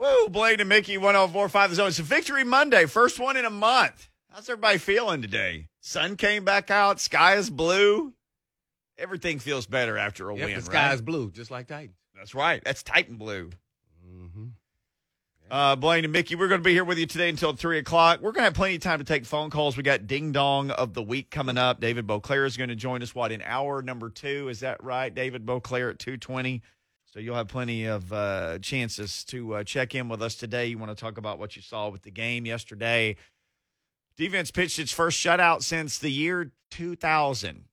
Woo, 0.00 0.30
Blaine 0.30 0.60
and 0.60 0.68
Mickey, 0.70 0.96
1045 0.96 1.70
the 1.70 1.76
zone. 1.76 1.88
It's 1.88 1.98
a 1.98 2.02
victory 2.02 2.42
Monday, 2.42 2.86
first 2.86 3.20
one 3.20 3.36
in 3.36 3.44
a 3.44 3.50
month. 3.50 4.08
How's 4.30 4.48
everybody 4.48 4.78
feeling 4.78 5.20
today? 5.20 5.66
Sun 5.82 6.16
came 6.16 6.42
back 6.42 6.70
out, 6.70 6.98
sky 7.00 7.34
is 7.34 7.50
blue. 7.50 8.14
Everything 8.96 9.38
feels 9.38 9.66
better 9.66 9.98
after 9.98 10.30
a 10.30 10.36
Yep, 10.36 10.46
win. 10.46 10.56
the 10.56 10.62
sky 10.62 10.86
right? 10.86 10.94
is 10.94 11.02
blue, 11.02 11.30
just 11.30 11.50
like 11.50 11.66
Titans. 11.66 11.96
That's 12.16 12.34
right. 12.34 12.62
That's 12.64 12.82
Titan 12.82 13.16
blue. 13.16 13.50
Mm-hmm. 14.10 14.46
Uh, 15.50 15.76
Blaine 15.76 16.04
and 16.04 16.12
Mickey, 16.14 16.34
we're 16.34 16.48
going 16.48 16.60
to 16.62 16.64
be 16.64 16.72
here 16.72 16.84
with 16.84 16.96
you 16.96 17.06
today 17.06 17.28
until 17.28 17.52
3 17.52 17.78
o'clock. 17.78 18.20
We're 18.22 18.32
going 18.32 18.42
to 18.42 18.44
have 18.44 18.54
plenty 18.54 18.76
of 18.76 18.80
time 18.80 19.00
to 19.00 19.04
take 19.04 19.26
phone 19.26 19.50
calls. 19.50 19.76
We 19.76 19.82
got 19.82 20.06
Ding 20.06 20.32
Dong 20.32 20.70
of 20.70 20.94
the 20.94 21.02
Week 21.02 21.30
coming 21.30 21.58
up. 21.58 21.78
David 21.78 22.06
Boclair 22.06 22.46
is 22.46 22.56
going 22.56 22.70
to 22.70 22.76
join 22.76 23.02
us, 23.02 23.14
what, 23.14 23.32
in 23.32 23.42
hour 23.42 23.82
number 23.82 24.08
two? 24.08 24.48
Is 24.48 24.60
that 24.60 24.82
right? 24.82 25.14
David 25.14 25.44
Boclair 25.44 25.90
at 25.90 25.98
220. 25.98 26.62
So 27.12 27.18
you'll 27.18 27.34
have 27.34 27.48
plenty 27.48 27.86
of 27.86 28.12
uh, 28.12 28.60
chances 28.60 29.24
to 29.24 29.56
uh, 29.56 29.64
check 29.64 29.96
in 29.96 30.08
with 30.08 30.22
us 30.22 30.36
today. 30.36 30.66
You 30.66 30.78
want 30.78 30.96
to 30.96 31.00
talk 31.00 31.18
about 31.18 31.40
what 31.40 31.56
you 31.56 31.62
saw 31.62 31.88
with 31.88 32.02
the 32.02 32.10
game 32.12 32.46
yesterday. 32.46 33.16
Defense 34.16 34.52
pitched 34.52 34.78
its 34.78 34.92
first 34.92 35.18
shutout 35.18 35.62
since 35.62 35.98
the 35.98 36.10
year 36.10 36.52
2000. 36.70 37.64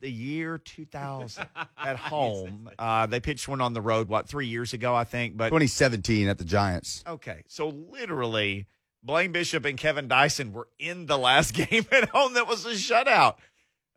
The 0.00 0.10
year 0.10 0.56
2000 0.56 1.46
at 1.78 1.96
home. 1.96 2.70
Uh, 2.78 3.06
they 3.06 3.20
pitched 3.20 3.48
one 3.48 3.60
on 3.60 3.74
the 3.74 3.82
road, 3.82 4.08
what, 4.08 4.28
three 4.28 4.46
years 4.46 4.72
ago, 4.72 4.94
I 4.94 5.04
think. 5.04 5.36
But 5.36 5.46
2017 5.46 6.28
at 6.28 6.38
the 6.38 6.44
Giants. 6.44 7.04
Okay, 7.06 7.42
so 7.48 7.68
literally, 7.68 8.66
Blaine 9.02 9.32
Bishop 9.32 9.66
and 9.66 9.76
Kevin 9.76 10.08
Dyson 10.08 10.52
were 10.52 10.68
in 10.78 11.04
the 11.04 11.18
last 11.18 11.52
game 11.70 11.84
at 11.92 12.08
home 12.08 12.32
that 12.32 12.48
was 12.48 12.64
a 12.64 12.70
shutout. 12.70 13.36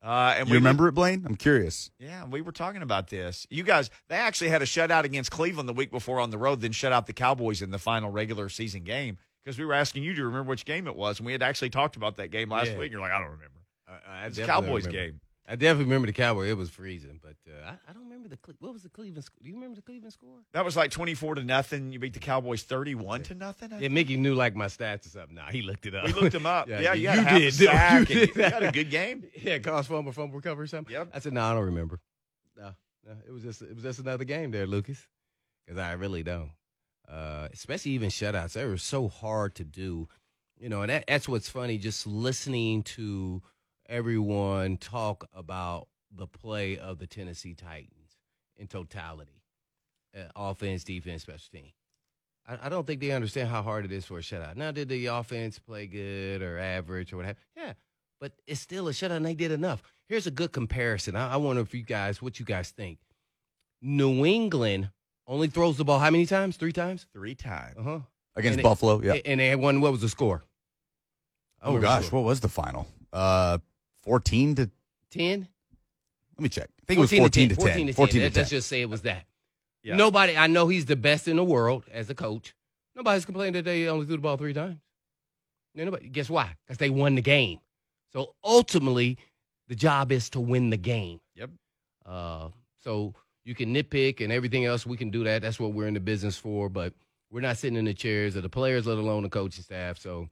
Uh, 0.02 0.36
and 0.38 0.48
You 0.48 0.54
we 0.54 0.58
remember 0.58 0.88
it, 0.88 0.94
Blaine? 0.94 1.26
I'm 1.28 1.36
curious. 1.36 1.92
Yeah, 2.00 2.26
we 2.26 2.42
were 2.42 2.54
talking 2.54 2.82
about 2.82 3.10
this. 3.10 3.46
You 3.50 3.64
guys, 3.64 3.90
they 4.08 4.16
actually 4.16 4.50
had 4.50 4.62
a 4.62 4.66
shutout 4.66 5.04
against 5.04 5.30
Cleveland 5.32 5.68
the 5.68 5.74
week 5.74 5.92
before 5.92 6.20
on 6.22 6.30
the 6.30 6.38
road, 6.38 6.62
then 6.62 6.72
shut 6.72 6.94
out 6.94 7.06
the 7.06 7.14
Cowboys 7.14 7.62
in 7.62 7.72
the 7.72 7.80
final 7.80 8.10
regular 8.10 8.48
season 8.48 8.84
game 8.84 9.18
because 9.44 9.60
we 9.60 9.66
were 9.66 9.74
asking 9.74 10.04
you 10.04 10.14
to 10.14 10.24
remember 10.24 10.50
which 10.50 10.64
game 10.66 10.88
it 10.88 10.96
was, 10.96 11.20
and 11.20 11.26
we 11.26 11.34
had 11.34 11.44
actually 11.44 11.70
talked 11.70 11.96
about 11.98 12.16
that 12.18 12.30
game 12.32 12.50
last 12.50 12.72
Yeah. 12.72 12.78
week. 12.78 12.92
You're 12.92 13.02
like, 13.02 13.12
I 13.12 13.18
don't 13.20 13.32
remember. 13.32 13.60
It's 14.26 14.38
a 14.38 14.46
Cowboys 14.46 14.88
game. 14.88 15.20
I 15.52 15.56
definitely 15.56 15.86
remember 15.86 16.06
the 16.06 16.14
Cowboy. 16.14 16.48
It 16.48 16.56
was 16.58 16.70
freezing, 16.70 17.20
but 17.24 17.36
uh, 17.52 17.72
I, 17.72 17.90
I 17.90 17.94
don't 17.94 18.04
remember 18.04 18.30
the 18.30 18.38
Cle- 18.38 18.54
what 18.60 18.72
was 18.72 18.84
the 18.84 18.90
Cleveland. 18.90 19.24
sc- 19.24 19.34
Do 19.42 19.50
you 19.50 19.56
remember 19.56 19.76
the 19.76 19.82
Cleveland 19.82 20.14
score? 20.14 20.38
That 20.54 20.64
was 20.64 20.78
like 20.78 20.92
24 20.92 21.36
to 21.36 21.44
nothing. 21.44 21.92
You 21.92 21.98
beat 21.98 22.14
the 22.14 22.20
Cowboys 22.20 22.62
31 22.62 23.24
to 23.24 23.34
nothing. 23.34 23.74
I 23.74 23.80
Yeah, 23.80 23.88
Mickey 23.88 24.16
knew 24.16 24.36
like 24.36 24.56
my 24.56 24.68
stats 24.68 25.08
or 25.08 25.10
something. 25.10 25.36
Nah, 25.36 25.50
he 25.50 25.64
looked 25.64 25.88
it 25.88 25.96
up. 25.96 26.06
We 26.06 26.14
looked 26.14 26.36
him 26.36 26.46
up. 26.46 26.68
yeah, 26.70 26.94
you, 26.94 27.02
you, 27.02 27.08
had 27.10 27.18
a 27.18 27.22
half 27.24 27.38
a 27.38 27.40
did. 27.40 27.54
sack 27.56 28.10
You 28.10 28.16
did. 28.28 28.30
you 28.36 28.44
had 28.44 28.64
a 28.64 28.72
good 28.72 28.92
game. 28.92 29.24
yeah, 29.42 29.58
cause 29.58 29.88
fumble, 29.88 30.12
fumble 30.12 30.36
recovery, 30.36 30.66
or 30.66 30.68
something. 30.68 30.94
Yep. 30.94 31.10
I 31.14 31.20
said, 31.20 31.34
no, 31.34 31.42
I 31.44 31.54
don't 31.56 31.66
remember. 31.66 32.00
No, 32.56 32.72
no, 33.08 33.14
it 33.28 33.32
was 33.32 33.42
just 33.42 33.62
it 33.64 33.74
was 33.74 33.84
just 33.84 34.00
another 34.00 34.26
game 34.26 34.52
there, 34.52 34.68
Lucas. 34.68 35.08
Because 35.66 35.80
I 35.80 35.94
really 35.94 36.22
don't. 36.24 36.52
Uh, 37.08 37.48
especially 37.52 37.92
even 37.94 38.10
shutouts, 38.10 38.54
they 38.54 38.66
were 38.66 38.78
so 38.78 39.08
hard 39.08 39.56
to 39.56 39.64
do. 39.64 40.08
You 40.60 40.70
know, 40.70 40.82
and 40.82 40.90
that, 40.92 41.06
that's 41.08 41.28
what's 41.28 41.50
funny. 41.50 41.78
Just 41.80 42.06
listening 42.06 42.84
to 42.84 43.42
everyone 43.90 44.78
talk 44.78 45.28
about 45.34 45.88
the 46.16 46.28
play 46.28 46.78
of 46.78 47.00
the 47.00 47.08
Tennessee 47.08 47.54
Titans 47.54 48.18
in 48.58 48.68
totality, 48.68 49.42
uh, 50.18 50.24
offense, 50.36 50.84
defense, 50.84 51.24
special 51.24 51.50
team. 51.52 51.72
I, 52.48 52.58
I 52.64 52.70
don't 52.70 52.86
think 52.88 53.02
they 53.02 53.12
understand 53.12 53.50
how 53.50 53.62
hard 53.62 53.86
it 53.86 53.92
is 53.92 54.06
for 54.06 54.18
a 54.20 54.22
shutout. 54.22 54.56
Now, 54.56 54.72
did 54.72 54.90
the 54.90 55.08
offense 55.08 55.60
play 55.60 55.88
good 55.88 56.42
or 56.42 56.58
average 56.60 57.12
or 57.14 57.18
what 57.18 57.26
have? 57.26 57.38
Yeah, 57.58 57.74
but 58.22 58.34
it's 58.48 58.62
still 58.62 58.88
a 58.88 58.92
shutout, 58.92 59.12
and 59.18 59.26
they 59.26 59.36
did 59.36 59.52
enough. 59.52 59.82
Here's 60.08 60.28
a 60.28 60.32
good 60.32 60.52
comparison. 60.52 61.16
I, 61.16 61.34
I 61.34 61.38
wonder 61.38 61.62
if 61.62 61.74
you 61.74 61.84
guys, 61.84 62.22
what 62.22 62.40
you 62.40 62.46
guys 62.46 62.70
think. 62.72 63.00
New 63.82 64.26
England 64.26 64.90
only 65.28 65.48
throws 65.48 65.78
the 65.78 65.86
ball 65.86 66.00
how 66.00 66.10
many 66.10 66.26
times? 66.26 66.58
Three 66.58 66.74
times. 66.74 67.06
Three 67.14 67.36
times. 67.36 67.76
Uh 67.78 67.84
huh. 67.84 68.00
Against 68.36 68.54
And 68.54 68.60
it- 68.62 68.64
Buffalo, 68.64 69.02
yeah. 69.02 69.14
And 69.26 69.40
they 69.40 69.48
had 69.48 69.60
one. 69.60 69.80
What 69.82 69.92
was 69.92 70.02
the 70.02 70.10
score? 70.10 70.44
oh 71.62 71.78
gosh, 71.80 72.12
what 72.12 72.24
was 72.24 72.40
the 72.40 72.48
final? 72.50 72.88
Uh, 73.12 73.58
14 74.04 74.56
to. 74.56 74.70
ten. 75.12 75.48
Let 76.38 76.44
me 76.44 76.50
check. 76.50 76.70
I 76.82 76.86
think 76.88 76.98
it 77.00 77.02
was 77.02 77.12
14 77.12 77.50
to 77.50 77.56
10. 77.56 77.66
14 77.66 77.88
to 77.88 77.94
10. 77.94 77.96
14 77.96 78.14
to 78.14 78.26
Let- 78.28 78.34
10. 78.34 78.42
Let's 78.42 78.50
just 78.50 78.68
say 78.70 78.82
it 78.82 78.90
was 78.90 79.02
that. 79.02 79.26
Yeah. 79.84 79.96
Nobody. 79.96 80.38
I 80.38 80.48
know 80.48 80.68
he's 80.68 80.86
the 80.86 80.96
best 80.96 81.28
in 81.28 81.36
the 81.38 81.44
world 81.44 81.86
as 81.92 82.10
a 82.10 82.16
coach. 82.16 82.54
Nobody's 82.96 83.26
complaining 83.26 83.54
that 83.54 83.66
they 83.66 83.88
only 83.88 84.06
threw 84.06 84.16
the 84.16 84.22
ball 84.22 84.38
three 84.38 84.54
times. 84.54 84.78
Nobody. 85.76 86.10
Guess 86.10 86.30
why? 86.30 86.56
Because 86.66 86.78
they 86.78 86.90
won 86.90 87.16
the 87.16 87.22
game. 87.22 87.60
So 88.12 88.36
ultimately, 88.44 89.18
the 89.68 89.76
job 89.76 90.12
is 90.12 90.30
to 90.32 90.40
win 90.40 90.70
the 90.70 90.78
game. 90.78 91.20
Yep. 91.36 91.50
Uh, 92.06 92.50
so 92.84 93.14
you 93.46 93.56
can 93.56 93.74
nitpick 93.74 94.20
and 94.22 94.32
everything 94.34 94.66
else. 94.66 94.86
We 94.86 94.98
can 94.98 95.12
do 95.12 95.24
that. 95.26 95.42
That's 95.42 95.60
what 95.60 95.74
we're 95.74 95.88
in 95.88 95.94
the 95.94 96.00
business 96.00 96.38
for. 96.38 96.70
But 96.70 96.94
we're 97.32 97.42
not 97.42 97.58
sitting 97.58 97.78
in 97.78 97.86
the 97.86 97.94
chairs 97.94 98.36
of 98.36 98.44
the 98.44 98.50
players, 98.50 98.88
let 98.88 98.98
alone 98.98 99.24
the 99.24 99.30
coaching 99.30 99.64
staff. 99.64 99.98
So, 100.00 100.30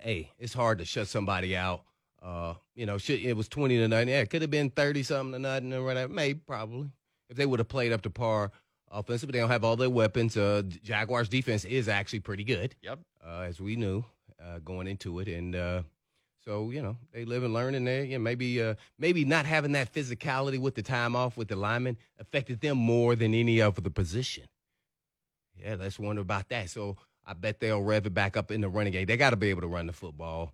hey, 0.00 0.30
it's 0.38 0.52
hard 0.54 0.78
to 0.78 0.84
shut 0.84 1.08
somebody 1.08 1.56
out. 1.56 1.82
Uh, 2.22 2.54
you 2.74 2.86
know, 2.86 2.98
shit, 2.98 3.24
it 3.24 3.36
was 3.36 3.48
twenty 3.48 3.76
to 3.78 3.88
nothing. 3.88 4.08
Yeah, 4.08 4.20
it 4.20 4.30
could 4.30 4.42
have 4.42 4.50
been 4.50 4.70
thirty 4.70 5.02
something 5.02 5.32
to 5.32 5.38
nothing 5.38 5.72
or 5.72 5.82
whatever. 5.82 6.12
Maybe, 6.12 6.38
probably, 6.46 6.90
if 7.28 7.36
they 7.36 7.46
would 7.46 7.58
have 7.58 7.68
played 7.68 7.92
up 7.92 8.02
to 8.02 8.10
par 8.10 8.52
offensive. 8.90 9.28
But 9.28 9.32
they 9.32 9.40
don't 9.40 9.50
have 9.50 9.64
all 9.64 9.76
their 9.76 9.90
weapons. 9.90 10.36
Uh, 10.36 10.62
Jaguars 10.84 11.28
defense 11.28 11.64
is 11.64 11.88
actually 11.88 12.20
pretty 12.20 12.44
good. 12.44 12.76
Yep. 12.82 13.00
Uh, 13.26 13.40
as 13.40 13.60
we 13.60 13.74
knew 13.76 14.04
uh, 14.40 14.58
going 14.60 14.86
into 14.86 15.18
it, 15.18 15.28
and 15.28 15.56
uh, 15.56 15.82
so 16.44 16.70
you 16.70 16.80
know 16.80 16.96
they 17.12 17.24
live 17.24 17.42
and 17.42 17.52
learn 17.52 17.74
in 17.74 17.84
there. 17.84 18.04
Yeah, 18.04 18.18
maybe 18.18 18.62
uh, 18.62 18.74
maybe 18.98 19.24
not 19.24 19.44
having 19.44 19.72
that 19.72 19.92
physicality 19.92 20.60
with 20.60 20.76
the 20.76 20.82
time 20.82 21.16
off 21.16 21.36
with 21.36 21.48
the 21.48 21.56
linemen 21.56 21.96
affected 22.20 22.60
them 22.60 22.78
more 22.78 23.16
than 23.16 23.34
any 23.34 23.60
of 23.60 23.82
the 23.82 23.90
position. 23.90 24.44
Yeah, 25.56 25.76
let's 25.78 25.98
wonder 25.98 26.22
about 26.22 26.48
that. 26.50 26.70
So 26.70 26.96
I 27.26 27.34
bet 27.34 27.60
they'll 27.60 27.82
rev 27.82 28.06
it 28.06 28.14
back 28.14 28.36
up 28.36 28.50
in 28.50 28.60
the 28.60 28.68
running 28.68 28.92
game. 28.92 29.06
They 29.06 29.16
got 29.16 29.30
to 29.30 29.36
be 29.36 29.50
able 29.50 29.62
to 29.62 29.68
run 29.68 29.86
the 29.86 29.92
football. 29.92 30.52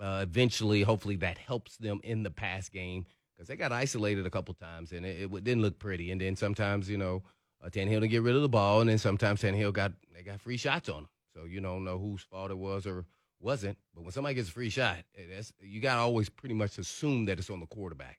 Uh, 0.00 0.20
eventually, 0.22 0.82
hopefully, 0.82 1.16
that 1.16 1.38
helps 1.38 1.76
them 1.76 2.00
in 2.02 2.22
the 2.22 2.30
pass 2.30 2.68
game 2.68 3.06
because 3.34 3.48
they 3.48 3.56
got 3.56 3.72
isolated 3.72 4.26
a 4.26 4.30
couple 4.30 4.54
times 4.54 4.92
and 4.92 5.04
it, 5.04 5.30
it 5.32 5.44
didn't 5.44 5.62
look 5.62 5.78
pretty. 5.78 6.10
And 6.10 6.20
then 6.20 6.36
sometimes, 6.36 6.88
you 6.88 6.96
know, 6.96 7.22
uh, 7.62 7.68
Tannehill 7.68 8.00
to 8.00 8.08
get 8.08 8.22
rid 8.22 8.34
of 8.34 8.42
the 8.42 8.48
ball, 8.48 8.80
and 8.80 8.90
then 8.90 8.98
sometimes 8.98 9.42
Tannehill 9.42 9.72
got 9.72 9.92
they 10.14 10.22
got 10.22 10.40
free 10.40 10.56
shots 10.56 10.88
on 10.88 11.02
him. 11.02 11.08
So 11.34 11.44
you 11.44 11.60
don't 11.60 11.84
know 11.84 11.98
whose 11.98 12.22
fault 12.22 12.50
it 12.50 12.58
was 12.58 12.86
or 12.86 13.06
wasn't. 13.40 13.78
But 13.94 14.02
when 14.02 14.12
somebody 14.12 14.34
gets 14.34 14.48
a 14.48 14.52
free 14.52 14.70
shot, 14.70 14.98
eh, 15.16 15.42
you 15.60 15.80
got 15.80 15.96
to 15.96 16.00
always 16.00 16.28
pretty 16.28 16.54
much 16.54 16.78
assume 16.78 17.24
that 17.26 17.38
it's 17.38 17.50
on 17.50 17.60
the 17.60 17.66
quarterback. 17.66 18.18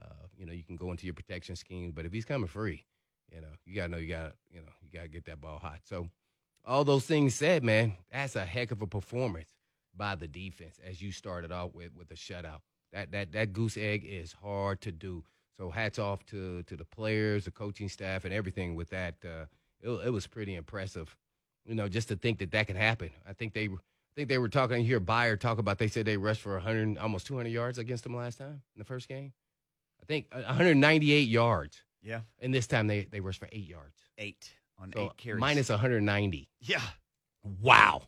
Uh, 0.00 0.26
you 0.36 0.46
know, 0.46 0.52
you 0.52 0.62
can 0.62 0.76
go 0.76 0.90
into 0.90 1.06
your 1.06 1.14
protection 1.14 1.56
scheme, 1.56 1.92
but 1.92 2.04
if 2.04 2.12
he's 2.12 2.24
coming 2.24 2.48
free, 2.48 2.84
you 3.32 3.40
know, 3.40 3.48
you 3.64 3.74
gotta 3.74 3.88
know 3.88 3.98
you 3.98 4.08
got 4.08 4.24
to 4.24 4.32
you 4.52 4.60
know 4.60 4.72
you 4.82 4.88
gotta 4.92 5.08
get 5.08 5.24
that 5.26 5.40
ball 5.40 5.58
hot. 5.58 5.80
So 5.84 6.08
all 6.64 6.84
those 6.84 7.04
things 7.04 7.34
said, 7.34 7.62
man, 7.64 7.94
that's 8.10 8.36
a 8.36 8.44
heck 8.44 8.70
of 8.70 8.82
a 8.82 8.86
performance 8.86 9.50
by 9.96 10.14
the 10.14 10.28
defense 10.28 10.78
as 10.86 11.00
you 11.02 11.12
started 11.12 11.52
off 11.52 11.74
with 11.74 11.90
with 11.96 12.10
a 12.10 12.14
shutout. 12.14 12.60
That 12.92 13.10
that 13.12 13.32
that 13.32 13.52
goose 13.52 13.76
egg 13.76 14.04
is 14.08 14.32
hard 14.32 14.80
to 14.82 14.92
do. 14.92 15.24
So 15.58 15.70
hats 15.70 15.98
off 15.98 16.24
to 16.26 16.62
to 16.64 16.76
the 16.76 16.84
players, 16.84 17.44
the 17.44 17.50
coaching 17.50 17.88
staff, 17.88 18.24
and 18.24 18.34
everything 18.34 18.74
with 18.74 18.90
that. 18.90 19.14
Uh, 19.24 19.46
it, 19.80 19.88
it 20.06 20.10
was 20.10 20.26
pretty 20.26 20.54
impressive, 20.54 21.14
you 21.66 21.74
know, 21.74 21.88
just 21.88 22.08
to 22.08 22.16
think 22.16 22.38
that 22.38 22.50
that 22.52 22.66
could 22.66 22.76
happen. 22.76 23.10
I 23.28 23.32
think 23.34 23.52
they 23.54 23.66
I 23.66 24.16
think 24.16 24.28
they 24.28 24.38
were 24.38 24.48
talking. 24.48 24.78
You 24.80 24.84
hear 24.86 25.00
Bayer 25.00 25.36
talk 25.36 25.58
about. 25.58 25.78
They 25.78 25.88
said 25.88 26.06
they 26.06 26.16
rushed 26.16 26.40
for 26.40 26.54
100, 26.54 26.98
almost 26.98 27.26
200 27.26 27.48
yards 27.50 27.78
against 27.78 28.04
them 28.04 28.16
last 28.16 28.38
time 28.38 28.62
in 28.74 28.78
the 28.78 28.84
first 28.84 29.08
game. 29.08 29.32
I 30.02 30.06
think 30.06 30.26
uh, 30.32 30.42
198 30.42 31.28
yards, 31.28 31.82
Yeah. 32.02 32.20
and 32.40 32.52
this 32.54 32.66
time 32.66 32.86
they 32.86 33.04
they 33.10 33.20
rushed 33.20 33.40
for 33.40 33.48
eight 33.52 33.66
yards. 33.68 33.96
Eight 34.18 34.50
on 34.78 34.92
So 34.92 35.04
eight 35.06 35.16
carries. 35.16 35.40
minus 35.40 35.68
190. 35.68 36.48
Yeah. 36.60 36.80
Wow. 37.60 38.02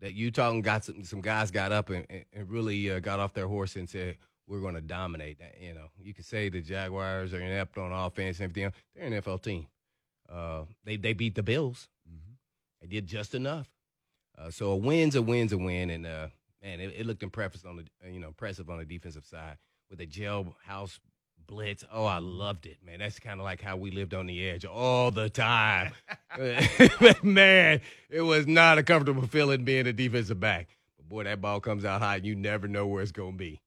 That 0.00 0.12
Utah 0.14 0.60
got 0.60 0.84
some 0.84 1.04
some 1.04 1.20
guys 1.20 1.50
got 1.50 1.72
up 1.72 1.90
and, 1.90 2.06
and- 2.10 2.24
and 2.32 2.50
really 2.50 2.90
uh, 2.90 3.00
got 3.00 3.18
off 3.20 3.32
their 3.32 3.46
horse 3.48 3.76
and 3.76 3.88
said 3.88 4.16
we're 4.46 4.60
going 4.60 4.74
to 4.74 4.80
dominate. 4.80 5.38
That 5.38 5.56
you 5.60 5.72
know, 5.74 5.86
you 6.02 6.12
could 6.14 6.26
say 6.26 6.48
the 6.48 6.60
Jaguars 6.60 7.32
are 7.32 7.40
inept 7.40 7.78
on 7.78 7.92
offense 7.92 8.38
and 8.40 8.44
everything. 8.44 8.64
else. 8.64 8.74
They're 8.94 9.06
an 9.06 9.12
NFL 9.14 9.42
team. 9.42 9.66
Uh, 10.30 10.64
they 10.84 10.96
they 10.96 11.12
beat 11.14 11.34
the 11.34 11.42
Bills. 11.42 11.88
They 12.82 12.88
did 12.88 13.06
just 13.06 13.34
enough. 13.34 13.68
Uh, 14.36 14.50
so 14.50 14.70
a 14.70 14.76
win's 14.76 15.14
a 15.14 15.22
win's 15.22 15.52
a 15.52 15.58
win, 15.58 15.88
and 15.88 16.04
uh, 16.06 16.28
man, 16.62 16.78
it, 16.78 16.92
it 16.98 17.06
looked 17.06 17.22
impressive 17.22 17.64
on 17.66 17.76
the 17.76 18.10
you 18.12 18.20
know 18.20 18.28
impressive 18.28 18.68
on 18.68 18.78
the 18.78 18.84
defensive 18.84 19.24
side 19.24 19.56
with 19.88 19.98
the 19.98 20.06
jailhouse 20.06 20.98
blitz. 21.46 21.84
Oh, 21.92 22.04
I 22.04 22.18
loved 22.18 22.66
it, 22.66 22.78
man. 22.84 22.98
That's 22.98 23.18
kind 23.18 23.40
of 23.40 23.44
like 23.44 23.60
how 23.60 23.76
we 23.76 23.90
lived 23.90 24.14
on 24.14 24.26
the 24.26 24.48
edge 24.48 24.64
all 24.64 25.10
the 25.10 25.28
time. 25.28 25.92
man, 27.22 27.80
it 28.10 28.22
was 28.22 28.46
not 28.46 28.78
a 28.78 28.82
comfortable 28.82 29.26
feeling 29.26 29.64
being 29.64 29.86
a 29.86 29.92
defensive 29.92 30.40
back. 30.40 30.68
But 30.96 31.08
boy, 31.08 31.24
that 31.24 31.40
ball 31.40 31.60
comes 31.60 31.84
out 31.84 32.02
high, 32.02 32.16
and 32.16 32.26
you 32.26 32.34
never 32.34 32.68
know 32.68 32.86
where 32.86 33.02
it's 33.02 33.12
gonna 33.12 33.32
be. 33.32 33.60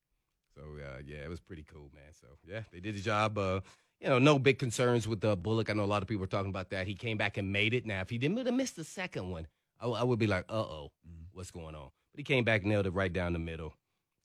So 0.55 0.61
uh, 0.61 0.99
yeah, 1.05 1.17
it 1.17 1.29
was 1.29 1.39
pretty 1.39 1.63
cool, 1.63 1.89
man. 1.93 2.13
So 2.19 2.27
yeah, 2.47 2.61
they 2.71 2.79
did 2.79 2.95
the 2.95 3.01
job. 3.01 3.37
Uh, 3.37 3.61
you 3.99 4.07
know, 4.07 4.19
no 4.19 4.39
big 4.39 4.59
concerns 4.59 5.07
with 5.07 5.23
uh, 5.25 5.35
Bullock. 5.35 5.69
I 5.69 5.73
know 5.73 5.83
a 5.83 5.85
lot 5.85 6.01
of 6.01 6.07
people 6.07 6.23
are 6.23 6.27
talking 6.27 6.49
about 6.49 6.69
that. 6.69 6.87
He 6.87 6.95
came 6.95 7.17
back 7.17 7.37
and 7.37 7.51
made 7.51 7.73
it. 7.73 7.85
Now, 7.85 8.01
if 8.01 8.09
he 8.09 8.17
didn't 8.17 8.37
have 8.37 8.53
missed 8.53 8.75
the 8.75 8.83
second 8.83 9.29
one, 9.29 9.47
I, 9.79 9.87
I 9.87 10.03
would 10.03 10.19
be 10.19 10.27
like, 10.27 10.45
uh 10.49 10.53
oh, 10.53 10.91
what's 11.33 11.51
going 11.51 11.75
on? 11.75 11.89
But 12.11 12.19
he 12.19 12.23
came 12.23 12.43
back, 12.43 12.63
nailed 12.63 12.85
it 12.85 12.93
right 12.93 13.11
down 13.11 13.33
the 13.33 13.39
middle. 13.39 13.73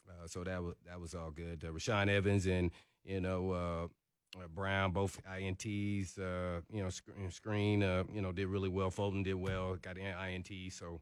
Uh, 0.08 0.26
so 0.26 0.44
that 0.44 0.62
was 0.62 0.74
that 0.86 1.00
was 1.00 1.14
all 1.14 1.30
good. 1.30 1.64
Uh, 1.64 1.72
Rashaan 1.72 2.08
Evans 2.08 2.46
and 2.46 2.70
you 3.04 3.20
know 3.20 3.52
uh, 3.52 3.86
Brown, 4.54 4.92
both 4.92 5.20
ints. 5.24 6.18
Uh, 6.18 6.60
you 6.72 6.82
know, 6.82 6.90
sc- 6.90 7.10
Skrine. 7.28 7.82
Uh, 7.82 8.04
you 8.12 8.20
know, 8.20 8.32
did 8.32 8.48
really 8.48 8.68
well. 8.68 8.90
Fulton 8.90 9.22
did 9.22 9.34
well. 9.34 9.76
Got 9.76 9.98
an 9.98 10.28
int. 10.28 10.72
So, 10.72 11.00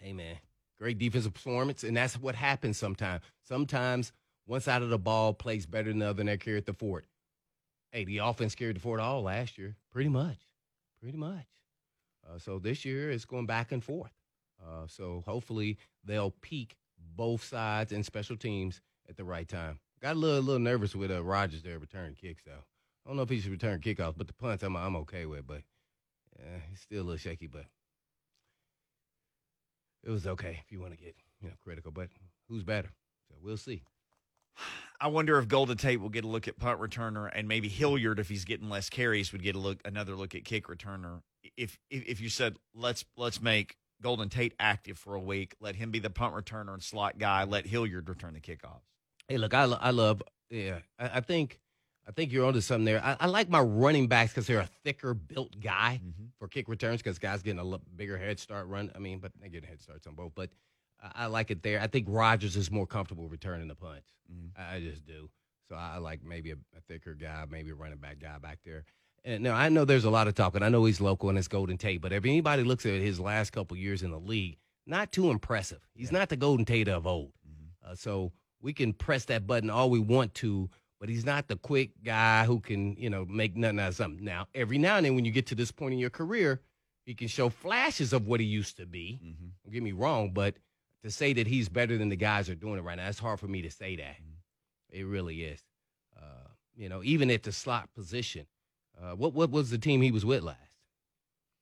hey 0.00 0.12
man, 0.12 0.36
great 0.78 0.98
defensive 0.98 1.34
performance, 1.34 1.84
and 1.84 1.96
that's 1.96 2.18
what 2.18 2.34
happens 2.34 2.76
sometimes. 2.76 3.22
Sometimes 3.42 4.12
one 4.46 4.60
side 4.60 4.82
of 4.82 4.90
the 4.90 4.98
ball 4.98 5.32
plays 5.34 5.66
better 5.66 5.88
than 5.88 5.98
the 6.00 6.10
other, 6.10 6.20
and 6.20 6.28
they're 6.28 6.36
carried 6.36 6.66
the 6.66 6.74
fort. 6.74 7.06
Hey, 7.90 8.04
the 8.04 8.18
offense 8.18 8.54
carried 8.54 8.76
the 8.76 8.80
fort 8.80 9.00
all 9.00 9.22
last 9.22 9.58
year, 9.58 9.76
pretty 9.90 10.10
much, 10.10 10.38
pretty 11.00 11.16
much. 11.16 11.46
Uh, 12.28 12.38
so 12.38 12.58
this 12.58 12.84
year 12.84 13.10
it's 13.10 13.24
going 13.24 13.46
back 13.46 13.72
and 13.72 13.82
forth. 13.82 14.12
Uh, 14.62 14.86
so 14.86 15.22
hopefully 15.26 15.78
they'll 16.04 16.32
peak 16.42 16.76
both 17.16 17.42
sides 17.42 17.92
and 17.92 18.04
special 18.04 18.36
teams 18.36 18.80
at 19.08 19.16
the 19.16 19.24
right 19.24 19.48
time. 19.48 19.78
Got 20.06 20.14
a 20.14 20.18
little, 20.20 20.40
little 20.40 20.60
nervous 20.60 20.94
with 20.94 21.10
uh, 21.10 21.20
Rogers 21.20 21.64
there 21.64 21.80
returning 21.80 22.14
kicks 22.14 22.44
though. 22.44 22.52
I 22.52 23.08
don't 23.08 23.16
know 23.16 23.24
if 23.24 23.28
he 23.28 23.40
should 23.40 23.50
return 23.50 23.80
kickoffs, 23.80 24.14
but 24.16 24.28
the 24.28 24.34
punts 24.34 24.62
I'm 24.62 24.76
I'm 24.76 24.94
okay 24.94 25.26
with. 25.26 25.48
But 25.48 25.62
uh, 26.38 26.60
he's 26.70 26.78
still 26.78 27.02
a 27.02 27.02
little 27.02 27.16
shaky, 27.16 27.48
but 27.48 27.64
it 30.04 30.10
was 30.10 30.24
okay 30.28 30.60
if 30.64 30.70
you 30.70 30.78
want 30.78 30.92
to 30.92 30.96
get 30.96 31.16
you 31.42 31.48
know 31.48 31.54
critical. 31.64 31.90
But 31.90 32.10
who's 32.48 32.62
better? 32.62 32.92
So 33.28 33.34
we'll 33.42 33.56
see. 33.56 33.82
I 35.00 35.08
wonder 35.08 35.40
if 35.40 35.48
Golden 35.48 35.76
Tate 35.76 36.00
will 36.00 36.08
get 36.08 36.24
a 36.24 36.28
look 36.28 36.46
at 36.46 36.56
punt 36.56 36.78
returner, 36.78 37.28
and 37.34 37.48
maybe 37.48 37.68
Hilliard, 37.68 38.20
if 38.20 38.28
he's 38.28 38.44
getting 38.44 38.70
less 38.70 38.88
carries, 38.88 39.32
would 39.32 39.42
get 39.42 39.56
a 39.56 39.58
look 39.58 39.80
another 39.84 40.14
look 40.14 40.36
at 40.36 40.44
kick 40.44 40.68
returner. 40.68 41.22
If 41.56 41.80
if, 41.90 42.06
if 42.06 42.20
you 42.20 42.28
said 42.28 42.58
let's 42.76 43.04
let's 43.16 43.42
make 43.42 43.74
Golden 44.00 44.28
Tate 44.28 44.54
active 44.60 44.98
for 44.98 45.16
a 45.16 45.20
week, 45.20 45.56
let 45.60 45.74
him 45.74 45.90
be 45.90 45.98
the 45.98 46.10
punt 46.10 46.32
returner 46.32 46.74
and 46.74 46.82
slot 46.82 47.18
guy, 47.18 47.42
let 47.42 47.66
Hilliard 47.66 48.08
return 48.08 48.34
the 48.34 48.40
kickoffs. 48.40 48.95
Hey, 49.28 49.38
look, 49.38 49.54
I, 49.54 49.64
I 49.64 49.90
love, 49.90 50.22
yeah, 50.50 50.78
I, 50.98 51.10
I 51.14 51.20
think. 51.20 51.60
I 52.08 52.12
think 52.12 52.30
you're 52.30 52.46
onto 52.46 52.60
something 52.60 52.84
there. 52.84 53.02
I, 53.04 53.16
I 53.18 53.26
like 53.26 53.48
my 53.48 53.58
running 53.58 54.06
backs 54.06 54.30
because 54.30 54.46
they're 54.46 54.60
a 54.60 54.68
thicker 54.84 55.12
built 55.12 55.58
guy 55.60 56.00
mm-hmm. 56.00 56.26
for 56.38 56.46
kick 56.46 56.68
returns 56.68 57.02
because 57.02 57.18
guys 57.18 57.42
getting 57.42 57.58
a 57.58 57.78
bigger 57.96 58.16
head 58.16 58.38
start 58.38 58.68
run. 58.68 58.92
I 58.94 59.00
mean, 59.00 59.18
but 59.18 59.32
they 59.42 59.48
get 59.48 59.64
head 59.64 59.82
starts 59.82 60.06
on 60.06 60.14
both. 60.14 60.30
But 60.36 60.50
I 61.14 61.26
like 61.26 61.50
it 61.50 61.62
there. 61.62 61.80
I 61.80 61.86
think 61.86 62.06
Rogers 62.08 62.56
is 62.56 62.70
more 62.70 62.86
comfortable 62.86 63.28
returning 63.28 63.68
the 63.68 63.74
punts. 63.74 64.12
Mm-hmm. 64.32 64.74
I 64.74 64.80
just 64.80 65.04
do. 65.04 65.28
So 65.68 65.74
I 65.74 65.98
like 65.98 66.24
maybe 66.24 66.52
a, 66.52 66.56
a, 66.76 66.80
thicker 66.88 67.14
guy, 67.14 67.44
maybe 67.50 67.70
a 67.70 67.74
running 67.74 67.98
back 67.98 68.20
guy 68.20 68.38
back 68.38 68.60
there. 68.64 68.84
And 69.24 69.42
now 69.42 69.54
I 69.54 69.68
know 69.68 69.84
there's 69.84 70.04
a 70.04 70.10
lot 70.10 70.28
of 70.28 70.34
talk, 70.34 70.54
and 70.54 70.64
I 70.64 70.68
know 70.68 70.84
he's 70.84 71.00
local 71.00 71.28
and 71.28 71.36
it's 71.36 71.48
Golden 71.48 71.76
Tate. 71.76 72.00
But 72.00 72.12
if 72.12 72.24
anybody 72.24 72.62
looks 72.62 72.86
at 72.86 73.00
his 73.00 73.18
last 73.18 73.50
couple 73.50 73.76
years 73.76 74.02
in 74.02 74.12
the 74.12 74.20
league, 74.20 74.58
not 74.86 75.10
too 75.10 75.30
impressive. 75.30 75.80
He's 75.94 76.12
yeah. 76.12 76.18
not 76.18 76.28
the 76.28 76.36
Golden 76.36 76.64
Tate 76.64 76.88
of 76.88 77.06
old. 77.06 77.32
Mm-hmm. 77.44 77.92
Uh, 77.92 77.94
so 77.96 78.32
we 78.60 78.72
can 78.72 78.92
press 78.92 79.26
that 79.26 79.46
button 79.46 79.70
all 79.70 79.90
we 79.90 79.98
want 79.98 80.34
to, 80.34 80.70
but 80.98 81.08
he's 81.08 81.26
not 81.26 81.48
the 81.48 81.56
quick 81.56 81.90
guy 82.04 82.44
who 82.44 82.60
can, 82.60 82.96
you 82.96 83.10
know, 83.10 83.24
make 83.26 83.56
nothing 83.56 83.78
out 83.80 83.88
of 83.88 83.94
something. 83.94 84.24
Now, 84.24 84.48
every 84.54 84.78
now 84.78 84.96
and 84.96 85.06
then 85.06 85.14
when 85.14 85.24
you 85.24 85.30
get 85.30 85.46
to 85.46 85.54
this 85.54 85.70
point 85.70 85.92
in 85.92 85.98
your 85.98 86.10
career, 86.10 86.60
he 87.04 87.14
can 87.14 87.28
show 87.28 87.48
flashes 87.48 88.12
of 88.12 88.26
what 88.26 88.40
he 88.40 88.46
used 88.46 88.76
to 88.78 88.86
be. 88.86 89.20
Mm-hmm. 89.24 89.46
Don't 89.64 89.72
get 89.72 89.82
me 89.82 89.92
wrong, 89.92 90.32
but 90.32 90.56
to 91.04 91.10
say 91.10 91.32
that 91.34 91.46
he's 91.46 91.68
better 91.68 91.96
than 91.96 92.08
the 92.08 92.16
guys 92.16 92.48
are 92.48 92.54
doing 92.54 92.78
it 92.78 92.82
right 92.82 92.96
now, 92.96 93.08
it's 93.08 93.18
hard 93.18 93.38
for 93.38 93.46
me 93.46 93.62
to 93.62 93.70
say 93.70 93.96
that. 93.96 94.16
Mm-hmm. 94.16 94.98
It 94.98 95.04
really 95.04 95.42
is. 95.42 95.62
Uh, 96.16 96.48
you 96.74 96.88
know, 96.88 97.02
even 97.04 97.30
at 97.30 97.42
the 97.42 97.52
slot 97.52 97.88
position, 97.94 98.46
uh, 99.00 99.12
what 99.14 99.34
what 99.34 99.50
was 99.50 99.70
the 99.70 99.78
team 99.78 100.00
he 100.00 100.10
was 100.10 100.24
with 100.24 100.42
last? 100.42 100.58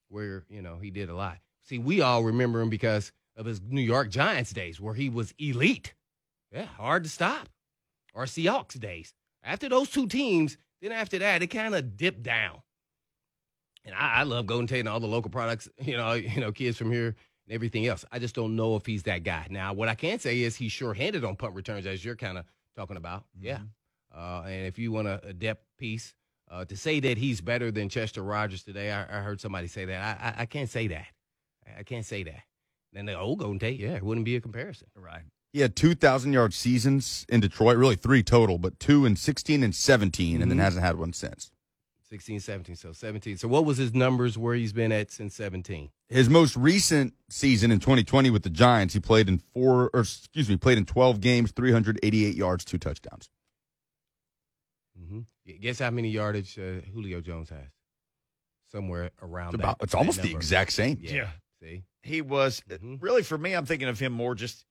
Where 0.09 0.45
you 0.49 0.63
know 0.63 0.79
he 0.81 0.91
did 0.91 1.09
a 1.09 1.15
lot. 1.15 1.39
See, 1.63 1.79
we 1.79 2.01
all 2.01 2.23
remember 2.23 2.61
him 2.61 2.71
because 2.71 3.13
of 3.37 3.47
his 3.47 3.61
New 3.61 3.81
York 3.81 4.11
Giants 4.11 4.53
days, 4.53 4.81
where 4.81 4.95
he 4.95 5.09
was 5.09 5.35
elite. 5.39 5.95
Yeah, 6.55 6.67
hard 6.67 7.03
to 7.03 7.11
stop. 7.11 7.49
Or 8.15 8.25
Seahawks 8.25 8.79
days. 8.79 9.13
After 9.43 9.69
those 9.69 9.91
two 9.91 10.07
teams, 10.07 10.57
then 10.81 10.93
after 10.93 11.19
that, 11.19 11.43
it 11.43 11.49
kind 11.49 11.75
of 11.75 11.97
dipped 11.97 12.23
down. 12.23 12.63
And 13.85 13.95
I, 13.95 14.21
I 14.21 14.23
love 14.23 14.47
Golden 14.47 14.67
Tate 14.67 14.81
and 14.81 14.89
all 14.89 15.01
the 15.01 15.07
local 15.07 15.31
products. 15.31 15.69
You 15.83 15.97
know, 15.97 16.13
you 16.13 16.41
know, 16.41 16.53
kids 16.53 16.79
from 16.79 16.93
here 16.93 17.09
and 17.09 17.55
everything 17.55 17.87
else. 17.87 18.05
I 18.13 18.19
just 18.19 18.35
don't 18.35 18.57
know 18.57 18.77
if 18.77 18.87
he's 18.87 19.03
that 19.03 19.25
guy. 19.25 19.47
Now, 19.51 19.73
what 19.73 19.89
I 19.89 19.95
can 19.95 20.19
say 20.19 20.41
is 20.41 20.57
he's 20.57 20.73
sure-handed 20.73 21.25
on 21.25 21.37
punt 21.37 21.55
returns, 21.55 21.87
as 21.87 22.05
you're 22.05 22.17
kind 22.17 22.39
of 22.39 22.45
talking 22.77 22.97
about. 22.97 23.25
Mm-hmm. 23.37 23.47
Yeah. 23.47 23.59
Uh, 24.17 24.45
and 24.47 24.67
if 24.67 24.79
you 24.79 24.93
want 24.93 25.09
a, 25.09 25.21
a 25.27 25.33
depth 25.33 25.65
piece, 25.77 26.15
uh, 26.51 26.65
to 26.67 26.77
say 26.77 27.01
that 27.01 27.19
he's 27.19 27.41
better 27.41 27.73
than 27.73 27.89
Chester 27.89 28.23
Rogers 28.23 28.63
today, 28.63 28.93
I, 28.93 29.03
I 29.03 29.21
heard 29.23 29.41
somebody 29.41 29.67
say 29.67 29.87
that. 29.87 30.01
I, 30.01 30.29
I, 30.29 30.43
I, 30.43 30.47
can't 30.47 30.71
say 30.71 30.87
that. 30.89 31.07
I 31.77 31.83
can't 31.83 32.05
say 32.05 32.23
that. 32.23 32.43
And 32.95 33.09
the 33.09 33.19
old 33.19 33.41
Golden 33.41 33.59
Tate, 33.59 33.81
yeah, 33.81 33.95
it 33.95 34.05
wouldn't 34.05 34.25
be 34.25 34.37
a 34.37 34.41
comparison. 34.41 34.87
Right. 34.95 35.25
He 35.55 35.61
had 35.61 35.77
2,000 35.77 36.33
yard 36.33 36.53
seasons 36.53 37.25
in 37.29 37.39
Detroit, 37.39 37.77
really 37.77 37.95
three 37.95 38.25
total, 38.25 38.59
but 38.59 38.81
two 38.81 39.07
in 39.07 39.15
16 39.15 39.63
and 39.63 39.73
17, 39.73 40.27
mm-hmm. 40.27 40.43
and 40.43 40.51
then 40.51 40.59
mm-hmm. 40.59 40.65
hasn't 40.65 40.85
had 40.85 40.99
one 40.99 41.13
since. 41.13 41.53
16, 42.11 42.41
17, 42.41 42.75
so 42.75 42.93
17. 42.93 43.37
So 43.37 43.47
what 43.47 43.65
was 43.65 43.79
his 43.79 43.95
numbers 43.95 44.37
where 44.37 44.57
he's 44.57 44.73
been 44.73 44.91
at 44.91 45.13
since 45.13 45.37
17? 45.37 45.91
His 46.09 46.29
most 46.29 46.57
recent 46.57 47.15
season 47.31 47.71
in 47.71 47.79
2020 47.79 48.31
with 48.31 48.43
the 48.43 48.51
Giants, 48.51 48.95
he 48.95 49.01
played 49.01 49.29
in 49.29 49.39
four, 49.39 49.91
or 49.95 50.01
excuse 50.01 50.49
me, 50.49 50.57
played 50.57 50.77
in 50.77 50.87
12 50.87 51.21
games, 51.21 51.53
388 51.53 52.35
yards, 52.35 52.65
two 52.65 52.79
touchdowns. 52.79 53.31
Mm-hmm. 55.01 55.21
Guess 55.61 55.79
how 55.79 55.91
many 55.91 56.09
yardage 56.09 56.59
uh, 56.59 56.81
Julio 56.93 57.21
Jones 57.21 57.51
has? 57.51 57.71
Somewhere 58.73 59.13
around 59.23 59.55
it's, 59.55 59.63
about, 59.63 59.79
that, 59.79 59.85
it's 59.85 59.95
almost 59.95 60.21
the 60.21 60.33
exact 60.33 60.73
same. 60.73 60.99
Yeah. 61.01 61.13
yeah. 61.13 61.29
See, 61.63 61.85
he 62.03 62.23
was 62.23 62.61
mm-hmm. 62.69 62.97
really 62.99 63.23
for 63.23 63.39
me. 63.39 63.53
I'm 63.53 63.67
thinking 63.67 63.87
of 63.87 64.01
him 64.01 64.13
more 64.13 64.35
just 64.35 64.65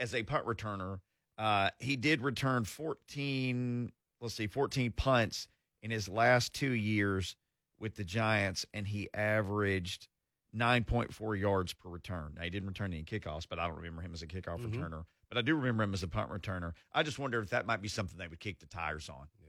as 0.00 0.14
a 0.14 0.22
punt 0.22 0.46
returner. 0.46 1.00
Uh, 1.38 1.70
he 1.78 1.96
did 1.96 2.22
return 2.22 2.64
14. 2.64 3.92
Let's 4.20 4.34
see, 4.34 4.46
14 4.46 4.92
punts 4.92 5.48
in 5.82 5.90
his 5.90 6.08
last 6.08 6.54
two 6.54 6.72
years 6.72 7.36
with 7.78 7.96
the 7.96 8.04
Giants, 8.04 8.64
and 8.72 8.86
he 8.86 9.08
averaged 9.12 10.08
9.4 10.56 11.38
yards 11.38 11.74
per 11.74 11.88
return. 11.88 12.32
Now, 12.36 12.42
he 12.42 12.50
didn't 12.50 12.68
return 12.68 12.92
any 12.92 13.04
kickoffs, 13.04 13.46
but 13.48 13.58
I 13.58 13.66
don't 13.66 13.76
remember 13.76 14.02
him 14.02 14.14
as 14.14 14.22
a 14.22 14.26
kickoff 14.26 14.60
mm-hmm. 14.60 14.82
returner. 14.82 15.04
But 15.28 15.38
I 15.38 15.42
do 15.42 15.54
remember 15.54 15.82
him 15.82 15.92
as 15.92 16.02
a 16.02 16.08
punt 16.08 16.30
returner. 16.30 16.72
I 16.92 17.02
just 17.02 17.18
wonder 17.18 17.40
if 17.40 17.50
that 17.50 17.66
might 17.66 17.82
be 17.82 17.88
something 17.88 18.16
they 18.16 18.28
would 18.28 18.40
kick 18.40 18.60
the 18.60 18.66
tires 18.66 19.08
on. 19.08 19.26
Yeah. 19.42 19.48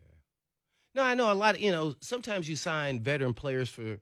No, 0.95 1.03
I 1.03 1.13
know 1.13 1.31
a 1.31 1.35
lot 1.35 1.55
of, 1.55 1.61
you 1.61 1.71
know, 1.71 1.95
sometimes 2.01 2.49
you 2.49 2.55
sign 2.55 2.99
veteran 2.99 3.33
players 3.33 3.69
for 3.69 3.99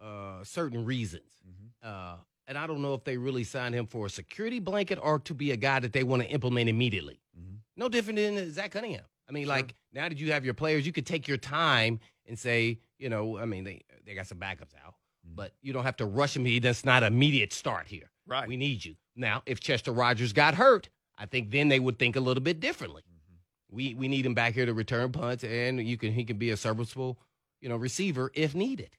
uh, 0.00 0.44
certain 0.44 0.84
reasons. 0.84 1.42
Mm-hmm. 1.46 1.88
Uh, 1.88 2.16
and 2.46 2.56
I 2.56 2.66
don't 2.66 2.82
know 2.82 2.94
if 2.94 3.04
they 3.04 3.16
really 3.16 3.44
signed 3.44 3.74
him 3.74 3.86
for 3.86 4.06
a 4.06 4.10
security 4.10 4.60
blanket 4.60 4.98
or 5.02 5.18
to 5.20 5.34
be 5.34 5.50
a 5.50 5.56
guy 5.56 5.80
that 5.80 5.92
they 5.92 6.04
want 6.04 6.22
to 6.22 6.28
implement 6.28 6.68
immediately. 6.68 7.20
Mm-hmm. 7.38 7.56
No 7.76 7.88
different 7.88 8.18
than 8.18 8.52
Zach 8.52 8.70
Cunningham. 8.70 9.04
I 9.28 9.32
mean, 9.32 9.44
sure. 9.44 9.54
like 9.54 9.74
now 9.92 10.08
that 10.08 10.18
you 10.18 10.32
have 10.32 10.44
your 10.44 10.54
players, 10.54 10.86
you 10.86 10.92
could 10.92 11.06
take 11.06 11.26
your 11.26 11.36
time 11.36 12.00
and 12.26 12.38
say, 12.38 12.78
you 12.98 13.08
know, 13.08 13.38
I 13.38 13.44
mean, 13.44 13.64
they 13.64 13.82
they 14.04 14.14
got 14.14 14.26
some 14.26 14.38
backups 14.38 14.74
out, 14.84 14.94
mm-hmm. 15.26 15.34
but 15.34 15.52
you 15.62 15.72
don't 15.72 15.84
have 15.84 15.96
to 15.96 16.06
rush 16.06 16.36
him. 16.36 16.44
He 16.44 16.58
that's 16.58 16.84
not 16.84 17.02
immediate 17.02 17.52
start 17.52 17.88
here. 17.88 18.10
Right. 18.26 18.48
We 18.48 18.56
need 18.56 18.84
you 18.84 18.96
now. 19.14 19.42
If 19.46 19.60
Chester 19.60 19.92
Rogers 19.92 20.32
got 20.32 20.54
hurt, 20.54 20.88
I 21.18 21.26
think 21.26 21.50
then 21.50 21.68
they 21.68 21.80
would 21.80 21.98
think 21.98 22.16
a 22.16 22.20
little 22.20 22.42
bit 22.42 22.60
differently. 22.60 23.02
Mm-hmm. 23.02 23.76
We 23.76 23.94
we 23.94 24.08
need 24.08 24.24
him 24.24 24.34
back 24.34 24.54
here 24.54 24.66
to 24.66 24.74
return 24.74 25.10
punts, 25.10 25.42
and 25.42 25.80
you 25.86 25.96
can 25.96 26.12
he 26.12 26.24
can 26.24 26.38
be 26.38 26.50
a 26.50 26.56
serviceable, 26.56 27.18
you 27.60 27.68
know, 27.68 27.76
receiver 27.76 28.30
if 28.34 28.54
needed. 28.54 28.90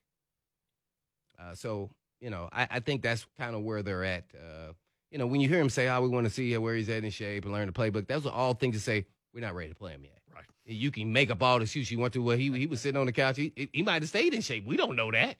Uh, 1.39 1.53
so 1.53 1.91
you 2.19 2.29
know, 2.29 2.50
I, 2.51 2.67
I 2.71 2.79
think 2.79 3.01
that's 3.01 3.25
kind 3.38 3.55
of 3.55 3.63
where 3.63 3.83
they're 3.83 4.03
at. 4.03 4.25
Uh, 4.33 4.74
you 5.12 5.17
know, 5.17 5.27
when 5.27 5.41
you 5.41 5.47
hear 5.47 5.59
him 5.59 5.69
say, 5.69 5.88
"Oh, 5.88 6.01
we 6.01 6.09
want 6.09 6.25
to 6.25 6.33
see 6.33 6.55
where 6.57 6.75
he's 6.75 6.89
at 6.89 7.03
in 7.03 7.09
shape 7.09 7.45
and 7.45 7.53
learn 7.53 7.67
the 7.67 7.74
playbook," 7.74 8.07
those 8.07 8.25
are 8.25 8.33
all 8.33 8.53
things 8.53 8.75
to 8.75 8.81
say 8.81 9.05
we're 9.33 9.41
not 9.41 9.55
ready 9.55 9.69
to 9.69 9.75
play 9.75 9.91
him 9.91 10.03
yet. 10.03 10.19
Right. 10.33 10.45
You 10.65 10.91
can 10.91 11.13
make 11.13 11.31
up 11.31 11.41
all 11.41 11.57
the 11.57 11.63
excuses 11.63 11.91
you 11.91 12.00
want 12.00 12.13
to. 12.13 12.21
Well, 12.21 12.38
he 12.38 12.51
he 12.51 12.67
was 12.67 12.81
sitting 12.81 13.00
on 13.00 13.05
the 13.05 13.12
couch. 13.12 13.38
He 13.38 13.69
he 13.71 13.83
might 13.83 14.01
have 14.01 14.09
stayed 14.09 14.33
in 14.33 14.41
shape. 14.41 14.65
We 14.65 14.77
don't 14.77 14.95
know 14.95 15.12
that. 15.12 15.38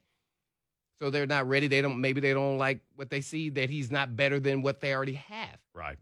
So 1.00 1.10
they're 1.10 1.26
not 1.26 1.48
ready. 1.48 1.68
They 1.68 1.80
don't. 1.80 2.00
Maybe 2.00 2.20
they 2.20 2.32
don't 2.32 2.58
like 2.58 2.80
what 2.96 3.10
they 3.10 3.20
see. 3.20 3.50
That 3.50 3.70
he's 3.70 3.90
not 3.90 4.16
better 4.16 4.40
than 4.40 4.62
what 4.62 4.80
they 4.80 4.94
already 4.94 5.14
have. 5.14 5.58
Right. 5.74 5.98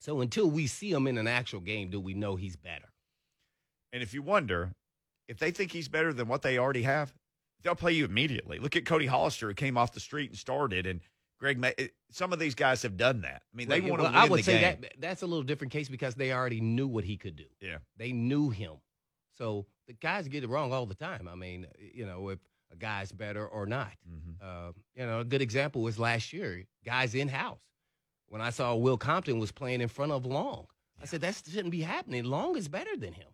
So 0.00 0.20
until 0.20 0.50
we 0.50 0.66
see 0.66 0.90
him 0.90 1.06
in 1.06 1.16
an 1.16 1.28
actual 1.28 1.60
game, 1.60 1.90
do 1.90 2.00
we 2.00 2.14
know 2.14 2.34
he's 2.34 2.56
better? 2.56 2.88
And 3.92 4.02
if 4.02 4.12
you 4.12 4.22
wonder 4.22 4.72
if 5.28 5.38
they 5.38 5.52
think 5.52 5.70
he's 5.70 5.88
better 5.88 6.12
than 6.12 6.26
what 6.26 6.42
they 6.42 6.58
already 6.58 6.82
have, 6.82 7.14
they'll 7.62 7.74
play 7.74 7.92
you 7.92 8.04
immediately. 8.04 8.58
Look 8.58 8.76
at 8.76 8.84
Cody 8.84 9.06
Hollister, 9.06 9.48
who 9.48 9.54
came 9.54 9.76
off 9.76 9.92
the 9.92 10.00
street 10.00 10.30
and 10.30 10.38
started, 10.38 10.86
and 10.86 11.00
Greg. 11.38 11.58
May, 11.58 11.74
some 12.10 12.32
of 12.32 12.38
these 12.38 12.54
guys 12.54 12.82
have 12.82 12.96
done 12.96 13.22
that. 13.22 13.42
I 13.52 13.56
mean, 13.56 13.68
they 13.68 13.80
well, 13.80 13.90
want 13.90 14.00
to 14.00 14.04
well, 14.04 14.12
win 14.12 14.20
I 14.20 14.28
would 14.28 14.44
say 14.44 14.60
game. 14.60 14.80
that 14.82 14.94
that's 14.98 15.22
a 15.22 15.26
little 15.26 15.42
different 15.42 15.72
case 15.72 15.88
because 15.88 16.14
they 16.14 16.32
already 16.32 16.60
knew 16.60 16.86
what 16.86 17.04
he 17.04 17.16
could 17.16 17.36
do. 17.36 17.46
Yeah, 17.60 17.78
they 17.96 18.12
knew 18.12 18.50
him. 18.50 18.74
So 19.38 19.66
the 19.86 19.94
guys 19.94 20.28
get 20.28 20.44
it 20.44 20.50
wrong 20.50 20.72
all 20.72 20.86
the 20.86 20.94
time. 20.94 21.28
I 21.28 21.34
mean, 21.34 21.66
you 21.94 22.06
know, 22.06 22.28
if 22.28 22.38
a 22.72 22.76
guy's 22.76 23.12
better 23.12 23.46
or 23.46 23.66
not. 23.66 23.92
Mm-hmm. 24.08 24.30
Uh, 24.40 24.72
you 24.94 25.06
know, 25.06 25.20
a 25.20 25.24
good 25.24 25.42
example 25.42 25.82
was 25.82 25.98
last 25.98 26.32
year, 26.32 26.64
guys 26.84 27.14
in 27.14 27.28
house. 27.28 27.60
When 28.28 28.40
I 28.40 28.50
saw 28.50 28.74
Will 28.74 28.96
Compton 28.96 29.38
was 29.38 29.52
playing 29.52 29.82
in 29.82 29.88
front 29.88 30.10
of 30.10 30.24
Long, 30.24 30.66
yeah. 30.96 31.02
I 31.02 31.06
said 31.06 31.20
that 31.20 31.42
shouldn't 31.46 31.70
be 31.70 31.82
happening. 31.82 32.24
Long 32.24 32.56
is 32.56 32.68
better 32.68 32.96
than 32.96 33.12
him. 33.12 33.28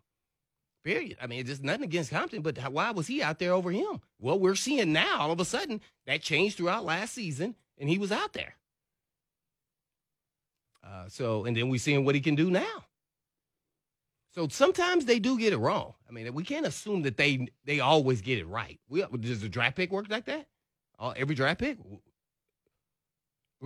Period. 0.83 1.17
I 1.21 1.27
mean, 1.27 1.41
it's 1.41 1.49
just 1.49 1.63
nothing 1.63 1.83
against 1.83 2.09
Compton, 2.11 2.41
but 2.41 2.57
why 2.71 2.91
was 2.91 3.07
he 3.07 3.21
out 3.21 3.37
there 3.39 3.53
over 3.53 3.69
him? 3.71 3.99
Well, 4.19 4.39
we're 4.39 4.55
seeing 4.55 4.93
now 4.93 5.19
all 5.19 5.31
of 5.31 5.39
a 5.39 5.45
sudden 5.45 5.81
that 6.07 6.21
changed 6.21 6.57
throughout 6.57 6.85
last 6.85 7.13
season, 7.13 7.55
and 7.77 7.89
he 7.89 7.97
was 7.97 8.11
out 8.11 8.33
there. 8.33 8.55
Uh, 10.83 11.07
so, 11.09 11.45
and 11.45 11.55
then 11.55 11.69
we're 11.69 11.79
seeing 11.79 12.05
what 12.05 12.15
he 12.15 12.21
can 12.21 12.35
do 12.35 12.49
now. 12.49 12.85
So 14.33 14.47
sometimes 14.47 15.05
they 15.05 15.19
do 15.19 15.37
get 15.37 15.53
it 15.53 15.57
wrong. 15.57 15.95
I 16.07 16.11
mean, 16.13 16.33
we 16.33 16.43
can't 16.43 16.65
assume 16.65 17.01
that 17.03 17.17
they 17.17 17.47
they 17.65 17.79
always 17.81 18.21
get 18.21 18.39
it 18.39 18.47
right. 18.47 18.79
We, 18.87 19.03
does 19.19 19.41
the 19.41 19.49
draft 19.49 19.75
pick 19.75 19.91
work 19.91 20.05
like 20.09 20.25
that? 20.25 20.47
All, 20.97 21.13
every 21.17 21.35
draft 21.35 21.59
pick? 21.59 21.77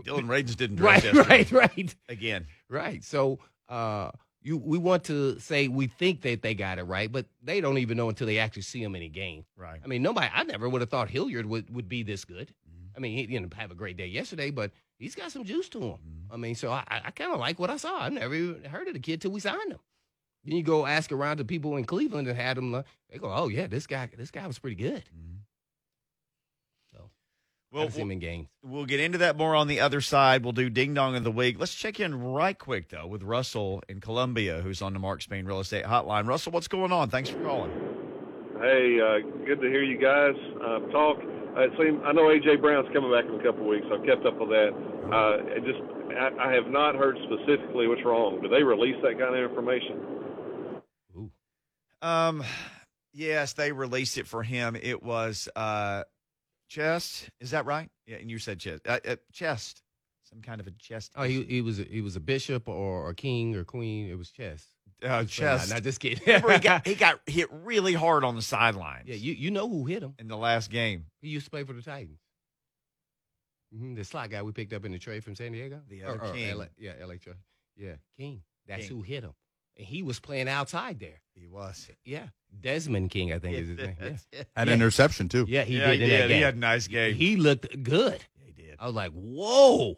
Dillon 0.04 0.28
Radunz 0.28 0.56
didn't 0.56 0.78
draft 0.78 1.04
Right, 1.06 1.14
yesterday. 1.16 1.58
right, 1.58 1.78
right, 1.78 1.96
Again, 2.10 2.48
right. 2.70 3.04
So 3.04 3.40
uh, 3.70 4.12
you 4.44 4.58
we 4.58 4.78
want 4.78 5.04
to 5.06 5.40
say 5.40 5.68
we 5.68 5.88
think 5.88 6.22
that 6.22 6.42
they 6.42 6.54
got 6.54 6.78
it 6.78 6.84
right, 6.84 7.12
but 7.12 7.26
they 7.42 7.62
don't 7.62 7.78
even 7.78 7.98
know 7.98 8.10
until 8.10 8.28
they 8.28 8.40
actually 8.40 8.64
see 8.64 8.84
him 8.84 8.96
in 8.96 9.02
a 9.02 9.10
game. 9.10 9.46
right. 9.58 9.80
I 9.84 9.88
mean, 9.88 10.02
nobody. 10.02 10.30
I 10.34 10.44
never 10.44 10.70
would 10.70 10.82
have 10.82 10.90
thought 10.90 11.10
Hilliard 11.10 11.46
would, 11.46 11.74
would 11.74 11.90
be 11.90 12.04
this 12.04 12.26
good. 12.26 12.54
Mm-hmm. 12.70 12.98
I 12.98 13.00
mean, 13.00 13.18
he 13.18 13.26
didn't 13.26 13.54
have 13.54 13.72
a 13.72 13.76
great 13.76 13.98
day 13.98 14.08
yesterday, 14.08 14.52
but 14.52 14.72
he's 15.00 15.16
got 15.16 15.32
some 15.32 15.44
juice 15.44 15.70
to 15.70 15.80
him. 15.80 15.92
Mm-hmm. 15.92 16.34
I 16.34 16.38
mean, 16.38 16.56
so 16.56 16.72
I, 16.72 16.84
I 16.88 17.12
kind 17.12 17.34
of 17.34 17.40
like 17.40 17.60
what 17.60 17.70
I 17.70 17.78
saw. 17.78 18.02
I 18.02 18.10
never 18.10 18.36
even 18.36 18.64
heard 18.66 18.88
of 18.88 18.94
the 18.94 19.00
kid 19.00 19.22
till 19.22 19.32
we 19.32 19.40
signed 19.40 19.72
him. 19.72 19.80
Then 20.46 20.58
you 20.58 20.64
go 20.64 20.86
ask 20.86 21.12
around 21.12 21.38
to 21.38 21.46
people 21.46 21.78
in 21.78 21.86
Cleveland 21.86 22.28
and 22.28 22.38
had 22.38 22.58
them. 22.58 22.76
Uh, 22.76 22.84
they 23.10 23.18
go, 23.18 23.32
"Oh 23.34 23.48
yeah, 23.48 23.68
this 23.68 23.88
guy, 23.88 24.10
this 24.18 24.32
guy 24.32 24.46
was 24.46 24.60
pretty 24.60 24.76
good." 24.76 25.04
So 25.06 25.16
Well, 27.74 27.86
well, 27.86 27.92
see 27.92 28.02
him 28.02 28.12
in 28.12 28.20
games. 28.20 28.50
We'll 28.62 28.86
get 28.86 29.00
into 29.00 29.18
that 29.18 29.36
more 29.36 29.56
on 29.56 29.68
the 29.68 29.80
other 29.80 30.00
side. 30.00 30.44
We'll 30.44 30.54
do 30.54 30.70
ding 30.70 30.94
dong 30.94 31.16
of 31.16 31.24
the 31.24 31.32
week. 31.32 31.60
Let's 31.60 31.74
check 31.74 32.00
in 32.00 32.14
right 32.22 32.58
quick 32.58 32.90
though 32.90 33.08
with 33.08 33.24
Russell 33.24 33.82
in 33.90 34.00
Columbia, 34.00 34.62
who's 34.62 34.84
on 34.84 34.94
the 34.94 35.00
Mark 35.00 35.24
Spain 35.24 35.46
Real 35.46 35.60
Estate 35.60 35.84
Hotline. 35.84 36.28
Russell, 36.28 36.52
what's 36.52 36.68
going 36.68 36.92
on? 36.92 37.10
Thanks 37.10 37.32
for 37.32 37.42
calling. 37.42 37.72
Hey, 38.62 39.00
uh, 39.02 39.46
good 39.46 39.60
to 39.60 39.68
hear 39.70 39.82
you 39.82 39.98
guys 39.98 40.36
uh, 40.62 40.80
talk. 40.92 41.18
Uh, 41.58 41.62
it 41.62 41.72
seems 41.80 42.00
I 42.06 42.12
know 42.12 42.30
AJ 42.30 42.62
Brown's 42.62 42.88
coming 42.94 43.12
back 43.12 43.26
in 43.26 43.40
a 43.40 43.44
couple 43.44 43.64
of 43.64 43.68
weeks. 43.68 43.88
I've 43.92 44.06
kept 44.06 44.24
up 44.28 44.40
with 44.40 44.50
that. 44.50 44.70
Uh, 45.12 45.38
it 45.58 45.66
just 45.66 45.82
I, 46.16 46.50
I 46.50 46.54
have 46.54 46.68
not 46.68 46.94
heard 46.94 47.18
specifically 47.24 47.88
what's 47.88 48.06
wrong. 48.06 48.40
Do 48.40 48.50
they 48.50 48.62
release 48.62 48.98
that 49.02 49.18
kind 49.18 49.36
of 49.36 49.50
information? 49.50 50.00
Ooh. 51.18 51.32
Um, 52.04 52.44
yes, 53.14 53.54
they 53.54 53.72
released 53.72 54.20
it 54.20 54.28
for 54.28 54.44
him. 54.44 54.78
It 54.80 55.02
was 55.02 55.50
uh, 55.56 56.04
chest. 56.74 57.30
Is 57.40 57.52
that 57.52 57.66
right? 57.66 57.90
Yeah, 58.08 58.18
and 58.18 58.30
you 58.30 58.40
said 58.40 58.60
chest. 58.60 58.82
Uh, 58.88 59.00
uh, 59.08 59.16
chest. 59.32 59.82
Some 60.24 60.42
kind 60.42 60.60
of 60.60 60.68
a 60.68 60.72
chest. 60.72 61.12
Oh, 61.16 61.24
he 61.24 61.44
he 61.44 61.62
was 61.62 61.80
a, 61.80 61.84
he 61.84 62.02
was 62.02 62.16
a 62.16 62.20
bishop 62.20 62.68
or 62.68 63.10
a 63.10 63.14
king 63.16 63.56
or 63.56 63.64
queen. 63.64 64.10
It 64.10 64.18
was 64.18 64.32
chess. 64.32 64.66
uh, 65.04 65.26
chest. 65.26 65.70
Not 65.70 65.84
just 65.84 66.00
kidding. 66.00 66.24
He 66.26 66.60
got 66.60 66.88
he 66.88 66.96
got 66.96 67.20
hit 67.28 67.50
really 67.52 67.94
hard 67.94 68.24
on 68.24 68.36
the 68.36 68.42
sidelines. 68.42 69.08
yeah, 69.08 69.16
you 69.16 69.34
you 69.34 69.52
know 69.52 69.70
who 69.70 69.86
hit 69.86 70.02
him? 70.02 70.16
in 70.18 70.28
the 70.28 70.38
last 70.38 70.72
game. 70.72 71.06
He 71.22 71.30
used 71.30 71.46
to 71.46 71.52
play 71.52 71.64
for 71.64 71.74
the 71.74 71.82
Titans. 71.84 72.20
hmm 73.72 73.94
The 73.94 74.04
slot 74.04 74.32
guy 74.32 74.42
we 74.42 74.52
picked 74.52 74.74
up 74.74 74.86
in 74.86 74.92
the 74.92 75.00
trade 75.00 75.24
from 75.24 75.36
San 75.36 75.52
Diego. 75.52 75.82
The 75.88 76.04
other 76.04 76.22
or 76.22 76.34
King. 76.34 76.58
LA, 76.58 76.66
yeah, 76.78 76.94
LA. 77.06 77.16
Yeah, 77.78 77.96
King. 78.18 78.42
That's 78.68 78.88
King. 78.88 78.98
who 78.98 79.04
hit 79.04 79.24
him. 79.24 79.34
And 79.78 79.86
he 79.88 80.04
was 80.04 80.20
playing 80.20 80.48
outside 80.48 81.00
there. 81.00 81.22
He 81.34 81.48
was. 81.48 81.90
Yeah. 82.06 82.28
Desmond 82.60 83.10
King, 83.10 83.34
I 83.34 83.40
think 83.40 83.58
is 83.58 83.70
his 83.70 83.78
name. 83.78 83.96
Yeah, 84.02 84.08
Had 84.10 84.18
Yeah. 84.34 84.44
an 84.56 84.70
interception 84.70 85.30
too. 85.30 85.46
yeah 85.48 85.64
he 85.64 85.78
yeah, 85.80 85.88
did 85.88 85.98
he 86.00 86.04
in 86.04 86.10
did. 86.10 86.22
that 86.22 86.28
game. 86.28 86.38
He 86.38 86.42
had 86.44 86.56
a 86.56 86.60
nice 86.60 86.88
game. 86.88 87.16
He 87.16 87.36
looked 87.38 87.84
good. 87.84 88.24
Yeah, 88.40 88.46
he 88.46 88.52
did. 88.52 88.76
I 88.80 88.86
was 88.86 88.96
like, 88.96 89.12
whoa. 89.12 89.98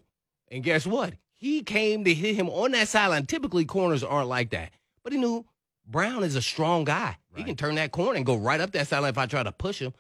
And 0.50 0.64
guess 0.64 0.86
what? 0.88 1.14
He 1.34 1.64
came 1.64 2.06
to 2.06 2.14
hit 2.14 2.36
him 2.36 2.50
on 2.50 2.72
that 2.72 2.88
sideline. 2.88 3.26
Typically, 3.26 3.66
corners 3.66 4.04
aren't 4.04 4.30
like 4.30 4.52
that. 4.52 4.72
But 5.04 5.12
he 5.14 5.20
knew 5.20 5.46
Brown 5.86 6.24
is 6.24 6.36
a 6.36 6.42
strong 6.42 6.86
guy. 6.86 7.18
He 7.36 7.44
can 7.44 7.56
turn 7.58 7.76
that 7.76 7.92
corner 7.92 8.16
and 8.16 8.26
go 8.26 8.38
right 8.38 8.62
up 8.62 8.72
that 8.72 8.88
sideline 8.88 9.10
if 9.10 9.18
I 9.18 9.26
try 9.26 9.44
to 9.44 9.52
push 9.52 9.80
him. 9.80 9.94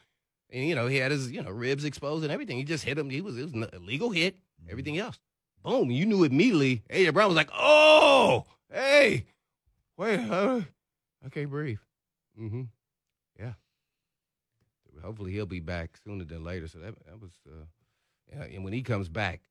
And, 0.51 0.65
you 0.65 0.73
know, 0.73 0.87
he 0.87 0.95
had 0.97 1.11
his, 1.11 1.29
you 1.31 1.41
know, 1.43 1.49
ribs 1.51 1.83
exposed 1.83 2.23
and 2.23 2.31
everything. 2.31 2.55
He 2.57 2.63
just 2.63 2.85
hit 2.85 2.97
him. 2.97 3.09
He 3.09 3.19
was, 3.19 3.37
it 3.37 3.43
was 3.43 3.53
an 3.53 3.67
illegal 3.73 4.09
hit, 4.11 4.35
Mm-hmm. 4.35 4.71
everything 4.71 4.97
else. 4.97 5.19
Boom. 5.63 5.91
You 5.91 6.05
knew 6.05 6.23
immediately. 6.23 6.81
AJ 6.89 7.13
Brown 7.13 7.27
was 7.27 7.35
like, 7.35 7.49
oh, 7.53 8.45
hey, 8.71 9.25
wait, 9.97 10.19
uh, 10.19 10.61
I 11.25 11.29
can't 11.29 11.49
breathe. 11.49 11.79
Mm-hmm. 12.39 12.63
Yeah. 13.39 13.53
Hopefully 15.03 15.33
he'll 15.33 15.45
be 15.45 15.59
back 15.59 15.97
sooner 16.03 16.23
than 16.23 16.43
later. 16.43 16.67
So 16.67 16.79
that, 16.79 16.95
that 17.05 17.19
was, 17.19 17.31
uh, 17.47 17.65
yeah, 18.31 18.43
and 18.43 18.63
when 18.63 18.73
he 18.73 18.81
comes 18.81 19.09
back, 19.09 19.41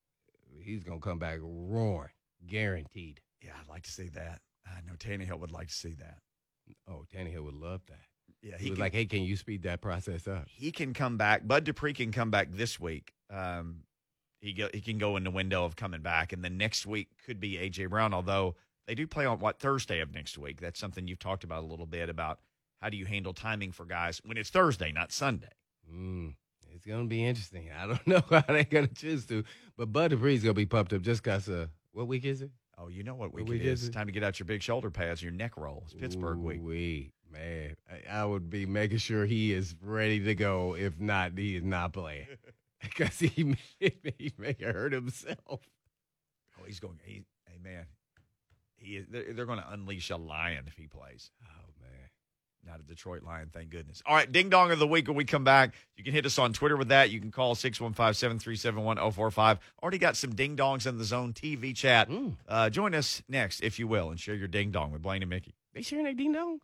he's 0.62 0.82
gonna 0.82 1.00
come 1.00 1.18
back 1.18 1.38
roaring, 1.42 2.10
guaranteed. 2.46 3.20
Yeah, 3.42 3.52
I'd 3.60 3.68
like 3.68 3.82
to 3.82 3.90
see 3.92 4.08
that. 4.14 4.40
I 4.66 4.80
know 4.86 4.94
Tannehill 4.94 5.38
would 5.38 5.52
like 5.52 5.68
to 5.68 5.74
see 5.74 5.94
that. 5.94 6.18
Oh, 6.88 7.04
Tannehill 7.14 7.44
would 7.44 7.54
love 7.54 7.82
that. 7.88 8.00
Yeah, 8.42 8.56
He, 8.58 8.64
he 8.64 8.70
was 8.70 8.76
can, 8.76 8.82
like, 8.84 8.94
"Hey, 8.94 9.04
can 9.04 9.22
you 9.22 9.36
speed 9.36 9.62
that 9.62 9.80
process 9.80 10.26
up?" 10.26 10.46
he 10.48 10.72
can 10.72 10.94
come 10.94 11.16
back. 11.16 11.46
Bud 11.46 11.64
Dupree 11.64 11.92
can 11.92 12.10
come 12.10 12.30
back 12.30 12.48
this 12.52 12.80
week. 12.80 13.12
Um, 13.30 13.80
he 14.40 14.52
go, 14.52 14.68
he 14.72 14.80
can 14.80 14.98
go 14.98 15.16
in 15.16 15.24
the 15.24 15.30
window 15.30 15.64
of 15.64 15.76
coming 15.76 16.00
back, 16.02 16.32
and 16.32 16.42
then 16.42 16.56
next 16.56 16.86
week 16.86 17.08
could 17.26 17.40
be 17.40 17.56
AJ 17.56 17.90
Brown. 17.90 18.14
Although 18.14 18.56
they 18.86 18.94
do 18.94 19.06
play 19.06 19.26
on 19.26 19.38
what 19.38 19.58
Thursday 19.58 20.00
of 20.00 20.12
next 20.14 20.36
week. 20.38 20.60
That's 20.60 20.78
something 20.80 21.06
you've 21.08 21.18
talked 21.18 21.44
about 21.44 21.62
a 21.62 21.66
little 21.66 21.86
bit 21.86 22.08
about 22.08 22.40
how 22.80 22.88
do 22.90 22.96
you 22.96 23.06
handle 23.06 23.32
timing 23.32 23.72
for 23.72 23.84
guys 23.84 24.20
when 24.24 24.36
it's 24.36 24.50
Thursday, 24.50 24.92
not 24.92 25.10
Sunday. 25.12 25.48
Mm, 25.92 26.34
it's 26.74 26.84
gonna 26.84 27.04
be 27.06 27.24
interesting. 27.24 27.70
I 27.76 27.86
don't 27.86 28.06
know 28.06 28.22
how 28.30 28.42
they're 28.48 28.64
gonna 28.64 28.86
choose 28.88 29.26
to, 29.26 29.44
but 29.76 29.92
Bud 29.92 30.10
Dupree's 30.12 30.42
gonna 30.42 30.54
be 30.54 30.66
pumped 30.66 30.92
up 30.92 31.02
just 31.02 31.22
cause. 31.22 31.48
Uh, 31.48 31.66
what 31.92 32.08
week 32.08 32.24
is 32.24 32.42
it? 32.42 32.50
Oh, 32.76 32.88
you 32.88 33.04
know 33.04 33.14
what 33.14 33.32
What 33.32 33.42
week 33.42 33.48
week 33.48 33.62
it 33.62 33.66
is? 33.66 33.82
is 33.82 33.88
It's 33.88 33.94
it? 33.96 33.98
time 33.98 34.06
to 34.06 34.12
get 34.12 34.24
out 34.24 34.38
your 34.40 34.46
big 34.46 34.60
shoulder 34.62 34.90
pads, 34.90 35.22
your 35.22 35.32
neck 35.32 35.56
roll. 35.56 35.82
It's 35.86 35.94
Pittsburgh 35.94 36.38
week. 36.38 36.58
Wait, 36.60 37.12
man, 37.32 37.76
I, 37.88 38.18
I 38.20 38.24
would 38.24 38.50
be 38.50 38.66
making 38.66 38.98
sure 38.98 39.24
he 39.26 39.52
is 39.52 39.76
ready 39.80 40.18
to 40.24 40.34
go. 40.34 40.74
If 40.74 40.98
not, 40.98 41.38
he 41.38 41.56
is 41.56 41.62
not 41.62 41.92
playing 41.92 42.26
because 42.82 43.18
he 43.20 43.44
may, 43.44 43.92
he 44.18 44.32
may 44.36 44.56
hurt 44.60 44.92
himself. 44.92 45.38
Oh, 45.48 45.60
he's 46.66 46.80
going. 46.80 46.98
He, 47.04 47.22
hey 47.46 47.58
man, 47.62 47.86
he 48.84 48.96
is. 48.96 49.06
They're, 49.08 49.32
they're 49.32 49.46
going 49.46 49.60
to 49.60 49.72
unleash 49.72 50.10
a 50.10 50.16
lion 50.16 50.64
if 50.66 50.76
he 50.76 50.86
plays. 50.86 51.30
Oh 51.42 51.70
man. 51.80 52.10
Not 52.66 52.80
a 52.80 52.82
Detroit 52.82 53.22
Lion, 53.22 53.50
thank 53.52 53.70
goodness. 53.70 54.02
All 54.06 54.14
right, 54.14 54.30
ding 54.30 54.48
dong 54.48 54.70
of 54.70 54.78
the 54.78 54.86
week 54.86 55.06
when 55.08 55.16
we 55.16 55.24
come 55.24 55.44
back. 55.44 55.74
You 55.96 56.04
can 56.04 56.14
hit 56.14 56.24
us 56.24 56.38
on 56.38 56.52
Twitter 56.52 56.76
with 56.76 56.88
that. 56.88 57.10
You 57.10 57.20
can 57.20 57.30
call 57.30 57.54
615 57.54 58.14
737 58.14 58.82
1045. 58.82 59.58
Already 59.82 59.98
got 59.98 60.16
some 60.16 60.34
ding 60.34 60.56
dongs 60.56 60.86
in 60.86 60.96
the 60.96 61.04
zone 61.04 61.32
TV 61.32 61.76
chat. 61.76 62.08
Mm. 62.08 62.36
Uh, 62.48 62.70
join 62.70 62.94
us 62.94 63.22
next, 63.28 63.60
if 63.60 63.78
you 63.78 63.86
will, 63.86 64.10
and 64.10 64.18
share 64.18 64.34
your 64.34 64.48
ding 64.48 64.70
dong 64.70 64.92
with 64.92 65.02
Blaine 65.02 65.22
and 65.22 65.30
Mickey. 65.30 65.54
They 65.74 65.82
sharing 65.82 66.04
their 66.04 66.14
ding 66.14 66.32
dong? 66.32 66.60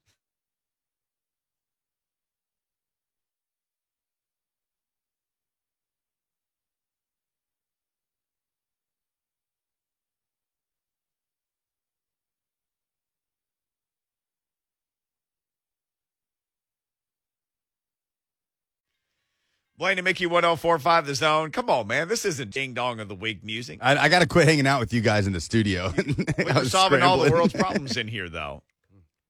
Blaine 19.81 19.97
and 19.97 20.05
Mickey 20.05 20.27
1045 20.27 21.07
the 21.07 21.15
zone. 21.15 21.51
Come 21.53 21.71
on, 21.71 21.87
man. 21.87 22.07
This 22.07 22.27
isn't 22.27 22.51
ding 22.51 22.75
dong 22.75 23.01
of 23.01 23.09
the 23.09 23.15
week 23.15 23.43
music. 23.43 23.79
I, 23.81 23.97
I 23.97 24.09
got 24.11 24.19
to 24.19 24.27
quit 24.27 24.47
hanging 24.47 24.67
out 24.67 24.79
with 24.79 24.93
you 24.93 25.01
guys 25.01 25.27
in 25.27 25.33
the 25.33 25.41
studio. 25.41 25.91
We're 26.39 26.67
solving 26.67 27.01
all 27.01 27.17
the 27.17 27.31
world's 27.31 27.55
problems 27.59 27.97
in 27.97 28.07
here, 28.07 28.29
though. 28.29 28.63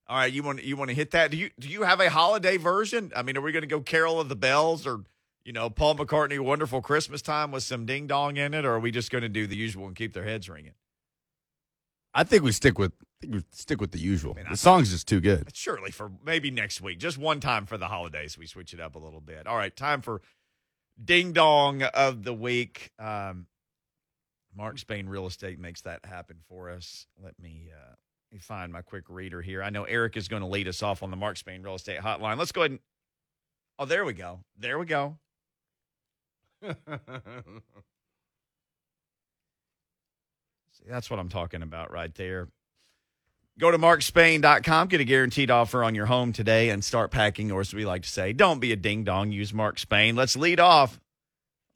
All 0.08 0.16
right, 0.16 0.32
you 0.32 0.42
want 0.42 0.64
you 0.64 0.76
want 0.76 0.88
to 0.88 0.94
hit 0.96 1.12
that? 1.12 1.30
Do 1.30 1.36
you 1.36 1.50
do 1.60 1.68
you 1.68 1.84
have 1.84 2.00
a 2.00 2.10
holiday 2.10 2.56
version? 2.56 3.12
I 3.14 3.22
mean, 3.22 3.36
are 3.36 3.40
we 3.40 3.52
going 3.52 3.62
to 3.62 3.68
go 3.68 3.80
Carol 3.80 4.18
of 4.18 4.28
the 4.28 4.34
Bells 4.34 4.88
or 4.88 5.04
you 5.44 5.52
know 5.52 5.70
Paul 5.70 5.94
McCartney 5.94 6.40
Wonderful 6.40 6.82
Christmas 6.82 7.22
Time 7.22 7.52
with 7.52 7.62
some 7.62 7.86
ding 7.86 8.08
dong 8.08 8.36
in 8.36 8.52
it, 8.52 8.64
or 8.64 8.72
are 8.72 8.80
we 8.80 8.90
just 8.90 9.12
going 9.12 9.22
to 9.22 9.28
do 9.28 9.46
the 9.46 9.54
usual 9.56 9.86
and 9.86 9.94
keep 9.94 10.14
their 10.14 10.24
heads 10.24 10.48
ringing? 10.48 10.74
I 12.12 12.24
think 12.24 12.42
we 12.42 12.50
stick 12.50 12.76
with 12.76 12.90
I 12.90 13.06
think 13.20 13.34
we 13.34 13.44
stick 13.52 13.80
with 13.80 13.92
the 13.92 14.00
usual. 14.00 14.34
mean, 14.34 14.46
I- 14.48 14.50
the 14.50 14.56
song's 14.56 14.90
just 14.90 15.06
too 15.06 15.20
good. 15.20 15.48
Surely 15.54 15.92
for 15.92 16.10
maybe 16.24 16.50
next 16.50 16.80
week, 16.80 16.98
just 16.98 17.18
one 17.18 17.38
time 17.38 17.66
for 17.66 17.78
the 17.78 17.86
holidays, 17.86 18.36
we 18.36 18.48
switch 18.48 18.74
it 18.74 18.80
up 18.80 18.96
a 18.96 18.98
little 18.98 19.20
bit. 19.20 19.46
All 19.46 19.56
right, 19.56 19.76
time 19.76 20.00
for 20.02 20.22
ding 21.02 21.32
dong 21.32 21.82
of 21.82 22.22
the 22.22 22.34
week. 22.34 22.90
Um, 22.98 23.46
Mark 24.56 24.78
Spain 24.78 25.08
Real 25.08 25.26
Estate 25.26 25.58
makes 25.58 25.82
that 25.82 26.04
happen 26.04 26.38
for 26.48 26.70
us. 26.70 27.06
Let 27.22 27.38
me 27.38 27.70
uh, 27.74 27.94
let 28.30 28.36
me 28.36 28.38
find 28.40 28.72
my 28.72 28.82
quick 28.82 29.04
reader 29.08 29.40
here. 29.42 29.62
I 29.62 29.70
know 29.70 29.84
Eric 29.84 30.16
is 30.16 30.28
going 30.28 30.42
to 30.42 30.48
lead 30.48 30.68
us 30.68 30.82
off 30.82 31.02
on 31.02 31.10
the 31.10 31.16
Mark 31.16 31.36
Spain 31.36 31.62
Real 31.62 31.74
Estate 31.74 32.00
Hotline. 32.00 32.38
Let's 32.38 32.52
go 32.52 32.62
ahead 32.62 32.72
and. 32.72 32.80
Oh, 33.78 33.86
there 33.86 34.04
we 34.04 34.12
go. 34.12 34.40
There 34.58 34.78
we 34.78 34.86
go. 34.86 35.18
See, 36.62 36.74
that's 40.86 41.10
what 41.10 41.18
I'm 41.18 41.30
talking 41.30 41.62
about 41.62 41.90
right 41.90 42.14
there. 42.14 42.48
Go 43.60 43.70
to 43.70 43.76
markspain.com, 43.76 44.88
get 44.88 45.02
a 45.02 45.04
guaranteed 45.04 45.50
offer 45.50 45.84
on 45.84 45.94
your 45.94 46.06
home 46.06 46.32
today, 46.32 46.70
and 46.70 46.82
start 46.82 47.10
packing, 47.10 47.52
or 47.52 47.60
as 47.60 47.74
we 47.74 47.84
like 47.84 48.04
to 48.04 48.08
say, 48.08 48.32
don't 48.32 48.58
be 48.58 48.72
a 48.72 48.76
ding 48.76 49.04
dong. 49.04 49.32
Use 49.32 49.52
Mark 49.52 49.78
Spain. 49.78 50.16
Let's 50.16 50.34
lead 50.34 50.58
off 50.58 50.98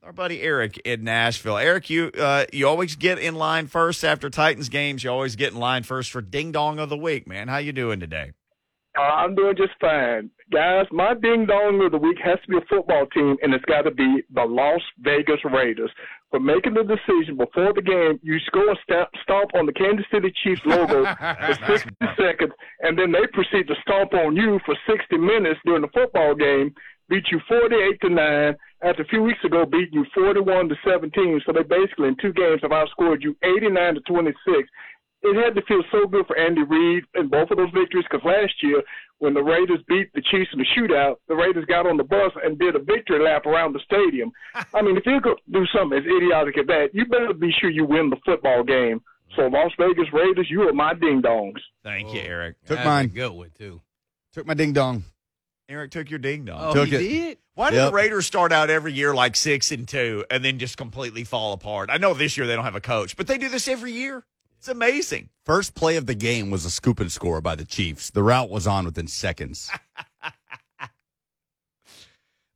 our 0.02 0.14
buddy 0.14 0.40
Eric 0.40 0.78
in 0.78 1.04
Nashville. 1.04 1.58
Eric, 1.58 1.90
you 1.90 2.10
uh, 2.18 2.46
you 2.54 2.66
always 2.66 2.96
get 2.96 3.18
in 3.18 3.34
line 3.34 3.66
first 3.66 4.02
after 4.02 4.30
Titans 4.30 4.70
games. 4.70 5.04
You 5.04 5.10
always 5.10 5.36
get 5.36 5.52
in 5.52 5.58
line 5.58 5.82
first 5.82 6.10
for 6.10 6.22
ding 6.22 6.52
dong 6.52 6.78
of 6.78 6.88
the 6.88 6.96
week, 6.96 7.28
man. 7.28 7.48
How 7.48 7.58
you 7.58 7.72
doing 7.72 8.00
today? 8.00 8.32
Uh, 8.96 9.02
I'm 9.02 9.34
doing 9.34 9.56
just 9.56 9.72
fine. 9.80 10.30
Guys, 10.52 10.86
my 10.92 11.14
ding 11.14 11.46
dong 11.46 11.82
of 11.84 11.90
the 11.90 11.98
week 11.98 12.18
has 12.22 12.38
to 12.42 12.48
be 12.48 12.56
a 12.56 12.68
football 12.68 13.06
team, 13.06 13.36
and 13.42 13.52
it's 13.52 13.64
got 13.64 13.82
to 13.82 13.90
be 13.90 14.22
the 14.32 14.44
Las 14.44 14.80
Vegas 15.00 15.40
Raiders. 15.44 15.90
For 16.30 16.38
making 16.38 16.74
the 16.74 16.84
decision 16.84 17.36
before 17.36 17.72
the 17.72 17.82
game, 17.82 18.20
you 18.22 18.38
score 18.46 18.70
a 18.70 18.76
stamp, 18.84 19.08
stomp 19.22 19.50
on 19.54 19.66
the 19.66 19.72
Kansas 19.72 20.06
City 20.12 20.32
Chiefs 20.44 20.62
logo 20.64 21.04
for 21.18 21.58
60 21.66 21.90
seconds, 22.16 22.52
and 22.80 22.98
then 22.98 23.10
they 23.10 23.26
proceed 23.32 23.66
to 23.66 23.74
stomp 23.82 24.14
on 24.14 24.36
you 24.36 24.60
for 24.64 24.76
60 24.86 25.16
minutes 25.18 25.58
during 25.64 25.82
the 25.82 25.90
football 25.94 26.34
game, 26.34 26.72
beat 27.08 27.24
you 27.32 27.40
48 27.48 28.00
to 28.02 28.08
9, 28.10 28.54
after 28.84 29.02
a 29.02 29.06
few 29.06 29.22
weeks 29.22 29.42
ago 29.44 29.64
beating 29.64 29.94
you 29.94 30.06
41 30.14 30.68
to 30.68 30.76
17. 30.86 31.40
So 31.46 31.52
they 31.52 31.62
basically, 31.62 32.08
in 32.08 32.16
two 32.20 32.32
games, 32.32 32.60
have 32.62 32.70
outscored 32.70 33.22
you 33.22 33.34
89 33.42 33.94
to 33.94 34.00
26 34.00 34.68
it 35.24 35.36
had 35.42 35.54
to 35.54 35.62
feel 35.66 35.82
so 35.90 36.06
good 36.06 36.26
for 36.26 36.36
Andy 36.38 36.62
Reid 36.62 37.04
in 37.14 37.28
both 37.28 37.50
of 37.50 37.56
those 37.56 37.70
victories 37.72 38.04
because 38.10 38.24
last 38.24 38.54
year 38.62 38.82
when 39.18 39.32
the 39.34 39.42
Raiders 39.42 39.80
beat 39.88 40.12
the 40.12 40.20
Chiefs 40.22 40.50
in 40.52 40.58
the 40.58 40.66
shootout, 40.76 41.16
the 41.28 41.34
Raiders 41.34 41.64
got 41.66 41.86
on 41.86 41.96
the 41.96 42.04
bus 42.04 42.32
and 42.44 42.58
did 42.58 42.76
a 42.76 42.78
victory 42.80 43.22
lap 43.22 43.46
around 43.46 43.72
the 43.72 43.80
stadium. 43.84 44.30
I 44.74 44.82
mean, 44.82 44.96
if 44.96 45.06
you 45.06 45.20
could 45.20 45.38
do 45.50 45.64
something 45.74 45.98
as 45.98 46.04
idiotic 46.04 46.58
as 46.58 46.66
that, 46.66 46.88
you 46.92 47.06
better 47.06 47.32
be 47.32 47.52
sure 47.60 47.70
you 47.70 47.84
win 47.84 48.10
the 48.10 48.16
football 48.24 48.62
game. 48.64 49.00
So 49.36 49.42
Las 49.46 49.72
Vegas 49.78 50.12
Raiders, 50.12 50.46
you 50.50 50.62
are 50.68 50.72
my 50.72 50.94
ding 50.94 51.22
dongs. 51.22 51.58
Thank 51.82 52.12
you, 52.14 52.20
oh. 52.20 52.24
Eric. 52.26 52.56
Took 52.66 52.76
That's 52.76 52.86
a 52.86 52.90
mine. 52.90 53.08
good 53.08 53.32
one 53.32 53.50
too. 53.56 53.80
Took 54.32 54.46
my 54.46 54.54
ding 54.54 54.72
dong. 54.72 55.04
Eric 55.68 55.92
took 55.92 56.10
your 56.10 56.18
ding 56.18 56.44
dong. 56.44 56.58
Oh, 56.60 56.74
Took 56.74 56.88
he 56.88 56.96
it. 56.96 56.98
did. 56.98 57.38
Why 57.54 57.70
do 57.70 57.76
Yep. 57.76 57.90
the 57.90 57.94
Raiders 57.94 58.26
start 58.26 58.52
out 58.52 58.68
every 58.68 58.92
year 58.92 59.14
like 59.14 59.34
six 59.36 59.72
and 59.72 59.88
two 59.88 60.24
and 60.30 60.44
then 60.44 60.58
just 60.58 60.76
completely 60.76 61.24
fall 61.24 61.52
apart? 61.54 61.88
I 61.90 61.96
know 61.96 62.12
this 62.12 62.36
year 62.36 62.46
they 62.46 62.54
don't 62.54 62.64
have 62.64 62.74
a 62.74 62.80
coach, 62.80 63.16
but 63.16 63.26
they 63.26 63.38
do 63.38 63.48
this 63.48 63.66
every 63.68 63.92
year. 63.92 64.24
It's 64.64 64.70
amazing. 64.70 65.28
First 65.44 65.74
play 65.74 65.98
of 65.98 66.06
the 66.06 66.14
game 66.14 66.50
was 66.50 66.64
a 66.64 66.70
scoop 66.70 66.98
and 66.98 67.12
score 67.12 67.42
by 67.42 67.54
the 67.54 67.66
Chiefs. 67.66 68.08
The 68.08 68.22
route 68.22 68.48
was 68.48 68.66
on 68.66 68.86
within 68.86 69.06
seconds. 69.06 69.70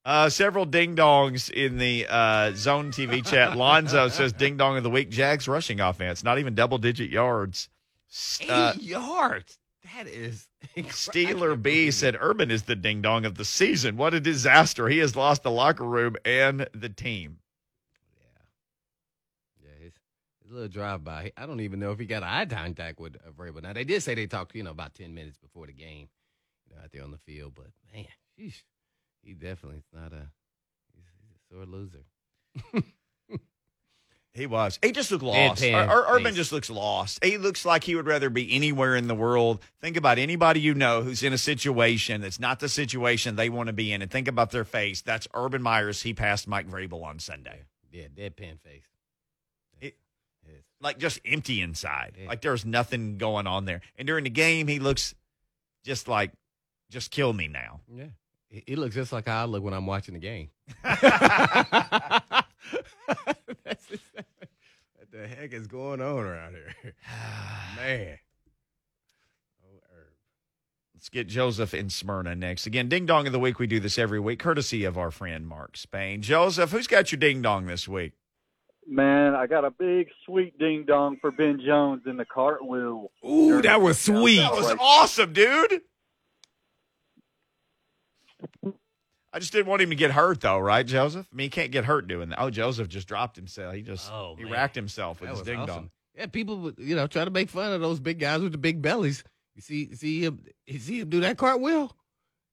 Uh, 0.06 0.30
several 0.30 0.64
ding 0.64 0.96
dongs 0.96 1.50
in 1.50 1.76
the 1.76 2.06
uh, 2.08 2.50
zone 2.54 2.90
TV 2.90 3.22
chat. 3.22 3.58
Lonzo 3.58 4.08
says 4.08 4.32
ding 4.32 4.56
dong 4.56 4.78
of 4.78 4.82
the 4.82 4.88
week. 4.88 5.10
Jags 5.10 5.46
rushing 5.46 5.80
offense, 5.80 6.24
not 6.24 6.38
even 6.38 6.54
double 6.54 6.78
digit 6.78 7.10
yards. 7.10 7.68
Eight 8.40 8.48
Uh, 8.48 8.72
yards. 8.80 9.58
That 9.94 10.06
is 10.06 10.48
Steeler 10.78 11.60
B 11.60 11.90
said 11.90 12.16
Urban 12.18 12.50
is 12.50 12.62
the 12.62 12.74
ding 12.74 13.02
dong 13.02 13.26
of 13.26 13.34
the 13.34 13.44
season. 13.44 13.98
What 13.98 14.14
a 14.14 14.20
disaster. 14.20 14.88
He 14.88 14.96
has 14.96 15.14
lost 15.14 15.42
the 15.42 15.50
locker 15.50 15.84
room 15.84 16.16
and 16.24 16.66
the 16.72 16.88
team. 16.88 17.40
Yeah, 19.62 19.84
his, 19.84 19.92
his 20.48 20.54
little 20.54 20.68
drive 20.68 21.04
by. 21.04 21.32
I 21.36 21.46
don't 21.46 21.60
even 21.60 21.80
know 21.80 21.92
if 21.92 21.98
he 21.98 22.06
got 22.06 22.22
eye 22.22 22.46
contact 22.46 22.98
with 22.98 23.16
Vrabel. 23.36 23.62
Now 23.62 23.72
they 23.72 23.84
did 23.84 24.02
say 24.02 24.14
they 24.14 24.26
talked, 24.26 24.54
you 24.54 24.62
know, 24.62 24.70
about 24.70 24.94
ten 24.94 25.14
minutes 25.14 25.36
before 25.38 25.66
the 25.66 25.72
game, 25.72 26.08
you 26.68 26.74
know, 26.76 26.82
out 26.82 26.90
there 26.92 27.04
on 27.04 27.10
the 27.10 27.18
field. 27.18 27.52
But 27.54 27.66
man, 27.94 28.06
sheesh, 28.38 28.62
he 29.22 29.34
definitely 29.34 29.78
is 29.78 29.84
not 29.92 30.12
a. 30.12 30.28
He's, 30.94 31.04
he's 31.20 31.36
a 31.36 31.54
sore 31.54 31.66
loser. 31.66 32.84
He 34.34 34.46
was. 34.46 34.78
He 34.82 34.92
just 34.92 35.10
looked 35.10 35.24
lost. 35.24 35.64
Ur- 35.64 35.74
Ur- 35.74 36.04
Urban 36.16 36.34
just 36.34 36.52
looks 36.52 36.70
lost. 36.70 37.24
He 37.24 37.38
looks 37.38 37.64
like 37.64 37.82
he 37.82 37.96
would 37.96 38.06
rather 38.06 38.30
be 38.30 38.54
anywhere 38.54 38.94
in 38.94 39.08
the 39.08 39.14
world. 39.14 39.60
Think 39.80 39.96
about 39.96 40.18
anybody 40.18 40.60
you 40.60 40.74
know 40.74 41.02
who's 41.02 41.24
in 41.24 41.32
a 41.32 41.38
situation 41.38 42.20
that's 42.20 42.38
not 42.38 42.60
the 42.60 42.68
situation 42.68 43.34
they 43.34 43.48
want 43.48 43.66
to 43.66 43.72
be 43.72 43.92
in, 43.92 44.00
and 44.00 44.08
think 44.08 44.28
about 44.28 44.52
their 44.52 44.64
face. 44.64 45.02
That's 45.02 45.26
Urban 45.34 45.60
Meyers. 45.60 46.02
He 46.02 46.14
passed 46.14 46.46
Mike 46.46 46.68
Vrabel 46.68 47.02
on 47.02 47.18
Sunday. 47.18 47.62
Yeah, 47.90 48.04
deadpan 48.14 48.60
face. 48.60 48.84
Like 50.80 50.98
just 50.98 51.20
empty 51.24 51.60
inside. 51.60 52.16
Yeah. 52.20 52.28
Like 52.28 52.40
there's 52.40 52.64
nothing 52.64 53.18
going 53.18 53.46
on 53.46 53.64
there. 53.64 53.80
And 53.96 54.06
during 54.06 54.24
the 54.24 54.30
game, 54.30 54.68
he 54.68 54.78
looks 54.78 55.14
just 55.84 56.08
like, 56.08 56.32
just 56.90 57.10
kill 57.10 57.32
me 57.32 57.48
now. 57.48 57.80
Yeah. 57.92 58.06
He, 58.48 58.76
looks 58.76 58.94
just 58.94 59.12
like 59.12 59.26
how 59.28 59.42
I 59.42 59.44
look 59.44 59.62
when 59.62 59.74
I'm 59.74 59.86
watching 59.86 60.14
the 60.14 60.20
game. 60.20 60.48
What 65.10 65.10
the 65.12 65.28
heck 65.28 65.52
is 65.52 65.66
going 65.66 66.00
on 66.00 66.18
around 66.18 66.54
here? 66.54 66.74
Man. 67.76 68.18
Oh. 69.64 69.78
Let's 70.94 71.08
get 71.08 71.28
Joseph 71.28 71.74
in 71.74 71.88
Smyrna 71.90 72.34
next. 72.34 72.66
Again, 72.66 72.88
ding 72.88 73.06
dong 73.06 73.26
of 73.26 73.32
the 73.32 73.38
week. 73.38 73.58
We 73.58 73.66
do 73.66 73.80
this 73.80 73.98
every 73.98 74.20
week, 74.20 74.38
courtesy 74.38 74.84
of 74.84 74.98
our 74.98 75.10
friend 75.10 75.46
Mark 75.46 75.76
Spain. 75.76 76.22
Joseph, 76.22 76.70
who's 76.72 76.86
got 76.86 77.12
your 77.12 77.18
ding 77.18 77.42
dong 77.42 77.66
this 77.66 77.88
week? 77.88 78.12
Man, 78.90 79.34
I 79.34 79.46
got 79.46 79.66
a 79.66 79.70
big 79.70 80.08
sweet 80.24 80.58
ding 80.58 80.84
dong 80.86 81.18
for 81.20 81.30
Ben 81.30 81.60
Jones 81.64 82.02
in 82.06 82.16
the 82.16 82.24
cartwheel. 82.24 83.10
Ooh, 83.28 83.60
that 83.60 83.82
was 83.82 83.98
sweet. 83.98 84.38
That 84.38 84.52
was 84.52 84.74
awesome, 84.80 85.34
dude. 85.34 85.82
I 89.32 89.38
just 89.40 89.52
didn't 89.52 89.66
want 89.66 89.82
him 89.82 89.90
to 89.90 89.96
get 89.96 90.12
hurt, 90.12 90.40
though, 90.40 90.58
right, 90.58 90.86
Joseph? 90.86 91.26
I 91.30 91.36
mean, 91.36 91.44
he 91.46 91.50
can't 91.50 91.70
get 91.70 91.84
hurt 91.84 92.08
doing 92.08 92.30
that. 92.30 92.40
Oh, 92.40 92.48
Joseph 92.48 92.88
just 92.88 93.06
dropped 93.06 93.36
himself. 93.36 93.74
He 93.74 93.82
just 93.82 94.10
Oh, 94.10 94.34
he 94.38 94.44
man. 94.44 94.52
racked 94.54 94.74
himself 94.74 95.20
with 95.20 95.28
That 95.28 95.32
his 95.34 95.40
was 95.40 95.46
ding 95.46 95.58
awesome. 95.60 95.74
dong. 95.74 95.90
Yeah, 96.16 96.26
people, 96.26 96.72
you 96.78 96.96
know, 96.96 97.06
try 97.06 97.24
to 97.26 97.30
make 97.30 97.50
fun 97.50 97.72
of 97.74 97.82
those 97.82 98.00
big 98.00 98.18
guys 98.18 98.40
with 98.40 98.52
the 98.52 98.58
big 98.58 98.80
bellies. 98.80 99.22
You 99.54 99.60
see, 99.60 99.94
see 99.94 100.24
him, 100.24 100.42
you 100.66 100.78
see 100.78 101.00
him 101.00 101.10
do 101.10 101.20
that 101.20 101.36
cartwheel. 101.36 101.94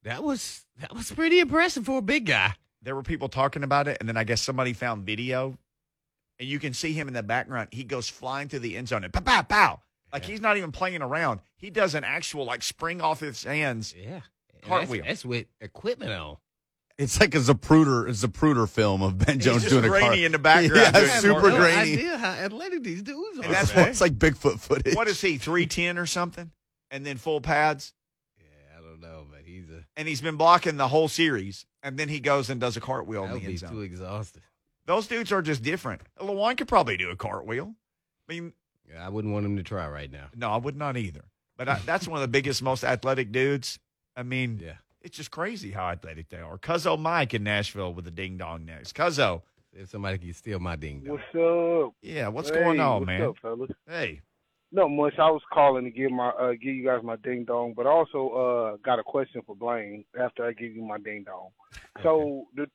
That 0.04 0.21
was 0.24 0.65
that 0.80 0.93
was 0.93 1.12
pretty 1.12 1.39
impressive 1.39 1.86
for 1.86 1.98
a 2.00 2.02
big 2.02 2.26
guy. 2.26 2.56
There 2.82 2.93
were 2.93 3.04
people 3.04 3.30
talking 3.30 3.63
about 3.63 3.88
it, 3.88 3.98
and 4.00 4.08
then 4.10 4.17
I 4.17 4.24
guess 4.24 4.41
somebody 4.41 4.74
found 4.74 5.06
video, 5.06 5.58
and 6.39 6.48
you 6.48 6.60
can 6.60 6.74
see 6.74 6.93
him 6.93 7.08
in 7.08 7.13
the 7.13 7.24
background. 7.24 7.69
He 7.71 7.84
goes 7.84 8.10
flying 8.10 8.48
through 8.50 8.60
the 8.60 8.76
end 8.78 8.88
zone 8.89 9.04
and 9.04 9.13
pow, 9.13 9.21
pow, 9.21 9.41
pow. 9.43 9.80
Like 10.13 10.24
Yeah. 10.24 10.32
he's 10.32 10.41
not 10.41 10.58
even 10.58 10.71
playing 10.71 11.02
around. 11.02 11.41
He 11.58 11.69
does 11.69 11.95
an 11.95 12.04
actual 12.04 12.45
like 12.45 12.63
spring 12.63 13.02
off 13.02 13.19
his 13.19 13.43
hands. 13.43 13.93
Yeah, 13.98 14.21
Cartwheel. 14.62 15.04
That's, 15.04 15.21
that's 15.24 15.26
with 15.26 15.48
equipment 15.62 16.12
on. 16.12 16.38
It's 16.98 17.19
like 17.19 17.36
a 17.36 17.39
Zapruder, 17.39 18.08
a 18.08 18.12
Zapruder 18.12 18.69
film 18.69 19.02
of 19.02 19.17
Ben 19.17 19.39
Jones 19.39 19.63
He's 19.63 19.63
just 19.63 19.69
doing 19.74 19.84
a 19.84 19.89
grainy 19.89 20.17
car. 20.19 20.26
in 20.28 20.32
the 20.32 20.39
background. 20.39 20.76
Yeah, 20.78 20.91
doing 20.91 21.10
super 21.12 21.34
cartwheels. 21.41 21.54
no 21.54 21.60
grainy. 21.60 21.93
idea 21.93 22.17
how 22.17 22.30
athletic 22.32 22.84
these 22.84 23.02
dudes 23.02 23.39
are. 23.39 23.43
And 23.43 23.54
that's 23.54 23.76
what, 23.76 23.89
It's 23.89 24.00
like 24.00 24.13
Bigfoot 24.17 24.60
footage. 24.62 24.95
What 24.95 25.10
is 25.10 25.19
he? 25.19 25.38
Three 25.38 25.65
ten 25.65 25.98
or 25.98 26.06
something? 26.06 26.52
And 26.91 27.06
then 27.06 27.17
full 27.17 27.41
pads. 27.41 27.93
Yeah, 28.39 28.78
I 28.78 28.82
don't 28.82 29.02
know, 29.02 29.26
but 29.30 29.41
he's 29.45 29.69
a 29.69 29.84
and 29.98 30.08
he's 30.08 30.21
been 30.21 30.38
blocking 30.38 30.78
the 30.78 30.88
whole 30.88 31.10
series. 31.10 31.65
And 31.84 31.98
then 31.98 32.08
he 32.08 32.21
goes 32.21 32.50
and 32.50 32.62
does 32.62 32.78
a 32.78 32.82
cartwheel 32.82 33.24
that 33.24 33.28
in 33.28 33.34
would 33.34 33.41
the 33.41 33.48
be 33.58 33.65
end 33.65 33.74
too 33.74 33.82
exhausted. 33.82 34.41
Those 34.86 35.08
dudes 35.08 35.32
are 35.32 35.41
just 35.41 35.63
different. 35.63 36.02
Lewan 36.19 36.58
could 36.58 36.67
probably 36.67 36.98
do 36.98 37.10
a 37.10 37.15
cartwheel. 37.15 37.74
I 38.30 38.34
mean, 38.34 38.54
Yeah, 38.89 39.06
I 39.06 39.10
wouldn't 39.10 39.34
want 39.34 39.45
him 39.45 39.58
to 39.58 39.63
try 39.63 39.88
right 39.88 40.12
now. 40.12 40.28
no, 40.36 40.52
I 40.52 40.58
would 40.58 40.76
not 40.78 40.98
either. 40.98 41.26
But 41.58 41.69
I, 41.69 41.80
that's 41.86 42.08
one 42.08 42.17
of 42.17 42.21
the 42.21 42.28
biggest, 42.28 42.62
most 42.62 42.84
athletic 42.84 43.32
dudes. 43.32 43.80
I 44.15 44.24
mean, 44.24 44.60
Yeah, 44.63 44.74
it's 45.02 45.17
just 45.17 45.32
crazy 45.32 45.71
how 45.71 45.89
athletic 45.89 46.30
they 46.30 46.38
are. 46.39 46.58
Cuzzo 46.58 47.00
Mike 47.00 47.34
in 47.34 47.43
Nashville 47.43 47.93
with 47.93 48.06
a 48.08 48.12
ding 48.12 48.38
dong 48.38 48.65
next. 48.65 48.93
Cuzzo, 48.95 49.41
if 49.74 49.89
somebody 49.89 50.17
can 50.17 50.34
steal 50.34 50.60
my 50.60 50.76
ding 50.76 51.02
dong. 51.02 51.13
What's 51.34 51.88
up? 51.88 51.93
yeah, 52.02 52.28
what's 52.28 52.50
Hey, 52.50 52.56
going 52.60 52.80
on, 52.80 53.02
what's 53.02 53.08
man? 53.08 53.21
up, 53.24 53.36
fellas? 53.41 53.71
Hey, 53.88 54.21
Not 54.71 54.89
much. 54.89 55.13
I 55.17 55.30
was 55.32 55.41
calling 55.54 55.86
to 55.86 55.91
give 55.91 56.12
my 56.12 56.30
uh, 56.30 56.52
give 56.52 56.76
you 56.76 56.86
guys 56.86 57.02
my 57.04 57.15
ding 57.17 57.45
dong, 57.45 57.74
but 57.76 57.86
also 57.86 58.30
uh, 58.30 58.78
got 58.86 59.00
a 59.00 59.04
question 59.04 59.41
for 59.45 59.56
Blaine 59.56 60.04
after 60.19 60.45
I 60.45 60.52
give 60.54 60.76
you 60.76 60.84
my 60.84 60.98
ding 61.00 61.24
dong. 61.24 61.50
So 62.04 62.48
the 62.56 62.67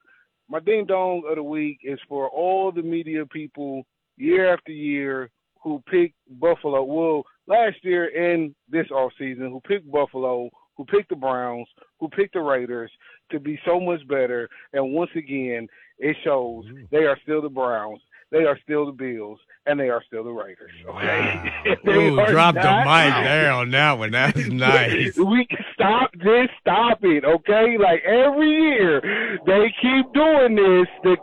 my 0.50 0.58
ding 0.60 0.84
dong 0.84 1.22
of 1.28 1.36
the 1.36 1.42
week 1.42 1.78
is 1.82 1.98
for 2.08 2.28
all 2.28 2.72
the 2.72 2.82
media 2.82 3.24
people 3.24 3.84
year 4.16 4.52
after 4.52 4.72
year 4.72 5.30
who 5.62 5.82
pick 5.90 6.12
Buffalo. 6.28 6.82
Well, 6.82 7.22
last 7.46 7.76
year 7.82 8.10
and 8.32 8.54
this 8.68 8.90
off 8.90 9.12
season, 9.18 9.50
who 9.50 9.60
picked 9.60 9.90
Buffalo, 9.90 10.50
who 10.76 10.84
picked 10.84 11.10
the 11.10 11.16
Browns, 11.16 11.68
who 12.00 12.08
picked 12.08 12.34
the 12.34 12.40
Raiders 12.40 12.90
to 13.30 13.38
be 13.38 13.60
so 13.64 13.78
much 13.78 14.06
better. 14.08 14.48
And 14.72 14.92
once 14.92 15.10
again, 15.14 15.68
it 15.98 16.16
shows 16.24 16.64
Ooh. 16.66 16.88
they 16.90 17.04
are 17.04 17.18
still 17.22 17.42
the 17.42 17.48
Browns, 17.48 18.00
they 18.30 18.44
are 18.44 18.58
still 18.62 18.86
the 18.86 18.92
Bills, 18.92 19.38
and 19.66 19.78
they 19.78 19.88
are 19.88 20.02
still 20.06 20.24
the 20.24 20.30
Raiders. 20.30 20.70
Okay, 20.88 21.52
They 21.84 21.92
Ooh, 21.92 22.26
drop 22.26 22.54
the 22.54 22.60
mic 22.60 23.24
there 23.24 23.52
on 23.52 23.70
that 23.70 23.98
one. 23.98 24.12
That's 24.12 24.38
nice. 24.46 25.16
We 25.16 25.46
can 25.46 25.64
stop 25.74 26.12
this. 26.14 26.48
Stop 26.60 26.98
it, 27.02 27.24
okay? 27.24 27.76
Like 27.78 28.02
every 28.04 28.50
year, 28.50 29.00
they 29.46 29.72
keep 29.82 30.09
doing 30.20 30.54
this. 30.54 30.88
The 31.02 31.16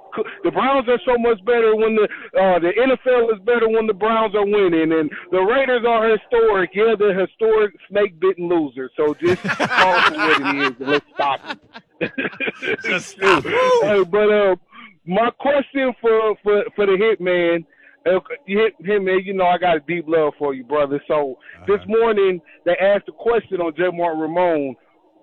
the 0.44 0.52
Browns 0.52 0.88
are 0.90 1.00
so 1.06 1.18
much 1.18 1.44
better 1.46 1.76
when 1.76 1.96
the 1.96 2.08
uh, 2.40 2.60
the 2.60 2.74
NFL 2.74 3.34
is 3.34 3.42
better 3.46 3.68
when 3.70 3.86
the 3.88 3.94
Browns 3.94 4.36
are 4.36 4.46
winning, 4.46 4.92
and 4.92 5.12
the 5.32 5.40
Raiders 5.40 5.86
are 5.88 6.10
historic. 6.10 6.72
Yeah, 6.74 6.96
they're 6.98 7.20
historic 7.20 7.76
snake 7.90 8.20
bitten 8.20 8.48
losers. 8.48 8.92
So 8.98 9.14
just 9.14 9.42
call 9.44 9.96
it 9.96 10.18
what 10.18 10.42
it 10.42 10.58
is, 10.58 10.74
and 10.80 10.90
let's 10.90 11.06
stop 11.14 11.40
it. 11.46 11.60
Just 12.84 13.10
stop 13.18 13.44
it. 13.46 13.54
Hey, 13.84 14.04
but 14.04 14.30
uh, 14.32 14.56
my 15.06 15.30
question 15.40 15.94
for 16.02 16.36
for 16.44 16.64
for 16.76 16.86
the 16.86 16.98
hitman. 16.98 17.66
Uh, 18.06 18.20
hit, 18.46 18.74
hitman, 18.82 19.26
you 19.26 19.34
know 19.34 19.46
I 19.46 19.58
got 19.58 19.76
a 19.76 19.82
deep 19.82 20.06
love 20.08 20.32
for 20.40 20.54
you, 20.54 20.64
brother. 20.64 21.02
So 21.10 21.38
this 21.68 21.80
morning 21.88 22.40
they 22.66 22.76
asked 22.80 23.10
a 23.10 23.12
question 23.12 23.60
on 23.60 23.74
J. 23.76 23.90
Martin 23.92 24.22
Ramon. 24.22 24.76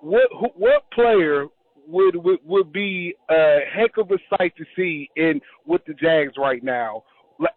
What 0.02 0.28
who, 0.38 0.48
what 0.56 0.90
player 0.90 1.46
would, 1.87 2.16
would 2.16 2.38
would 2.44 2.73
be 2.73 3.14
a 3.31 3.59
heck 3.73 3.97
of 3.97 4.11
a 4.11 4.18
sight 4.37 4.55
to 4.57 4.64
see 4.77 5.09
in 5.16 5.40
with 5.66 5.85
the 5.87 5.94
Jags 5.94 6.35
right 6.37 6.62
now? 6.62 7.05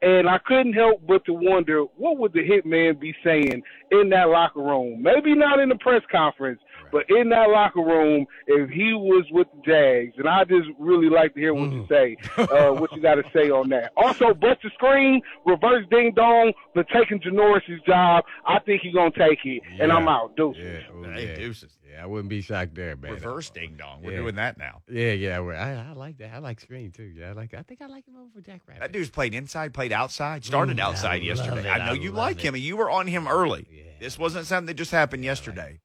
and 0.02 0.28
I 0.28 0.40
couldn't 0.40 0.74
help 0.74 1.02
but 1.08 1.24
to 1.26 1.34
wonder 1.34 1.84
what 1.98 2.18
would 2.18 2.34
the 2.34 2.40
hitman 2.40 3.00
be 3.00 3.14
saying 3.24 3.62
in 3.92 4.10
that 4.10 4.30
locker 4.30 4.62
room? 4.62 5.02
Maybe 5.02 5.36
not 5.36 5.60
in 5.60 5.70
the 5.70 5.76
press 5.76 6.02
conference, 6.12 6.60
but 6.92 7.10
in 7.10 7.30
that 7.30 7.50
locker 7.50 7.82
room 7.82 8.26
if 8.48 8.70
he 8.70 8.94
was 8.94 9.26
with 9.32 9.48
the 9.56 9.62
Jags. 9.66 10.14
And 10.18 10.28
I 10.28 10.44
just 10.44 10.68
really 10.80 11.10
like 11.10 11.34
to 11.34 11.40
hear 11.40 11.54
what 11.54 11.72
you 11.72 11.86
say, 11.90 12.18
uh, 12.38 12.72
what 12.72 12.92
you 12.92 13.02
got 13.02 13.16
to 13.16 13.24
say 13.34 13.50
on 13.50 13.70
that. 13.70 13.92
Also, 13.98 14.34
Buster 14.34 14.72
Skrine, 14.82 15.22
reverse 15.46 15.86
ding 15.92 16.14
dong, 16.16 16.54
but 16.76 16.88
taking 16.94 17.20
Janoris' 17.20 17.84
job. 17.86 18.24
I 18.46 18.60
think 18.60 18.82
he's 18.82 18.94
gonna 18.94 19.12
take 19.12 19.40
it, 19.46 19.62
and 19.80 19.92
I'm 19.92 20.08
out. 20.08 20.36
Deuces. 20.36 20.64
Yeah, 20.64 20.80
oh, 20.94 21.04
Hey, 21.12 21.28
yeah. 21.30 21.36
deuces. 21.36 21.78
Yeah, 21.90 22.04
I 22.04 22.06
wouldn't 22.06 22.30
be 22.30 22.42
shocked 22.42 22.76
there, 22.76 22.96
man. 22.96 23.14
Reverse 23.14 23.50
ding 23.50 23.76
dong. 23.78 24.02
We're 24.04 24.12
Yeah. 24.12 24.18
doing 24.18 24.36
that 24.36 24.58
now. 24.58 24.82
Yeah, 24.90 25.14
yeah. 25.14 25.40
well, 25.40 25.58
I, 25.58 25.90
I 25.90 25.94
like 25.94 26.18
that. 26.18 26.34
I 26.34 26.40
like 26.40 26.60
screen 26.60 26.92
too. 26.92 27.04
Yeah, 27.04 27.30
I 27.30 27.32
like. 27.32 27.54
I 27.54 27.62
think 27.64 27.82
I 27.82 27.88
like 27.88 28.06
him 28.08 28.16
over 28.18 28.30
for 28.34 28.42
Jack 28.42 28.62
Rabbit. 28.68 28.82
That 28.82 28.92
dude's 28.92 29.10
played 29.10 29.34
inside, 29.34 29.74
played 29.74 29.92
outside, 29.94 30.44
started 30.46 30.78
Mm, 30.78 30.82
I 30.82 30.84
outside 30.84 31.16
love 31.20 31.24
yesterday. 31.24 31.70
I 31.70 31.78
know 31.80 31.92
I 31.92 31.94
you 31.94 32.12
like 32.12 32.38
it. 32.38 32.44
him, 32.44 32.56
and 32.56 32.64
you 32.64 32.76
were 32.78 32.90
on 32.92 33.08
him 33.08 33.28
early. 33.28 33.66
Yeah. 33.72 33.84
This 34.00 34.20
wasn't 34.20 34.46
something 34.46 34.68
that 34.68 34.76
just 34.76 34.92
happened 34.92 35.24
yesterday. 35.24 35.80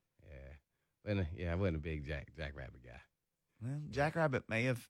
Yeah, 1.07 1.15
Wasn't 1.15 1.29
a- 1.39 1.41
yeah. 1.43 1.53
I 1.53 1.55
wasn't 1.55 1.77
a 1.77 1.81
big 1.81 2.07
Jack 2.07 2.29
Jack 2.37 2.53
Rabbit 2.57 2.83
guy. 2.85 3.01
Well, 3.63 3.81
Jackrabbit 3.91 4.45
may 4.49 4.65
have 4.65 4.89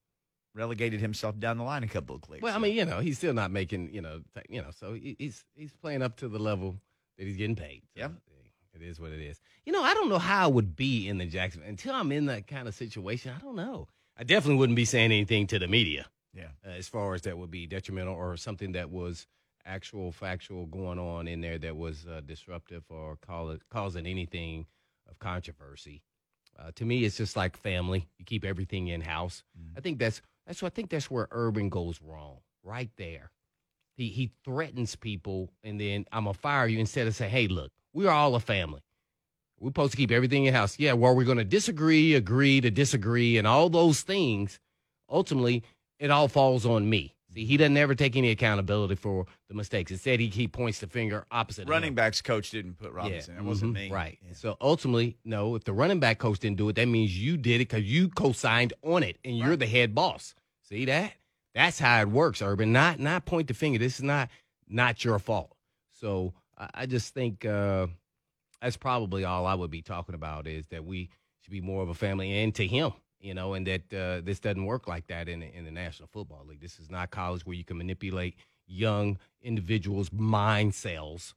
relegated 0.55 1.01
himself 1.01 1.39
down 1.39 1.59
the 1.59 1.65
line 1.65 1.83
a 1.83 1.89
couple 1.89 2.17
of 2.17 2.23
clicks. 2.23 2.43
Well, 2.43 2.55
I 2.55 2.59
mean, 2.59 2.75
you 2.77 2.85
know, 2.85 3.01
he's 3.01 3.19
still 3.19 3.33
not 3.35 3.51
making, 3.51 3.93
you 3.95 4.03
know, 4.03 4.21
t- 4.35 4.55
you 4.55 4.61
know, 4.63 4.71
so 4.71 4.95
he, 4.95 5.17
he's 5.19 5.45
he's 5.55 5.73
playing 5.73 6.03
up 6.03 6.17
to 6.19 6.29
the 6.29 6.39
level 6.39 6.77
that 7.19 7.27
he's 7.27 7.37
getting 7.37 7.57
paid. 7.57 7.83
So, 7.95 8.01
Yep. 8.01 8.13
It 8.75 8.81
is 8.83 8.99
what 8.99 9.11
it 9.13 9.21
is. 9.21 9.39
You 9.67 9.73
know, 9.75 9.83
I 9.83 9.93
don't 9.93 10.09
know 10.09 10.19
how 10.19 10.45
I 10.45 10.47
would 10.47 10.75
be 10.75 11.07
in 11.07 11.19
the 11.19 11.27
Jackson 11.27 11.63
until 11.63 11.95
I'm 11.95 12.11
in 12.11 12.25
that 12.27 12.47
kind 12.47 12.67
of 12.67 12.75
situation. 12.75 13.31
I 13.37 13.39
don't 13.39 13.55
know. 13.55 13.87
I 14.17 14.25
definitely 14.25 14.57
wouldn't 14.57 14.77
be 14.77 14.87
saying 14.87 15.13
anything 15.13 15.47
to 15.49 15.59
the 15.59 15.69
media. 15.69 16.07
Yeah. 16.33 16.49
Uh, 16.67 16.71
as 16.71 16.89
far 16.89 17.13
as 17.15 17.21
that 17.23 17.37
would 17.37 17.51
be 17.51 17.67
detrimental 17.67 18.15
or 18.15 18.35
something 18.39 18.73
that 18.73 18.89
was 18.91 19.27
actual 19.67 20.11
factual 20.11 20.65
going 20.65 20.99
on 20.99 21.29
in 21.29 21.43
there 21.43 21.59
that 21.59 21.77
was 21.77 22.07
uh, 22.07 22.23
disruptive 22.25 22.83
or 22.89 23.17
call 23.19 23.51
it, 23.51 23.61
causing 23.69 24.07
anything 24.07 24.65
of 25.13 25.19
controversy. 25.19 26.03
Uh, 26.59 26.71
to 26.75 26.85
me, 26.85 27.05
it's 27.05 27.17
just 27.17 27.37
like 27.37 27.57
family. 27.57 28.09
You 28.19 28.25
keep 28.25 28.45
everything 28.45 28.89
in 28.89 29.01
house. 29.01 29.43
I 29.77 29.81
think 29.81 29.99
that's 29.99 30.21
that's 30.47 30.61
what 30.61 30.73
I 30.73 30.75
think 30.75 30.91
that's 30.91 31.11
where 31.11 31.29
Urban 31.31 31.69
goes 31.69 32.01
wrong. 32.03 32.39
Right 32.63 32.91
there, 32.97 33.31
he 33.97 34.09
he 34.09 34.31
threatens 34.45 34.97
people, 34.97 35.51
and 35.63 35.81
then 35.81 36.07
I'm 36.13 36.25
gonna 36.25 36.35
fire 36.35 36.67
you 36.67 36.79
instead 36.79 37.07
of 37.07 37.15
say, 37.15 37.29
"Hey, 37.29 37.49
look, 37.49 37.73
we 37.93 38.07
are 38.07 38.13
all 38.13 38.35
a 38.35 38.41
family. 38.41 38.81
We're 39.59 39.71
supposed 39.71 39.93
to 39.93 39.97
keep 39.97 40.11
everything 40.11 40.45
in 40.47 40.55
house. 40.55 40.79
Yeah, 40.79 40.93
well, 40.95 41.15
we're 41.15 41.25
gonna 41.25 41.45
disagree, 41.45 42.15
agree 42.15 42.61
to 42.61 42.71
disagree, 42.71 43.39
and 43.39 43.47
all 43.47 43.71
those 43.71 44.03
things. 44.03 44.61
Ultimately, 45.09 45.63
it 45.99 46.11
all 46.11 46.29
falls 46.29 46.67
on 46.67 46.89
me. 46.89 47.15
See, 47.35 47.45
he 47.45 47.57
doesn't 47.57 47.77
ever 47.77 47.95
take 47.95 48.17
any 48.17 48.31
accountability 48.31 48.95
for 48.95 49.27
the 49.49 49.55
mistakes. 49.55 49.91
Instead, 49.91 50.21
he, 50.21 50.29
he 50.29 50.49
points 50.49 50.81
the 50.81 50.87
finger 50.87 51.25
opposite. 51.31 51.69
running 51.69 51.95
backs 51.95 52.21
coach 52.21 52.51
didn't 52.51 52.75
put 52.79 52.93
Robinson. 52.93 53.37
It 53.37 53.43
wasn't 53.43 53.73
mhm, 53.73 53.75
me. 53.75 53.91
Right. 53.91 54.19
Yeah. 54.27 54.35
So 54.35 54.57
ultimately, 54.61 55.17
no, 55.25 55.55
if 55.55 55.65
the 55.65 55.73
running 55.73 56.01
back 56.01 56.19
coach 56.19 56.41
didn't 56.41 56.59
do 56.59 56.69
it, 56.69 56.77
that 56.77 56.89
means 56.89 57.17
you 57.19 57.37
did 57.37 57.57
it 57.57 57.69
because 57.69 57.85
you 57.85 58.09
co 58.09 58.33
signed 58.33 58.73
on 58.83 59.03
it 59.03 59.19
and 59.25 59.37
you're 59.39 59.57
the 59.57 59.67
head 59.67 59.95
boss. 59.95 60.35
See 60.63 60.85
that? 60.87 61.13
That's 61.55 61.79
how 61.79 62.01
it 62.01 62.09
works, 62.09 62.41
Urban. 62.43 62.73
Not 62.73 62.99
not 62.99 63.25
point 63.25 63.49
the 63.49 63.55
finger. 63.55 63.79
This 63.79 63.97
is 63.97 64.03
not 64.03 64.29
not 64.69 65.05
your 65.05 65.19
fault. 65.19 65.55
So 65.91 66.35
I, 66.57 66.69
I 66.75 66.87
just 66.87 67.13
think 67.15 67.45
uh, 67.45 67.89
that's 68.61 68.77
probably 68.77 69.25
all 69.25 69.47
I 69.47 69.55
would 69.55 69.71
be 69.71 69.83
talking 69.83 70.15
about 70.15 70.47
is 70.47 70.67
that 70.69 70.85
we 70.85 71.11
should 71.41 71.53
be 71.53 71.61
more 71.61 71.83
of 71.83 71.89
a 71.89 71.95
family 71.95 72.33
and 72.43 72.55
to 72.55 72.67
him, 72.67 72.93
you 73.23 73.33
know, 73.33 73.55
and 73.55 73.67
that 73.67 73.95
uh, 73.95 74.21
this 74.23 74.41
doesn't 74.41 74.67
work 74.67 74.87
like 74.87 75.07
that 75.07 75.29
in 75.29 75.41
the, 75.41 75.57
in 75.57 75.65
the 75.65 75.71
National 75.71 76.09
Football 76.13 76.45
League. 76.47 76.61
This 76.61 76.79
is 76.79 76.91
not 76.91 77.11
college 77.11 77.47
where 77.47 77.57
you 77.57 77.65
can 77.65 77.79
manipulate 77.79 78.37
young 78.67 79.19
individuals' 79.43 80.11
mind 80.13 80.75
cells 80.75 81.35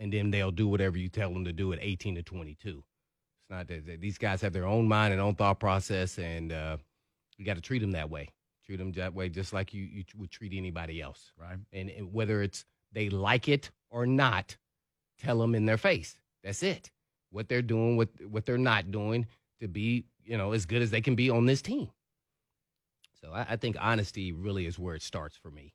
and 0.00 0.12
then 0.12 0.30
they'll 0.30 0.50
do 0.50 0.66
whatever 0.66 0.98
you 0.98 1.08
tell 1.08 1.32
them 1.32 1.44
to 1.44 1.52
do 1.52 1.72
at 1.72 1.78
18 1.80 2.16
to 2.16 2.22
22. 2.22 2.68
It's 2.68 3.50
not 3.50 3.68
that 3.68 4.00
these 4.00 4.18
guys 4.18 4.40
have 4.40 4.52
their 4.52 4.66
own 4.66 4.88
mind 4.88 5.12
and 5.12 5.20
own 5.20 5.34
thought 5.34 5.60
process, 5.60 6.18
and 6.18 6.50
uh, 6.50 6.78
you 7.36 7.44
got 7.44 7.54
to 7.54 7.60
treat 7.60 7.80
them 7.80 7.92
that 7.92 8.10
way. 8.10 8.30
Treat 8.64 8.78
them 8.78 8.92
that 8.92 9.14
way, 9.14 9.28
just 9.28 9.52
like 9.52 9.74
you, 9.74 9.82
you 9.82 10.04
would 10.16 10.30
treat 10.30 10.54
anybody 10.54 11.02
else. 11.02 11.32
Right. 11.38 11.58
And, 11.72 11.90
and 11.90 12.12
whether 12.12 12.42
it's 12.42 12.64
they 12.92 13.10
like 13.10 13.48
it 13.48 13.70
or 13.90 14.06
not, 14.06 14.56
tell 15.18 15.38
them 15.38 15.54
in 15.54 15.66
their 15.66 15.76
face. 15.76 16.16
That's 16.42 16.62
it. 16.62 16.90
What 17.30 17.48
they're 17.48 17.62
doing, 17.62 17.96
what 17.96 18.08
what 18.28 18.46
they're 18.46 18.58
not 18.58 18.90
doing, 18.90 19.26
to 19.60 19.68
be 19.68 20.06
you 20.24 20.36
know 20.36 20.52
as 20.52 20.66
good 20.66 20.82
as 20.82 20.90
they 20.90 21.00
can 21.00 21.14
be 21.14 21.30
on 21.30 21.46
this 21.46 21.62
team. 21.62 21.90
So 23.20 23.32
I, 23.32 23.46
I 23.50 23.56
think 23.56 23.76
honesty 23.78 24.32
really 24.32 24.66
is 24.66 24.78
where 24.78 24.94
it 24.94 25.02
starts 25.02 25.36
for 25.36 25.50
me. 25.50 25.74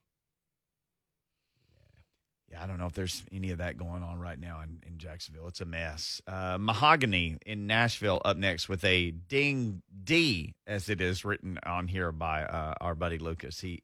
Yeah, 2.50 2.62
I 2.62 2.66
don't 2.66 2.78
know 2.78 2.86
if 2.86 2.92
there's 2.92 3.24
any 3.32 3.50
of 3.50 3.58
that 3.58 3.76
going 3.76 4.04
on 4.04 4.20
right 4.20 4.38
now 4.38 4.60
in, 4.62 4.80
in 4.86 4.98
Jacksonville. 4.98 5.48
It's 5.48 5.60
a 5.60 5.64
mess. 5.64 6.22
Uh, 6.28 6.58
Mahogany 6.60 7.38
in 7.44 7.66
Nashville 7.66 8.22
up 8.24 8.36
next 8.36 8.68
with 8.68 8.84
a 8.84 9.10
ding 9.10 9.82
D, 10.04 10.54
as 10.66 10.88
it 10.88 11.00
is 11.00 11.24
written 11.24 11.58
on 11.66 11.88
here 11.88 12.12
by 12.12 12.44
uh, 12.44 12.74
our 12.80 12.94
buddy 12.94 13.18
Lucas. 13.18 13.60
He 13.60 13.82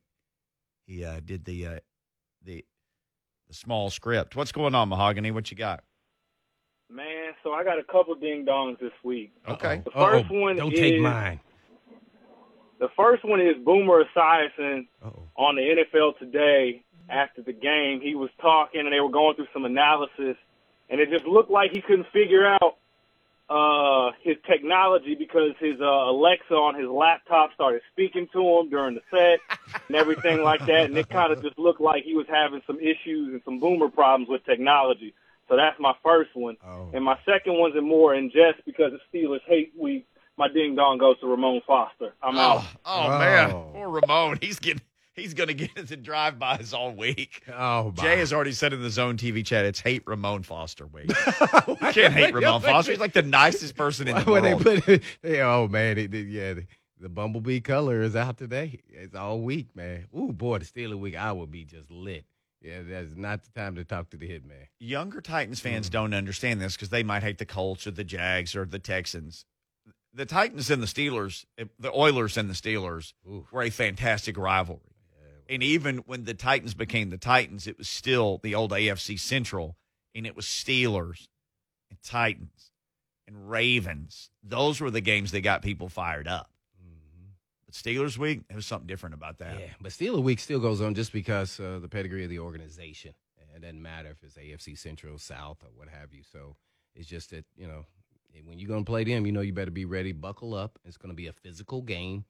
he 0.87 1.05
uh, 1.05 1.21
did 1.25 1.45
the 1.45 1.67
uh, 1.67 1.79
the 2.45 2.65
the 3.49 3.55
small 3.55 3.91
script. 3.91 4.37
What's 4.37 4.53
going 4.53 4.75
on, 4.77 4.89
Mahogany? 4.89 5.33
What 5.33 5.51
you 5.51 5.57
got? 5.57 5.83
Man, 6.89 7.22
so 7.43 7.53
I 7.53 7.65
got 7.65 7.79
a 7.79 7.85
couple 7.85 8.15
ding 8.15 8.45
dongs 8.47 8.79
this 8.79 8.93
week. 9.03 9.33
Okay. 9.49 9.83
The 9.85 9.91
first 9.91 10.31
one 10.31 10.57
Don't 10.57 10.71
take 10.71 10.95
is- 10.95 11.01
mine. 11.03 11.41
The 12.79 12.89
first 12.97 13.25
one 13.25 13.41
is 13.41 13.55
Boomer 13.65 14.03
Esiason 14.05 14.89
on 15.37 15.55
the 15.55 15.63
NFL 15.63 16.19
Today 16.19 16.83
after 17.09 17.41
the 17.41 17.53
game. 17.53 18.01
He 18.01 18.17
was 18.17 18.29
talking 18.41 18.81
and 18.81 18.93
they 18.93 18.99
were 18.99 19.09
going 19.09 19.37
through 19.37 19.47
some 19.53 19.65
analysis, 19.65 20.37
and 20.91 21.01
it 21.01 21.09
just 21.09 21.25
looked 21.25 21.49
like 21.49 21.71
he 21.71 21.81
couldn't 21.81 22.09
figure 22.13 22.45
out 22.45 22.79
uh, 23.49 24.13
his 24.23 24.37
technology 24.49 25.15
because 25.15 25.53
his 25.61 25.81
uh, 25.81 25.85
Alexa 25.85 26.55
on 26.55 26.75
his 26.75 26.89
laptop 26.89 27.53
started 27.55 27.83
speaking 27.93 28.27
to 28.33 28.41
him 28.41 28.71
during 28.71 28.95
the 28.97 29.03
set 29.11 29.39
and 29.87 29.97
everything 29.97 30.43
like 30.43 30.67
that, 30.67 30.87
and 30.87 30.99
it 30.99 31.09
kind 31.09 31.33
of 31.33 31.43
just 31.43 31.59
looked 31.59 31.81
like 31.81 32.03
he 32.03 32.15
was 32.15 32.27
having 32.29 32.63
some 32.67 32.81
issues 32.81 33.29
and 33.33 33.43
some 33.45 33.61
Boomer 33.61 33.91
problems 33.91 34.29
with 34.29 34.45
technology. 34.45 35.15
So 35.53 35.57
that's 35.57 35.79
my 35.79 35.93
first 36.03 36.31
one. 36.33 36.57
Oh. 36.67 36.91
And 36.95 37.05
my 37.05 37.19
second 37.27 37.59
one's 37.59 37.77
in 37.77 37.87
more 37.87 38.15
in 38.15 38.31
jest 38.31 38.65
because 38.65 38.93
it's 38.95 39.03
Steelers 39.13 39.43
hate 39.47 39.75
week. 39.79 40.07
My 40.39 40.49
ding 40.49 40.75
dong 40.75 40.97
goes 40.97 41.21
to 41.21 41.27
Ramon 41.27 41.61
Foster. 41.67 42.15
I'm 42.23 42.39
oh. 42.39 42.41
out. 42.41 42.65
Oh, 42.65 42.79
oh, 42.87 43.07
Oh. 43.07 43.19
man, 43.19 43.51
poor 43.51 43.89
Ramon. 43.91 44.39
He's 44.41 44.59
getting 44.59 44.81
he's 45.13 45.35
going 45.35 45.49
to 45.49 45.55
get 45.55 45.69
into 45.77 45.95
drive-bys 45.99 46.73
all 46.73 46.93
week. 46.95 47.43
Oh, 47.55 47.93
Jay 47.99 48.17
has 48.17 48.33
already 48.33 48.53
said 48.53 48.73
in 48.73 48.81
the 48.81 48.89
Zone 48.89 49.19
TV 49.19 49.45
chat, 49.45 49.67
it's 49.67 49.79
hate 49.79 50.05
Ramon 50.07 50.43
Foster 50.43 50.87
week. 50.87 51.11
you 51.69 51.77
can't 51.77 52.15
hate 52.15 52.33
Ramon 52.33 52.63
Foster. 52.63 52.93
He's 52.93 53.01
like 53.01 53.13
the 53.13 53.21
nicest 53.21 53.77
person 53.77 54.09
in 54.09 54.17
the 54.17 54.23
when 54.23 54.45
they 54.45 54.55
world. 54.55 54.63
put 54.63 54.89
it, 54.89 55.03
they, 55.21 55.43
oh 55.43 55.69
man, 55.69 55.97
they, 55.97 56.07
they, 56.07 56.21
yeah, 56.21 56.55
the, 56.55 56.67
the 56.99 57.11
bumblebee 57.11 57.61
color 57.61 58.01
is 58.01 58.17
out 58.17 58.39
today. 58.39 58.81
It's 58.89 59.15
all 59.15 59.43
week, 59.43 59.77
man. 59.77 60.07
Ooh, 60.17 60.33
boy, 60.33 60.61
the 60.61 60.65
Steeler 60.65 60.99
week, 60.99 61.15
I 61.15 61.31
would 61.31 61.51
be 61.51 61.67
just 61.67 61.91
lit. 61.91 62.25
Yeah, 62.63 62.83
that's 62.83 63.17
not 63.17 63.43
the 63.43 63.51
time 63.61 63.75
to 63.75 63.85
talk 63.85 64.11
to 64.11 64.17
the 64.17 64.29
hitman. 64.29 64.69
Younger 64.79 65.21
Titans 65.21 65.59
fans 65.61 65.89
Mm. 65.89 65.93
don't 65.93 66.15
understand 66.15 66.61
this 66.61 66.77
because 66.77 66.91
they 66.91 67.03
might 67.03 67.23
hate 67.23 67.39
the 67.39 67.45
Colts 67.47 67.87
or 67.87 67.91
the 67.91 68.05
Jags 68.05 68.55
or 68.55 68.65
the 68.65 68.79
Texans. 68.79 69.45
The 70.15 70.27
Titans 70.27 70.71
and 70.71 70.81
the 70.83 70.87
Steelers, 70.87 71.45
eh, 71.59 71.65
the 71.79 71.91
Oilers 71.93 72.37
and 72.37 72.49
the 72.49 72.55
Steelers, 72.55 73.15
Ooh. 73.27 73.47
were 73.51 73.63
a 73.63 73.71
fantastic 73.71 74.37
rivalry. 74.37 74.81
And 75.49 75.63
even 75.63 75.99
when 75.99 76.25
the 76.25 76.35
Titans 76.35 76.73
became 76.75 77.11
the 77.11 77.19
Titans, 77.19 77.67
it 77.67 77.77
was 77.79 77.89
still 77.89 78.39
the 78.39 78.55
old 78.55 78.73
AFC 78.73 79.17
Central, 79.17 79.77
and 80.15 80.25
it 80.27 80.37
was 80.37 80.47
Steelers 80.47 81.27
and 81.91 82.01
Titans 82.03 82.71
and 83.27 83.51
Ravens. 83.51 84.31
Those 84.43 84.81
were 84.81 84.91
the 84.91 85.01
games 85.01 85.33
that 85.33 85.41
got 85.41 85.63
people 85.63 85.89
fired 85.89 86.29
up. 86.29 86.52
But 87.73 87.91
Steelers 87.91 88.19
week, 88.19 88.47
there 88.49 88.57
was 88.57 88.67
something 88.67 88.87
different 88.87 89.15
about 89.15 89.39
that. 89.39 89.59
Yeah, 89.59 89.67
but 89.81 89.93
Steeler 89.93 90.23
week 90.23 90.39
still 90.41 90.61
goes 90.61 90.81
on 90.81 90.95
just 90.95 91.13
because 91.13 91.59
uh, 91.59 91.79
the 91.81 91.89
pedigree 91.89 92.25
of 92.25 92.31
the 92.31 92.39
organization. 92.39 93.15
It 93.55 93.61
doesn't 93.61 93.83
matter 93.83 94.11
if 94.11 94.23
it's 94.23 94.37
AFC 94.37 94.79
Central, 94.79 95.19
South, 95.19 95.63
or 95.63 95.69
what 95.75 95.89
have 95.89 96.13
you. 96.15 96.23
So 96.23 96.57
it's 96.95 97.07
just 97.09 97.31
that 97.31 97.45
you 97.57 97.67
know 97.67 97.85
when 98.47 98.59
you're 98.59 98.69
gonna 98.69 98.85
play 98.85 99.05
them, 99.05 99.27
you 99.27 99.33
know 99.33 99.41
you 99.43 99.53
better 99.53 99.71
be 99.71 99.85
ready, 99.85 100.13
buckle 100.13 100.55
up. 100.55 100.79
It's 100.85 100.97
gonna 100.97 101.13
be 101.15 101.27
a 101.27 101.33
physical 101.33 101.83
game, 101.83 102.25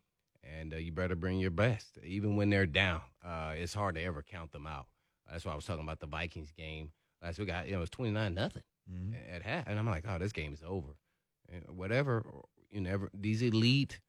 and 0.58 0.74
uh, 0.74 0.78
you 0.78 0.90
better 0.92 1.14
bring 1.14 1.38
your 1.38 1.50
best, 1.52 1.98
even 2.04 2.34
when 2.36 2.50
they're 2.50 2.66
down. 2.66 3.02
Uh, 3.24 3.52
it's 3.56 3.72
hard 3.74 3.94
to 3.96 4.02
ever 4.02 4.22
count 4.22 4.50
them 4.52 4.66
out. 4.66 4.86
That's 5.30 5.44
why 5.44 5.52
I 5.52 5.54
was 5.56 5.64
talking 5.64 5.84
about 5.84 6.00
the 6.00 6.06
Vikings 6.06 6.50
game 6.52 6.90
last 7.22 7.38
week. 7.38 7.50
I, 7.52 7.64
you 7.66 7.70
know, 7.72 7.78
it 7.78 7.80
was 7.80 7.90
twenty 7.90 8.10
nine 8.10 8.34
nothing 8.34 8.62
Mhm. 8.92 9.14
at 9.32 9.42
half, 9.42 9.68
and 9.68 9.78
I'm 9.78 9.86
like, 9.86 10.04
oh, 10.08 10.18
this 10.18 10.32
game 10.32 10.52
is 10.52 10.62
over. 10.66 10.96
And 11.52 11.76
whatever, 11.76 12.24
you 12.72 12.80
never 12.80 13.10
these 13.14 13.42
elite 13.42 14.00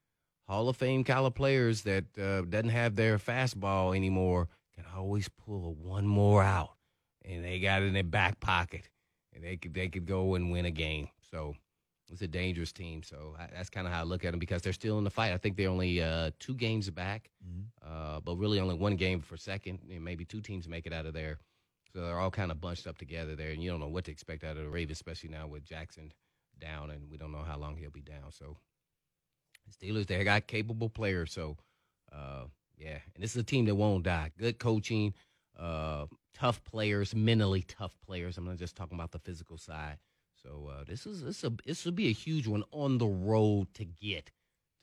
Hall 0.48 0.70
of 0.70 0.78
Fame 0.78 1.04
caliber 1.04 1.34
players 1.34 1.84
that 1.84 2.06
uh, 2.18 2.42
doesn't 2.42 2.70
have 2.70 2.96
their 2.96 3.18
fastball 3.18 3.96
anymore 3.96 4.50
can 4.76 4.86
always 4.96 5.30
pull 5.30 5.76
one 5.76 6.08
more 6.08 6.44
out, 6.44 6.74
and 7.24 7.44
they 7.44 7.60
got 7.60 7.82
it 7.82 7.86
in 7.86 7.94
their 7.94 8.04
back 8.04 8.40
pocket, 8.40 8.90
and 9.34 9.44
they 9.44 9.58
could 9.58 9.74
they 9.74 9.88
could 9.88 10.06
go 10.06 10.36
and 10.36 10.52
win 10.52 10.66
a 10.66 10.72
game. 10.72 11.08
So 11.32 11.56
it's 12.12 12.22
a 12.22 12.28
dangerous 12.28 12.72
team. 12.72 13.04
So 13.04 13.36
I, 13.40 13.48
that's 13.56 13.70
kind 13.70 13.88
of 13.88 13.94
how 13.94 14.02
I 14.02 14.04
look 14.04 14.26
at 14.26 14.32
them 14.32 14.40
because 14.40 14.62
they're 14.62 14.74
still 14.74 14.98
in 14.98 15.04
the 15.04 15.10
fight. 15.10 15.34
I 15.34 15.38
think 15.38 15.58
they're 15.58 15.70
only 15.70 16.02
uh, 16.02 16.32
two 16.40 16.56
games 16.56 16.90
back, 16.90 17.30
uh, 17.86 18.20
but 18.20 18.36
really 18.36 18.60
only 18.60 18.76
one 18.76 18.96
game 18.96 19.22
for 19.22 19.38
second. 19.38 19.80
And 19.90 20.04
maybe 20.04 20.26
two 20.26 20.42
teams 20.42 20.68
make 20.68 20.86
it 20.86 20.94
out 20.94 21.06
of 21.06 21.14
there. 21.14 21.40
So 21.94 22.02
they're 22.02 22.20
all 22.20 22.32
kind 22.32 22.52
of 22.52 22.60
bunched 22.60 22.88
up 22.88 22.98
together 22.98 23.36
there, 23.36 23.52
and 23.52 23.62
you 23.62 23.70
don't 23.70 23.80
know 23.80 23.88
what 23.88 24.06
to 24.06 24.12
expect 24.12 24.44
out 24.44 24.58
of 24.58 24.64
the 24.64 24.70
Ravens, 24.70 24.98
especially 24.98 25.30
now 25.30 25.48
with 25.48 25.64
Jackson 25.64 26.12
down, 26.60 26.90
and 26.90 27.10
we 27.10 27.18
don't 27.18 27.32
know 27.32 27.44
how 27.46 27.58
long 27.58 27.78
he'll 27.78 27.92
be 27.92 28.02
down. 28.02 28.32
So 28.32 28.58
Steelers, 29.72 30.08
they 30.08 30.24
got 30.24 30.48
capable 30.48 30.90
players. 30.90 31.32
So 31.32 31.58
uh, 32.12 32.46
yeah, 32.78 33.00
and 33.16 33.24
this 33.24 33.32
is 33.32 33.42
a 33.42 33.46
team 33.46 33.66
that 33.66 33.76
won't 33.76 34.04
die. 34.04 34.32
Good 34.38 34.60
coaching, 34.60 35.14
uh, 35.60 36.06
tough 36.34 36.64
players, 36.64 37.16
mentally 37.16 37.62
tough 37.62 37.96
players. 38.06 38.38
I'm 38.38 38.46
not 38.46 38.58
just 38.58 38.76
talking 38.76 38.98
about 38.98 39.12
the 39.12 39.20
physical 39.20 39.58
side. 39.58 39.98
So 40.42 40.72
uh, 40.72 40.84
this 40.86 41.06
is 41.06 41.24
this 41.24 41.44
a 41.44 41.54
this 41.66 41.86
will 41.86 41.94
be 41.94 42.10
a 42.10 42.14
huge 42.14 42.48
one 42.48 42.64
on 42.72 42.98
the 42.98 43.08
road 43.08 43.74
to 43.76 43.86
get 43.86 44.32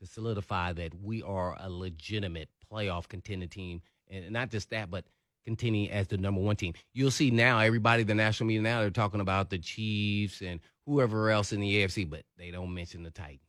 to 0.01 0.07
solidify 0.07 0.73
that 0.75 0.95
we 1.03 1.23
are 1.23 1.57
a 1.61 1.69
legitimate 1.69 2.49
playoff 2.73 3.09
contending 3.09 3.49
team, 3.49 3.83
and 4.09 4.31
not 4.31 4.51
just 4.51 4.71
that, 4.71 4.90
but 4.90 5.05
continue 5.45 5.90
as 5.90 6.07
the 6.09 6.16
number 6.16 6.40
one 6.40 6.57
team. 6.57 6.75
You'll 6.95 7.11
see 7.11 7.31
now 7.31 7.59
everybody 7.59 8.03
the 8.03 8.14
national 8.14 8.47
media 8.47 8.62
now 8.62 8.81
they're 8.81 8.90
talking 8.90 9.21
about 9.21 9.51
the 9.51 9.59
Chiefs 9.59 10.40
and 10.40 10.61
whoever 10.87 11.31
else 11.31 11.53
in 11.53 11.61
the 11.61 11.77
AFC, 11.77 12.09
but 12.09 12.23
they 12.38 12.51
don't 12.51 12.75
mention 12.75 13.03
the 13.03 13.11
Titans. 13.11 13.40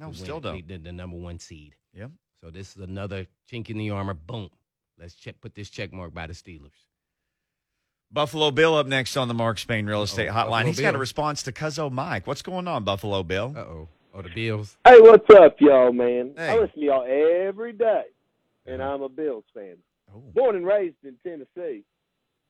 No, 0.00 0.06
who 0.06 0.14
still 0.14 0.40
don't. 0.40 0.66
The, 0.66 0.78
the 0.78 0.92
number 0.92 1.16
one 1.16 1.38
seed. 1.38 1.74
Yep. 1.94 2.10
So 2.42 2.50
this 2.50 2.74
is 2.74 2.82
another 2.82 3.26
chink 3.52 3.68
in 3.68 3.76
the 3.76 3.90
armor. 3.90 4.14
Boom. 4.14 4.48
Let's 4.98 5.14
check 5.14 5.40
put 5.40 5.54
this 5.54 5.68
check 5.68 5.92
mark 5.92 6.14
by 6.14 6.26
the 6.26 6.32
Steelers. 6.32 6.86
Buffalo 8.10 8.50
Bill 8.50 8.74
up 8.74 8.86
next 8.86 9.16
on 9.16 9.28
the 9.28 9.34
Mark 9.34 9.58
Spain 9.58 9.86
Real 9.86 10.02
Estate 10.02 10.28
Oh, 10.28 10.32
Hotline. 10.32 10.50
Buffalo 10.50 10.66
He's 10.66 10.80
got 10.80 10.94
a 10.94 10.98
response 10.98 11.44
to 11.44 11.52
Cuzzo 11.52 11.92
Mike. 11.92 12.26
What's 12.26 12.42
going 12.42 12.66
on, 12.66 12.82
Buffalo 12.82 13.22
Bill? 13.22 13.54
Uh 13.56 13.60
oh. 13.60 13.88
Oh, 14.12 14.22
the 14.22 14.30
Bills. 14.30 14.76
Hey, 14.84 14.98
what's 15.00 15.28
up, 15.30 15.60
y'all, 15.60 15.92
man? 15.92 16.32
Hey. 16.36 16.48
I 16.48 16.56
listen 16.56 16.80
to 16.80 16.86
y'all 16.86 17.46
every 17.46 17.72
day, 17.72 18.02
and 18.66 18.82
I'm 18.82 19.02
a 19.02 19.08
Bills 19.08 19.44
fan. 19.54 19.76
Oh. 20.12 20.20
Born 20.34 20.56
and 20.56 20.66
raised 20.66 20.96
in 21.04 21.14
Tennessee. 21.22 21.84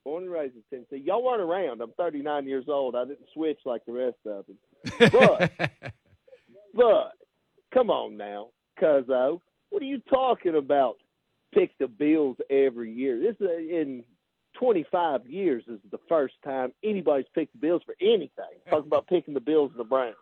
Born 0.04 0.22
and 0.22 0.32
raised 0.32 0.54
in 0.54 0.62
Tennessee. 0.70 1.04
Y'all 1.04 1.22
weren't 1.22 1.42
around. 1.42 1.82
I'm 1.82 1.92
39 1.98 2.46
years 2.46 2.64
old. 2.68 2.96
I 2.96 3.04
didn't 3.04 3.26
switch 3.34 3.58
like 3.66 3.84
the 3.84 3.92
rest 3.92 4.16
of 4.24 4.46
them. 4.46 4.56
But, 5.12 5.50
but, 6.72 7.12
come 7.72 7.90
on 7.90 8.16
now, 8.16 8.48
Cuzzo. 8.80 9.40
What 9.70 9.82
are 9.82 9.86
you 9.86 10.00
talking 10.10 10.56
about? 10.56 10.96
Pick 11.54 11.76
the 11.78 11.88
Bills 11.88 12.36
every 12.48 12.92
year. 12.92 13.18
This 13.18 13.34
is 13.40 13.48
in 13.70 14.04
25 14.58 15.26
years 15.26 15.64
is 15.68 15.78
the 15.90 15.98
first 16.08 16.34
time 16.44 16.72
anybody's 16.84 17.26
picked 17.34 17.52
the 17.52 17.58
Bills 17.58 17.82
for 17.84 17.94
anything. 18.00 18.44
Talking 18.70 18.86
about 18.86 19.06
picking 19.08 19.34
the 19.34 19.40
Bills 19.40 19.70
and 19.72 19.80
the 19.80 19.84
Browns. 19.84 20.14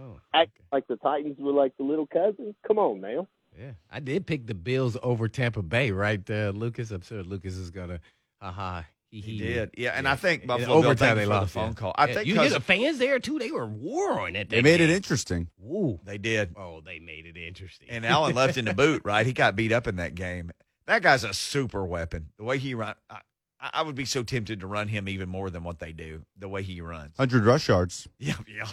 oh, 0.00 0.18
Act 0.32 0.52
like 0.72 0.86
the 0.88 0.96
Titans 0.96 1.36
were 1.38 1.52
like 1.52 1.76
the 1.76 1.84
little 1.84 2.06
cousins. 2.06 2.54
Come 2.66 2.78
on 2.78 3.00
now. 3.00 3.28
yeah. 3.58 3.72
I 3.90 4.00
did 4.00 4.26
pick 4.26 4.46
the 4.46 4.54
Bills 4.54 4.96
over 5.02 5.28
Tampa 5.28 5.62
Bay, 5.62 5.90
right, 5.90 6.28
uh, 6.30 6.52
Lucas? 6.54 6.90
I'm 6.90 7.02
sure 7.02 7.22
Lucas 7.22 7.54
is 7.56 7.70
gonna, 7.70 8.00
haha. 8.40 8.82
He, 9.14 9.20
He 9.20 9.38
did. 9.38 9.70
Yeah, 9.76 9.90
and 9.90 10.08
I 10.08 10.16
think 10.16 10.42
In 10.42 10.48
Buffalo 10.48 10.80
Bill, 10.80 10.90
overtime 10.90 11.16
they 11.16 11.22
for 11.24 11.28
the 11.28 11.34
lost, 11.34 11.52
phone 11.52 11.68
yeah. 11.68 11.74
call. 11.74 11.94
I 11.96 12.06
Yeah, 12.08 12.14
think 12.14 12.26
you 12.26 12.40
hear 12.40 12.50
the 12.50 12.60
fans 12.60 12.98
there 12.98 13.18
too. 13.20 13.38
They 13.38 13.50
were 13.52 13.66
warring 13.66 14.34
at 14.36 14.48
that. 14.48 14.56
They 14.56 14.62
made 14.62 14.80
it 14.80 14.90
interesting. 14.90 15.48
Ooh. 15.62 16.00
they 16.04 16.18
did. 16.18 16.54
Oh, 16.56 16.80
they 16.80 16.98
made 16.98 17.26
it 17.26 17.36
interesting. 17.36 17.88
And 17.90 18.04
Allen 18.04 18.34
left 18.36 18.56
in 18.56 18.64
the 18.64 18.74
boot, 18.74 19.02
right? 19.04 19.24
He 19.24 19.32
got 19.32 19.54
beat 19.54 19.70
up 19.72 19.86
in 19.86 19.96
that 19.96 20.14
game. 20.14 20.50
That 20.86 21.02
guy's 21.02 21.22
a 21.24 21.32
super 21.32 21.84
weapon. 21.84 22.30
The 22.38 22.44
way 22.44 22.58
he 22.58 22.74
run, 22.74 22.94
I, 23.08 23.20
I 23.60 23.82
would 23.82 23.94
be 23.94 24.04
so 24.04 24.22
tempted 24.22 24.60
to 24.60 24.66
run 24.66 24.88
him 24.88 25.08
even 25.08 25.28
more 25.28 25.48
than 25.48 25.62
what 25.64 25.78
they 25.78 25.92
do. 25.92 26.24
The 26.36 26.48
way 26.48 26.62
he 26.62 26.80
runs. 26.80 27.16
100 27.16 27.44
rush 27.46 27.68
yards. 27.68 28.08
Yeah, 28.18 28.34
yeah, 28.48 28.68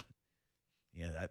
yeah. 0.94 1.08
That. 1.12 1.30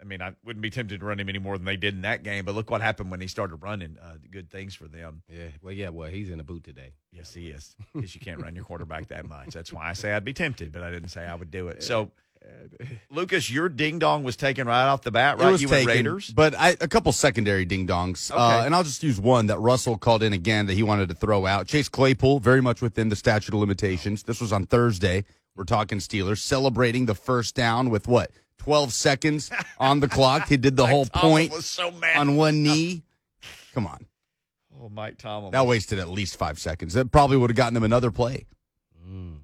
I 0.00 0.04
mean, 0.04 0.22
I 0.22 0.32
wouldn't 0.44 0.62
be 0.62 0.70
tempted 0.70 1.00
to 1.00 1.06
run 1.06 1.20
him 1.20 1.28
any 1.28 1.38
more 1.38 1.56
than 1.58 1.66
they 1.66 1.76
did 1.76 1.94
in 1.94 2.02
that 2.02 2.22
game. 2.22 2.44
But 2.44 2.54
look 2.54 2.70
what 2.70 2.80
happened 2.80 3.10
when 3.10 3.20
he 3.20 3.26
started 3.26 3.56
running. 3.56 3.96
Uh, 4.02 4.14
good 4.30 4.50
things 4.50 4.74
for 4.74 4.88
them. 4.88 5.22
yeah. 5.28 5.48
Well, 5.62 5.72
yeah. 5.74 5.90
Well, 5.90 6.08
he's 6.08 6.30
in 6.30 6.40
a 6.40 6.44
boot 6.44 6.64
today. 6.64 6.92
Yes, 7.12 7.34
he 7.34 7.48
is. 7.48 7.74
Because 7.94 8.14
you 8.14 8.20
can't 8.20 8.40
run 8.40 8.54
your 8.54 8.64
quarterback 8.64 9.08
that 9.08 9.28
much. 9.28 9.54
That's 9.54 9.72
why 9.72 9.88
I 9.90 9.92
say 9.92 10.12
I'd 10.12 10.24
be 10.24 10.32
tempted, 10.32 10.72
but 10.72 10.82
I 10.82 10.90
didn't 10.90 11.08
say 11.10 11.26
I 11.26 11.34
would 11.34 11.50
do 11.50 11.68
it. 11.68 11.82
So, 11.82 12.10
Lucas, 13.10 13.50
your 13.50 13.68
ding 13.68 13.98
dong 13.98 14.22
was 14.24 14.36
taken 14.36 14.66
right 14.66 14.86
off 14.86 15.02
the 15.02 15.10
bat, 15.10 15.38
right? 15.38 15.60
You 15.60 15.68
taken, 15.68 15.86
Raiders. 15.86 16.30
but 16.30 16.54
I, 16.54 16.70
a 16.80 16.88
couple 16.88 17.12
secondary 17.12 17.64
ding 17.64 17.86
dongs. 17.86 18.30
Uh, 18.30 18.34
Okay. 18.34 18.66
and 18.66 18.74
I'll 18.74 18.82
just 18.84 19.02
use 19.02 19.20
one 19.20 19.46
that 19.48 19.58
Russell 19.58 19.98
called 19.98 20.22
in 20.22 20.32
again 20.32 20.66
that 20.66 20.74
he 20.74 20.82
wanted 20.82 21.08
to 21.10 21.14
throw 21.14 21.44
out. 21.46 21.66
Chase 21.66 21.88
Claypool, 21.88 22.40
very 22.40 22.60
much 22.62 22.80
within 22.80 23.08
the 23.10 23.16
statute 23.16 23.52
of 23.52 23.60
limitations. 23.60 24.22
This 24.22 24.40
was 24.40 24.52
on 24.52 24.66
Thursday. 24.66 25.24
We're 25.56 25.64
talking 25.64 25.98
Steelers 25.98 26.38
celebrating 26.38 27.06
the 27.06 27.14
first 27.14 27.54
down 27.54 27.90
with 27.90 28.08
what? 28.08 28.30
12 28.60 28.92
seconds 28.92 29.50
on 29.78 30.00
the 30.00 30.08
clock. 30.08 30.46
He 30.48 30.56
did 30.58 30.76
the 30.76 30.86
whole 30.92 31.06
point 31.06 31.52
so 31.54 31.92
on 32.14 32.36
one 32.36 32.62
knee. 32.62 33.02
Come 33.74 33.86
on. 33.86 34.06
oh, 34.80 34.88
Mike 34.90 35.16
Tomlin. 35.18 35.52
That 35.52 35.66
wasted 35.66 35.98
at 35.98 36.08
least 36.08 36.36
five 36.36 36.58
seconds. 36.58 36.92
That 36.94 37.10
probably 37.10 37.36
would 37.38 37.50
have 37.50 37.56
gotten 37.56 37.76
him 37.76 37.84
another 37.84 38.10
play. 38.10 38.46
Mm, 39.08 39.38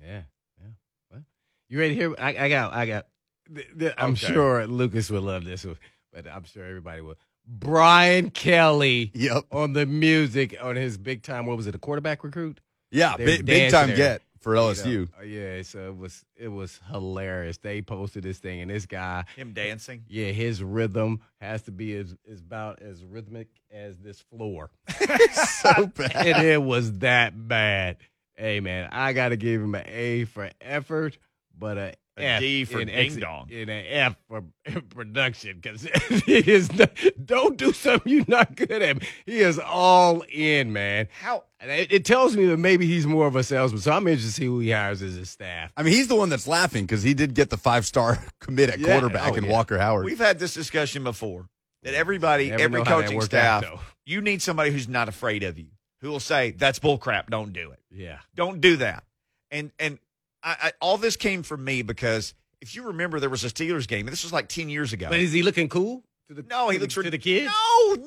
yeah, 0.00 0.22
yeah. 0.60 0.66
Well, 1.10 1.22
you 1.68 1.78
ready 1.80 1.94
to 1.94 2.00
hear? 2.00 2.14
I, 2.18 2.36
I 2.44 2.48
got, 2.48 2.72
I 2.72 2.86
got. 2.86 3.06
th- 3.54 3.66
th- 3.78 3.94
I'm 3.98 4.12
Okay. 4.12 4.26
sure 4.32 4.66
Lucas 4.66 5.10
would 5.10 5.22
love 5.22 5.44
this, 5.44 5.66
but 6.12 6.26
I'm 6.28 6.44
sure 6.44 6.64
everybody 6.64 7.00
will. 7.00 7.16
Brian 7.46 8.30
Kelly 8.30 9.10
Yep. 9.14 9.46
on 9.50 9.72
the 9.72 9.84
music 9.86 10.56
on 10.62 10.76
his 10.76 10.96
big 10.96 11.22
time. 11.22 11.46
What 11.46 11.56
was 11.56 11.66
it? 11.66 11.74
A 11.74 11.78
quarterback 11.78 12.22
recruit? 12.22 12.60
Yeah, 12.92 13.16
big, 13.16 13.44
big 13.44 13.70
time 13.72 13.88
there. 13.88 13.96
get 13.96 14.22
for 14.40 14.54
You 14.54 14.60
know, 14.60 14.68
LSU. 14.68 15.08
uh, 15.18 15.22
yeah, 15.22 15.62
so 15.62 15.88
it 15.88 15.96
was 15.96 16.24
it 16.36 16.48
was 16.48 16.80
hilarious. 16.90 17.58
They 17.58 17.82
posted 17.82 18.22
this 18.24 18.38
thing, 18.38 18.60
and 18.60 18.70
this 18.70 18.86
guy, 18.86 19.24
him 19.36 19.52
dancing. 19.52 20.04
yeah, 20.08 20.26
his 20.32 20.62
rhythm 20.62 21.20
has 21.40 21.62
to 21.62 21.70
be 21.72 21.94
as 21.96 22.16
is 22.24 22.40
about 22.40 22.80
as 22.82 23.04
rhythmic 23.04 23.48
as 23.70 23.98
this 23.98 24.20
floor. 24.20 24.70
so 25.32 25.86
bad. 25.86 26.16
and 26.16 26.46
it 26.46 26.62
was 26.62 26.98
that 26.98 27.48
bad. 27.48 27.98
Hey 28.34 28.60
man, 28.60 28.88
I 28.92 29.12
gotta 29.12 29.36
give 29.36 29.60
him 29.60 29.74
an 29.74 29.84
A 29.86 30.24
for 30.24 30.50
effort, 30.60 31.18
but 31.58 31.76
a, 31.76 31.94
A 32.09 32.09
F 32.22 32.40
D 32.40 32.64
for 32.64 32.80
in 32.80 32.88
ding 32.88 32.96
ex- 32.96 33.16
dong. 33.16 33.48
and 33.52 33.70
an 33.70 33.84
F 33.88 34.16
for 34.28 34.44
production 34.90 35.58
because 35.60 35.84
it 35.86 36.48
is 36.48 36.72
not, 36.72 36.90
don't 37.24 37.56
do 37.56 37.72
something 37.72 38.12
you're 38.12 38.24
not 38.28 38.54
good 38.56 38.70
at. 38.82 39.02
He 39.26 39.38
is 39.40 39.58
all 39.58 40.22
in, 40.32 40.72
man. 40.72 41.08
How? 41.20 41.44
It, 41.60 41.92
it 41.92 42.04
tells 42.04 42.36
me 42.36 42.46
that 42.46 42.56
maybe 42.56 42.86
he's 42.86 43.06
more 43.06 43.26
of 43.26 43.36
a 43.36 43.42
salesman. 43.42 43.80
So 43.82 43.92
I'm 43.92 44.06
interested 44.06 44.28
to 44.28 44.34
see 44.34 44.46
who 44.46 44.60
he 44.60 44.70
hires 44.70 45.02
as 45.02 45.14
his 45.14 45.28
staff. 45.30 45.72
I 45.76 45.82
mean, 45.82 45.92
he's 45.92 46.08
the 46.08 46.16
one 46.16 46.28
that's 46.30 46.46
laughing 46.48 46.84
because 46.86 47.02
he 47.02 47.12
did 47.14 47.34
get 47.34 47.50
the 47.50 47.56
five 47.58 47.84
star 47.84 48.18
commit 48.40 48.70
at 48.70 48.78
Yeah. 48.78 48.86
quarterback 48.98 49.32
Oh, 49.32 49.36
in 49.36 49.44
yeah. 49.44 49.50
Walker 49.52 49.78
Howard. 49.78 50.04
We've 50.06 50.18
had 50.18 50.38
this 50.38 50.54
discussion 50.54 51.04
before 51.04 51.48
that 51.82 51.94
everybody, 51.94 52.50
Never 52.50 52.62
every 52.62 52.78
know 52.80 52.84
how 52.84 52.96
that 52.98 53.02
coaching 53.04 53.18
worked 53.18 53.34
out, 53.34 53.64
staff, 53.64 53.94
you 54.06 54.20
need 54.20 54.42
somebody 54.42 54.70
who's 54.70 54.88
not 54.88 55.08
afraid 55.08 55.42
of 55.42 55.58
you, 55.58 55.66
who 56.00 56.08
will 56.10 56.20
say, 56.20 56.50
"That's 56.52 56.78
bullcrap. 56.78 57.28
Don't 57.30 57.52
do 57.52 57.70
it. 57.72 57.80
Yeah. 57.90 58.18
Don't 58.34 58.60
do 58.60 58.76
that." 58.78 59.04
And 59.50 59.70
and 59.78 59.98
I, 60.42 60.56
I, 60.62 60.72
all 60.80 60.96
this 60.96 61.16
came 61.16 61.42
from 61.42 61.64
me 61.64 61.82
because 61.82 62.34
if 62.60 62.74
you 62.74 62.84
remember, 62.84 63.20
there 63.20 63.30
was 63.30 63.44
a 63.44 63.48
Steelers 63.48 63.86
game. 63.88 64.06
and 64.06 64.12
This 64.12 64.22
was 64.24 64.32
like 64.32 64.48
ten 64.48 64.68
years 64.68 64.92
ago. 64.92 65.08
But 65.08 65.18
is 65.20 65.32
he 65.32 65.42
looking 65.42 65.68
cool? 65.68 66.02
To 66.28 66.34
the, 66.34 66.42
No, 66.48 66.68
he 66.68 66.78
looks 66.78 66.94
the, 66.94 67.02
to 67.04 67.10
the 67.10 67.18
kids. 67.18 67.46
No, 67.46 67.94
no, 67.94 68.00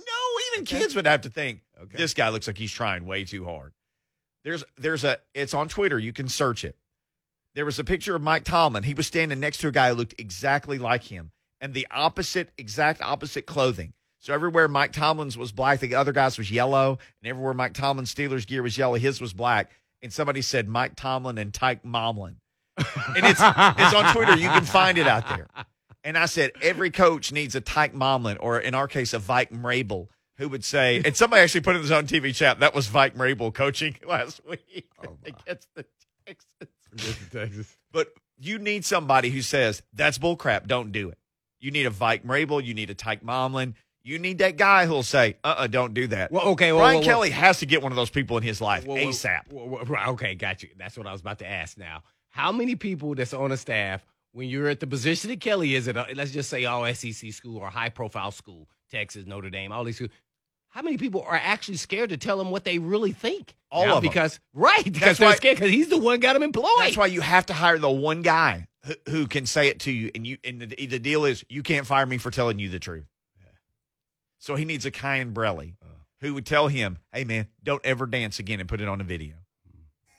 even 0.53 0.63
Okay. 0.63 0.79
kids 0.79 0.95
would 0.95 1.05
have 1.05 1.21
to 1.21 1.29
think 1.29 1.61
Okay. 1.81 1.97
this 1.97 2.13
guy 2.13 2.29
looks 2.29 2.47
like 2.47 2.57
he's 2.57 2.71
trying 2.71 3.05
way 3.05 3.23
too 3.25 3.43
hard. 3.45 3.73
There's 4.43 4.63
there's 4.77 5.03
a 5.03 5.17
it's 5.33 5.53
on 5.53 5.67
Twitter. 5.69 5.97
You 5.99 6.13
can 6.13 6.27
search 6.27 6.63
it. 6.65 6.75
There 7.55 7.65
was 7.65 7.77
a 7.79 7.83
picture 7.83 8.15
of 8.15 8.21
Mike 8.21 8.43
Tomlin. 8.45 8.83
He 8.83 8.93
was 8.93 9.07
standing 9.07 9.39
next 9.39 9.57
to 9.59 9.67
a 9.67 9.71
guy 9.71 9.89
who 9.89 9.95
looked 9.95 10.15
exactly 10.17 10.77
like 10.79 11.03
him, 11.03 11.31
and 11.61 11.73
the 11.73 11.87
opposite, 11.91 12.49
exact 12.57 13.01
opposite 13.01 13.45
clothing. 13.45 13.93
So 14.19 14.33
everywhere 14.33 14.67
Mike 14.67 14.91
Tomlin's 14.93 15.37
was 15.37 15.51
black, 15.51 15.79
the 15.81 15.95
other 15.95 16.13
guy's 16.13 16.37
was 16.37 16.49
yellow, 16.49 16.97
and 17.21 17.29
everywhere 17.29 17.53
Mike 17.53 17.73
Tomlin's 17.73 18.13
Steelers 18.13 18.47
gear 18.47 18.63
was 18.63 18.77
yellow, 18.77 18.95
his 18.95 19.19
was 19.21 19.33
black. 19.33 19.71
And 20.03 20.13
somebody 20.13 20.41
said 20.41 20.67
Mike 20.67 20.95
Tomlin 20.95 21.37
and 21.37 21.53
Tyke 21.53 21.83
Momlin, 21.83 22.35
and 22.77 23.25
it's 23.25 23.39
it's 23.41 23.93
on 23.93 24.13
Twitter. 24.13 24.35
You 24.35 24.49
can 24.49 24.65
find 24.65 24.97
it 24.97 25.07
out 25.07 25.27
there. 25.29 25.47
And 26.03 26.17
I 26.17 26.25
said, 26.25 26.51
every 26.61 26.91
coach 26.91 27.31
needs 27.31 27.55
a 27.55 27.61
Tyke 27.61 27.93
Momlin, 27.93 28.35
or 28.39 28.59
in 28.59 28.75
our 28.75 28.87
case, 28.89 29.13
a 29.13 29.19
Vike 29.19 29.51
Mrabel, 29.51 30.09
who 30.37 30.49
would 30.49 30.65
say, 30.65 31.01
and 31.03 31.15
somebody 31.15 31.41
actually 31.41 31.61
put 31.61 31.75
in 31.75 31.81
his 31.81 31.91
own 31.91 32.05
TV 32.05 32.35
chat, 32.35 32.59
that 32.59 32.75
was 32.75 32.87
Vike 32.87 33.15
Mrabel 33.15 33.53
coaching 33.53 33.95
last 34.07 34.41
week 34.47 34.89
against 35.25 35.67
the 35.75 35.85
Texans. 36.25 37.29
Texas. 37.31 37.77
But 37.91 38.09
you 38.37 38.59
need 38.59 38.83
somebody 38.83 39.29
who 39.29 39.41
says, 39.41 39.81
that's 39.93 40.17
bullcrap, 40.17 40.67
don't 40.67 40.91
do 40.91 41.09
it. 41.09 41.17
You 41.61 41.71
need 41.71 41.85
a 41.85 41.89
Vike 41.89 42.25
Mrabel, 42.25 42.61
you 42.63 42.73
need 42.73 42.89
a 42.89 42.95
Tyke 42.95 43.23
Momlin, 43.23 43.75
you 44.03 44.19
need 44.19 44.39
that 44.39 44.57
guy 44.57 44.85
who'll 44.85 45.03
say, 45.03 45.37
uh 45.43 45.47
uh-uh, 45.47 45.63
uh, 45.63 45.67
do 45.67 45.77
not 45.79 45.93
do 45.93 46.07
that. 46.07 46.31
Well, 46.31 46.47
okay. 46.49 46.71
Well, 46.71 46.81
Brian 46.81 46.95
well, 46.97 47.03
Kelly 47.05 47.29
has 47.31 47.59
to 47.59 47.65
get 47.65 47.81
one 47.81 47.91
of 47.91 47.95
those 47.95 48.09
people 48.09 48.37
in 48.37 48.43
his 48.43 48.59
life 48.61 48.85
well, 48.85 48.97
well, 48.97 49.05
ASAP. 49.07 49.51
well, 49.51 49.85
well, 49.87 50.09
okay, 50.11 50.35
got 50.35 50.63
you. 50.63 50.69
That's 50.77 50.97
what 50.97 51.07
I 51.07 51.11
was 51.11 51.21
about 51.21 51.39
to 51.39 51.47
ask 51.47 51.77
now. 51.77 52.03
How 52.29 52.51
many 52.51 52.75
people 52.75 53.15
that's 53.15 53.33
on 53.33 53.51
a 53.51 53.57
staff, 53.57 54.03
when 54.31 54.49
you're 54.49 54.67
at 54.67 54.79
the 54.79 54.87
position 54.87 55.29
that 55.29 55.39
Kelly 55.39 55.75
is 55.75 55.87
at, 55.87 55.95
a, 55.95 56.07
let's 56.15 56.31
just 56.31 56.49
say 56.49 56.65
all 56.65 56.91
SEC 56.93 57.31
school 57.31 57.57
or 57.57 57.69
high 57.69 57.89
profile 57.89 58.31
school, 58.31 58.67
Texas, 58.91 59.25
Notre 59.25 59.49
Dame, 59.49 59.71
all 59.71 59.83
these 59.83 59.95
schools, 59.97 60.11
how 60.69 60.81
many 60.81 60.97
people 60.97 61.21
are 61.21 61.35
actually 61.35 61.77
scared 61.77 62.09
to 62.09 62.17
tell 62.17 62.41
him 62.41 62.49
what 62.49 62.63
they 62.63 62.79
really 62.79 63.11
think? 63.11 63.55
All 63.71 63.85
Now, 63.85 63.91
of 63.97 64.03
'em. 64.03 64.09
because 64.09 64.39
right 64.53 64.83
because 64.83 64.99
That's 65.01 65.19
they're 65.19 65.29
why- 65.29 65.35
scared 65.35 65.57
because 65.57 65.71
he's 65.71 65.89
the 65.89 65.97
one 65.99 66.19
got 66.19 66.33
them 66.33 66.41
employed. 66.43 66.65
That's 66.79 66.97
why 66.97 67.05
you 67.05 67.21
have 67.21 67.45
to 67.47 67.53
hire 67.53 67.77
the 67.77 67.91
one 67.91 68.21
guy 68.23 68.67
who, 68.83 68.93
who 69.07 69.27
can 69.27 69.45
say 69.45 69.67
it 69.67 69.79
to 69.81 69.91
you, 69.91 70.09
and 70.15 70.25
you 70.25 70.37
and 70.43 70.61
the, 70.61 70.87
the 70.87 70.99
deal 70.99 71.25
is 71.25 71.45
you 71.47 71.61
can't 71.63 71.85
fire 71.85 72.05
me 72.07 72.17
for 72.17 72.31
telling 72.31 72.57
you 72.59 72.69
the 72.69 72.79
truth. 72.79 73.05
So 74.43 74.55
he 74.55 74.65
needs 74.65 74.85
a 74.85 74.91
Kyan 74.91 75.33
Brelly 75.33 75.75
who 76.19 76.33
would 76.33 76.45
tell 76.45 76.67
him, 76.67 76.97
"Hey 77.13 77.23
man, 77.23 77.47
don't 77.63 77.83
ever 77.85 78.05
dance 78.05 78.39
again 78.39 78.59
and 78.59 78.67
put 78.67 78.81
it 78.81 78.89
on 78.89 78.99
a 78.99 79.03
video. 79.05 79.35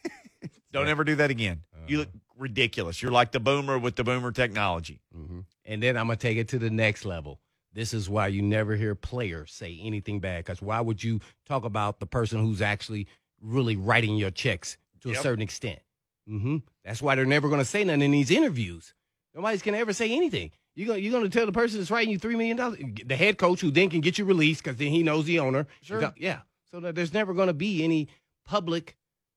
don't 0.73 0.89
ever 0.89 1.05
do 1.05 1.15
that 1.17 1.31
again. 1.31 1.63
You 1.87 1.99
look 1.99 2.09
ridiculous. 2.39 3.03
You're 3.03 3.13
like 3.13 3.33
the 3.33 3.41
boomer 3.41 3.79
with 3.79 3.97
the 3.97 4.03
boomer 4.05 4.33
technology." 4.33 5.03
hmm 5.13 5.41
And 5.67 5.83
then 5.83 5.99
I'm 5.99 6.07
gonna 6.07 6.17
take 6.17 6.39
it 6.39 6.49
to 6.49 6.59
the 6.59 6.71
next 6.71 7.05
level. 7.05 7.39
This 7.75 7.93
is 7.93 8.09
why 8.09 8.29
you 8.29 8.41
never 8.41 8.77
hear 8.77 8.95
players 8.95 9.53
say 9.53 9.79
anything 9.83 10.21
bad. 10.21 10.43
Because 10.43 10.63
why 10.63 10.81
would 10.81 11.05
you 11.05 11.21
talk 11.45 11.67
about 11.67 12.01
the 12.01 12.07
person 12.07 12.41
who's 12.41 12.63
actually 12.63 13.07
really 13.43 13.77
writing 13.77 14.17
your 14.17 14.31
checks 14.31 14.79
to 15.03 15.11
Yep. 15.11 15.19
a 15.19 15.23
certain 15.23 15.43
extent? 15.43 15.81
hmm 16.27 16.59
That's 16.83 17.03
why 17.03 17.15
they're 17.15 17.27
never 17.27 17.51
gonna 17.51 17.67
say 17.67 17.85
nothing 17.85 18.01
in 18.01 18.13
these 18.13 18.31
interviews. 18.31 18.95
Nobody's 19.35 19.61
gonna 19.61 19.77
ever 19.77 19.93
say 19.93 20.11
anything. 20.11 20.51
You're 20.75 20.89
gonna, 20.89 20.99
you're 20.99 21.13
gonna 21.13 21.29
tell 21.29 21.47
the 21.47 21.53
person 21.53 21.79
that's 21.79 21.91
writing 21.91 22.11
you 22.13 22.19
three 22.19 22.35
million 22.37 22.57
dollars, 22.57 22.79
the 23.07 23.17
head 23.17 23.39
coach 23.39 23.61
who 23.61 23.71
then 23.71 23.91
can 23.91 24.01
get 24.01 24.19
you 24.19 24.25
released 24.25 24.63
because 24.65 24.77
then 24.77 24.89
he 24.89 25.03
knows 25.03 25.25
the 25.25 25.39
owner. 25.39 25.67
Sure. 25.83 26.13
Yeah. 26.17 26.41
So 26.71 26.81
that 26.81 26.95
there's 26.95 27.13
never 27.15 27.33
gonna 27.35 27.53
be 27.53 27.85
any 27.85 28.09
public 28.45 28.97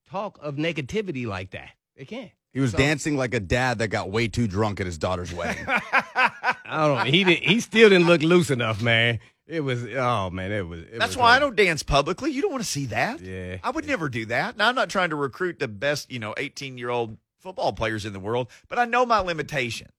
talk 0.09 0.39
of 0.41 0.55
negativity 0.55 1.25
like 1.27 1.51
that. 1.51 1.69
They 1.95 2.05
can't. 2.05 2.31
He 2.53 2.59
was 2.59 2.71
So- 2.71 2.77
dancing 2.77 3.17
like 3.17 3.33
a 3.35 3.39
dad 3.39 3.77
that 3.79 3.89
got 3.89 4.09
way 4.09 4.27
too 4.27 4.47
drunk 4.47 4.79
at 4.79 4.85
his 4.87 4.97
daughter's 4.97 5.33
wedding. 5.33 5.63
I 5.67 6.55
don't 6.87 6.97
know. 6.97 7.03
He 7.11 7.23
didn't. 7.23 7.43
He 7.43 7.59
still 7.59 7.89
didn't 7.89 8.07
look 8.07 8.21
loose 8.21 8.49
enough, 8.49 8.81
man. 8.81 9.19
It 9.45 9.61
was. 9.61 9.85
Oh 9.85 10.29
man, 10.29 10.51
it 10.51 10.67
was. 10.67 10.81
It 10.81 10.97
That's 10.99 11.09
was 11.11 11.17
why 11.17 11.35
I 11.35 11.39
don't 11.39 11.55
dance 11.55 11.83
publicly. 11.83 12.31
You 12.31 12.41
don't 12.41 12.51
want 12.51 12.63
to 12.63 12.69
see 12.69 12.87
that. 12.87 13.21
Yeah. 13.21 13.57
I 13.63 13.69
would 13.69 13.85
never 13.87 14.09
do 14.09 14.25
that. 14.25 14.57
Now 14.57 14.67
I'm 14.69 14.75
not 14.75 14.89
trying 14.89 15.11
to 15.11 15.15
recruit 15.15 15.59
the 15.59 15.67
best, 15.67 16.11
you 16.11 16.19
know, 16.19 16.33
18 16.35 16.77
year 16.77 16.89
old 16.89 17.17
football 17.39 17.71
players 17.71 18.05
in 18.05 18.11
the 18.13 18.19
world, 18.19 18.49
but 18.67 18.77
I 18.79 18.85
know 18.85 19.05
my 19.05 19.19
limitations, 19.19 19.91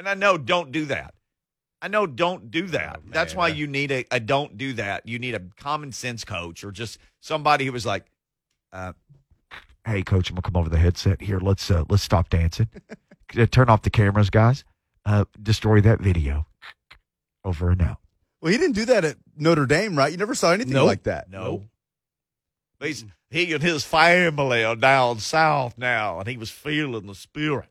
and 0.00 0.08
I 0.08 0.14
know 0.14 0.38
don't 0.38 0.72
do 0.72 0.86
that. 0.86 1.12
I 1.82 1.88
know 1.88 2.06
don't 2.06 2.50
do 2.50 2.66
that. 2.68 3.00
Oh, 3.04 3.08
That's 3.10 3.34
why 3.34 3.48
you 3.48 3.66
need 3.66 3.92
a, 3.92 4.04
a 4.10 4.18
don't 4.18 4.56
do 4.56 4.72
that. 4.74 5.06
You 5.06 5.18
need 5.18 5.34
a 5.34 5.42
common 5.58 5.92
sense 5.92 6.24
coach 6.24 6.64
or 6.64 6.72
just 6.72 6.96
somebody 7.20 7.66
who 7.66 7.72
was 7.72 7.84
like, 7.84 8.06
uh, 8.72 8.94
"Hey, 9.86 10.02
coach, 10.02 10.30
I'm 10.30 10.36
gonna 10.36 10.42
come 10.42 10.56
over 10.56 10.70
the 10.70 10.78
headset 10.78 11.20
here. 11.20 11.38
Let's 11.38 11.70
uh, 11.70 11.84
let's 11.90 12.02
stop 12.02 12.30
dancing. 12.30 12.68
Turn 13.50 13.68
off 13.68 13.82
the 13.82 13.90
cameras, 13.90 14.30
guys. 14.30 14.64
Uh, 15.04 15.26
destroy 15.40 15.82
that 15.82 16.00
video. 16.00 16.46
Over 17.44 17.70
and 17.70 17.82
out." 17.82 17.98
well, 18.40 18.50
he 18.52 18.56
didn't 18.58 18.76
do 18.76 18.86
that 18.86 19.04
at 19.04 19.16
Notre 19.36 19.66
Dame, 19.66 19.96
right? 19.96 20.10
You 20.10 20.16
never 20.18 20.34
saw 20.34 20.52
anything 20.52 20.72
Nope. 20.72 20.86
like 20.86 21.02
that. 21.02 21.30
No. 21.30 21.64
He's, 22.80 23.04
he 23.28 23.52
and 23.52 23.62
his 23.62 23.84
family 23.84 24.64
are 24.64 24.76
down 24.76 25.18
south 25.18 25.76
now, 25.76 26.18
and 26.20 26.26
he 26.28 26.38
was 26.38 26.48
feeling 26.48 27.06
the 27.06 27.14
spirit. 27.14 27.68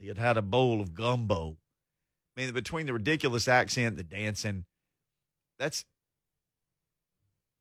He 0.00 0.08
had 0.08 0.18
had 0.18 0.36
a 0.36 0.42
bowl 0.42 0.80
of 0.80 0.94
gumbo. 0.94 1.58
I 2.36 2.40
mean, 2.40 2.52
between 2.54 2.86
the 2.86 2.94
ridiculous 2.94 3.46
accent, 3.48 3.96
the 3.96 4.02
dancing, 4.02 4.64
that's 5.58 5.84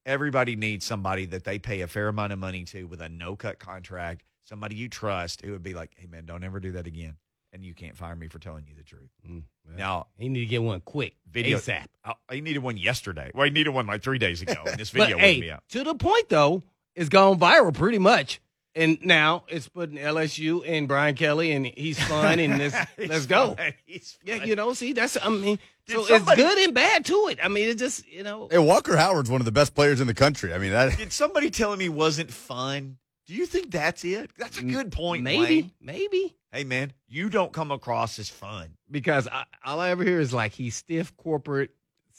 everybody 0.05 0.55
needs 0.55 0.85
somebody 0.85 1.25
that 1.25 1.43
they 1.43 1.59
pay 1.59 1.81
a 1.81 1.87
fair 1.87 2.07
amount 2.07 2.31
of 2.33 2.39
money 2.39 2.63
to 2.65 2.85
with 2.85 3.01
a 3.01 3.09
no 3.09 3.35
cut 3.35 3.59
contract, 3.59 4.23
somebody 4.45 4.75
you 4.75 4.87
trust 4.87 5.41
who 5.41 5.51
would 5.51 5.63
be 5.63 5.73
like, 5.73 5.91
hey, 5.97 6.07
man, 6.07 6.25
don't 6.25 6.43
ever 6.43 6.59
do 6.61 6.71
that 6.73 6.87
again. 6.87 7.17
And 7.51 7.65
you 7.65 7.73
can't 7.73 7.97
fire 7.97 8.15
me 8.15 8.27
for 8.27 8.37
telling 8.39 8.65
you 8.67 8.75
the 8.75 8.83
truth. 8.83 9.09
Mm, 9.27 9.43
well, 9.67 9.77
Now, 9.77 10.07
he 10.17 10.29
need 10.29 10.41
to 10.41 10.45
get 10.45 10.61
one 10.61 10.81
quick, 10.81 11.15
Video- 11.29 11.57
ASAP. 11.57 11.87
I, 12.05 12.13
I 12.29 12.39
needed 12.39 12.59
one 12.59 12.77
yesterday. 12.77 13.31
Well, 13.33 13.45
I 13.45 13.49
needed 13.49 13.71
one 13.71 13.87
like 13.87 14.03
three 14.03 14.19
days 14.19 14.41
ago, 14.41 14.61
and 14.65 14.79
this 14.79 14.89
video 14.91 15.17
wouldn't 15.17 15.43
hey, 15.43 15.57
to 15.69 15.83
the 15.83 15.95
point 15.95 16.29
though, 16.29 16.61
it's 16.95 17.09
gone 17.09 17.39
viral 17.39 17.73
pretty 17.73 17.97
much, 17.97 18.39
and 18.75 18.97
now 19.03 19.43
it's 19.47 19.67
putting 19.67 19.97
LSU 19.97 20.63
and 20.67 20.87
Brian 20.87 21.15
Kelly, 21.15 21.51
and 21.51 21.65
he's 21.65 21.99
fun, 22.01 22.39
and 22.39 22.59
this, 22.59 22.75
He's 22.97 23.09
let's 23.09 23.25
go. 23.25 23.55
fine. 23.55 23.73
He's 23.85 24.17
Yeah, 24.23 24.43
you 24.43 24.55
know, 24.55 24.73
see, 24.73 24.93
that's 24.93 25.17
I 25.21 25.29
mean, 25.29 25.59
Did 25.87 25.93
so 25.95 26.03
somebody- 26.05 26.41
it's 26.41 26.51
good 26.53 26.63
and 26.65 26.73
bad 26.73 27.05
to 27.05 27.27
it. 27.29 27.39
I 27.43 27.47
mean, 27.47 27.69
it 27.69 27.77
just 27.77 28.07
you 28.07 28.23
know, 28.23 28.47
Hey, 28.51 28.59
Walker 28.59 28.95
Howard's 28.97 29.29
one 29.29 29.41
of 29.41 29.45
the 29.45 29.51
best 29.51 29.73
players 29.75 29.99
in 30.01 30.07
the 30.07 30.13
country. 30.13 30.53
I 30.53 30.57
mean, 30.59 30.71
that 30.71 30.97
Did 30.97 31.11
somebody 31.13 31.49
tell 31.49 31.73
him 31.73 31.79
he 31.79 31.89
wasn't 31.89 32.31
fun? 32.31 32.97
Do 33.25 33.35
you 33.35 33.45
think 33.45 33.69
that's 33.71 34.03
it? 34.03 34.31
That's 34.37 34.57
a 34.57 34.63
good 34.63 34.91
point. 34.91 35.23
maybe, 35.23 35.43
Wayne. 35.61 35.71
maybe. 35.81 36.35
Hey, 36.51 36.63
man, 36.63 36.93
you 37.07 37.29
don't 37.29 37.53
come 37.53 37.69
across 37.69 38.17
as 38.17 38.27
fun. 38.27 38.69
because 38.89 39.27
I, 39.27 39.43
all 39.63 39.79
I 39.79 39.91
ever 39.91 40.03
hear 40.03 40.19
is 40.19 40.33
like 40.33 40.51
he's 40.53 40.75
stiff 40.75 41.15
corporate 41.15 41.69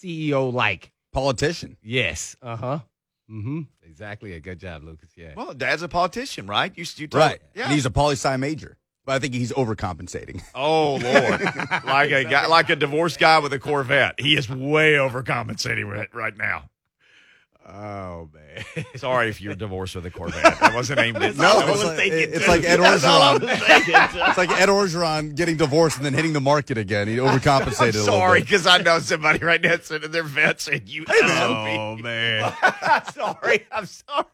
CEO 0.01 0.53
like. 0.53 0.93
politician. 1.13 1.77
Yes. 1.83 2.37
Uh 2.41 2.57
huh. 2.57 2.79
Mm-hmm. 3.31 3.61
Exactly. 3.89 4.33
A 4.35 4.41
good 4.41 4.59
job, 4.59 4.83
Lucas. 4.83 5.11
Yeah. 5.17 5.35
Well, 5.37 5.55
Dad's 5.55 5.83
a 5.83 5.89
politician, 5.89 6.47
right? 6.47 6.73
You, 6.77 6.85
you 6.97 7.07
told- 7.07 7.21
Right. 7.23 7.41
Yeah. 7.55 7.65
And 7.65 7.73
he's 7.73 7.87
a 7.87 7.91
poli 7.91 8.15
sci 8.15 8.37
major. 8.37 8.77
But 9.07 9.13
I 9.15 9.19
think 9.19 9.35
he's 9.35 9.51
overcompensating. 9.53 10.43
oh 10.55 10.97
Lord, 10.97 11.41
like 11.87 12.11
a 12.11 12.25
guy, 12.25 12.47
like 12.49 12.69
a 12.71 12.77
divorced 12.77 13.19
guy 13.19 13.39
with 13.39 13.53
a 13.53 13.59
Corvette. 13.59 14.17
He 14.21 14.37
is 14.37 14.49
way 14.49 14.93
overcompensating 14.93 15.91
right, 15.91 16.15
right 16.15 16.37
now. 16.37 16.69
Oh 17.73 18.29
man. 18.35 18.85
Sorry 18.97 19.29
if 19.29 19.41
you're 19.41 19.55
divorced 19.55 19.95
with 19.95 20.05
a 20.07 20.11
Corvette. 20.11 20.59
That 20.61 20.75
wasn't 20.75 20.99
aimed 21.01 21.17
at. 21.19 21.37
No, 21.37 21.45
I 21.59 21.61
it's 21.63 21.71
was 21.71 21.85
like, 21.85 21.97
thinking 21.97 22.35
it's 22.35 22.49
like 22.49 22.65
Ed 22.65 22.79
That's 22.79 23.05
all 23.05 23.23
I 23.23 23.39
Orgeron. 23.39 24.29
It's 24.29 24.39
like 24.39 24.51
Ed 24.51 24.69
Orgeron 24.69 25.35
getting 25.37 25.57
divorced 25.57 25.97
and 25.97 26.05
then 26.05 26.15
hitting 26.15 26.33
the 26.33 26.41
market 26.41 26.77
again. 26.77 27.07
He 27.09 27.17
overcompensated 27.17 27.95
I'm 28.01 28.05
sorry 28.05 28.41
because 28.41 28.67
I 28.67 28.79
know 28.79 28.99
somebody 28.99 29.39
right 29.39 29.61
now 29.61 29.77
sitting 29.81 30.11
their 30.11 30.23
vet 30.25 30.61
saying 30.61 30.83
you. 30.87 31.05
Oh 31.09 31.97
man. 32.03 32.53
sorry, 33.15 33.67
I'm 33.71 33.87
sorry. 33.87 34.27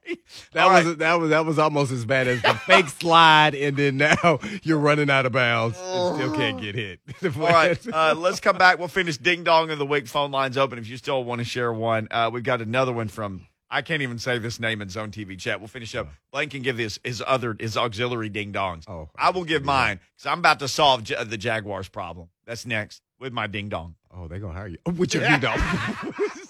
That 0.52 0.64
All 0.66 0.72
was 0.72 0.84
right. 0.86 0.98
that 0.98 1.14
was 1.20 1.30
that 1.30 1.44
was 1.46 1.58
almost 1.58 1.92
as 1.92 2.04
bad 2.04 2.28
as 2.28 2.40
the 2.42 2.54
fake 2.54 2.88
slide, 2.88 3.54
and 3.54 3.76
then 3.76 3.96
now 3.98 4.38
you're 4.62 4.78
running 4.78 5.10
out 5.10 5.26
of 5.26 5.32
bounds 5.32 5.76
and 5.78 6.16
still 6.16 6.34
can't 6.34 6.60
get 6.60 6.74
hit. 6.74 7.00
All 7.22 7.42
right, 7.48 7.78
uh, 7.92 8.14
let's 8.16 8.40
come 8.40 8.56
back. 8.56 8.78
We'll 8.78 8.88
finish 8.88 9.16
Ding 9.18 9.44
Dong 9.44 9.70
of 9.70 9.78
the 9.78 9.86
Week. 9.86 10.06
Phone 10.06 10.30
lines 10.30 10.56
open 10.56 10.78
if 10.78 10.88
you 10.88 10.96
still 10.96 11.22
want 11.24 11.40
to 11.40 11.44
share 11.44 11.72
one. 11.72 12.08
Uh, 12.10 12.30
we've 12.32 12.44
got 12.44 12.60
another 12.62 12.92
one 12.92 13.08
from, 13.08 13.25
I 13.68 13.82
can't 13.82 14.02
even 14.02 14.18
say 14.18 14.38
this 14.38 14.60
name 14.60 14.80
in 14.80 14.88
Zone 14.88 15.10
TV 15.10 15.36
chat. 15.38 15.58
We'll 15.60 15.66
finish 15.68 15.94
up. 15.96 16.08
Blaine 16.32 16.48
can 16.48 16.62
give 16.62 16.78
his, 16.78 17.00
his 17.02 17.22
other, 17.26 17.56
his 17.58 17.76
auxiliary 17.76 18.28
Ding 18.28 18.52
Dongs. 18.52 18.84
Oh, 18.88 19.08
I 19.18 19.30
will 19.30 19.44
give 19.44 19.64
mine 19.64 19.98
because 20.16 20.26
I'm 20.30 20.38
about 20.38 20.60
to 20.60 20.68
solve 20.68 21.02
J- 21.04 21.22
the 21.24 21.36
Jaguars 21.36 21.88
problem. 21.88 22.28
That's 22.46 22.64
next 22.64 23.02
with 23.18 23.32
my 23.32 23.46
Ding 23.48 23.68
Dong. 23.68 23.96
oh, 24.14 24.28
they're 24.28 24.38
gonna 24.38 24.52
hire 24.54 24.68
you. 24.68 24.78
With 24.96 25.14
your 25.14 25.24
ding 25.28 25.40
dong. 25.40 25.58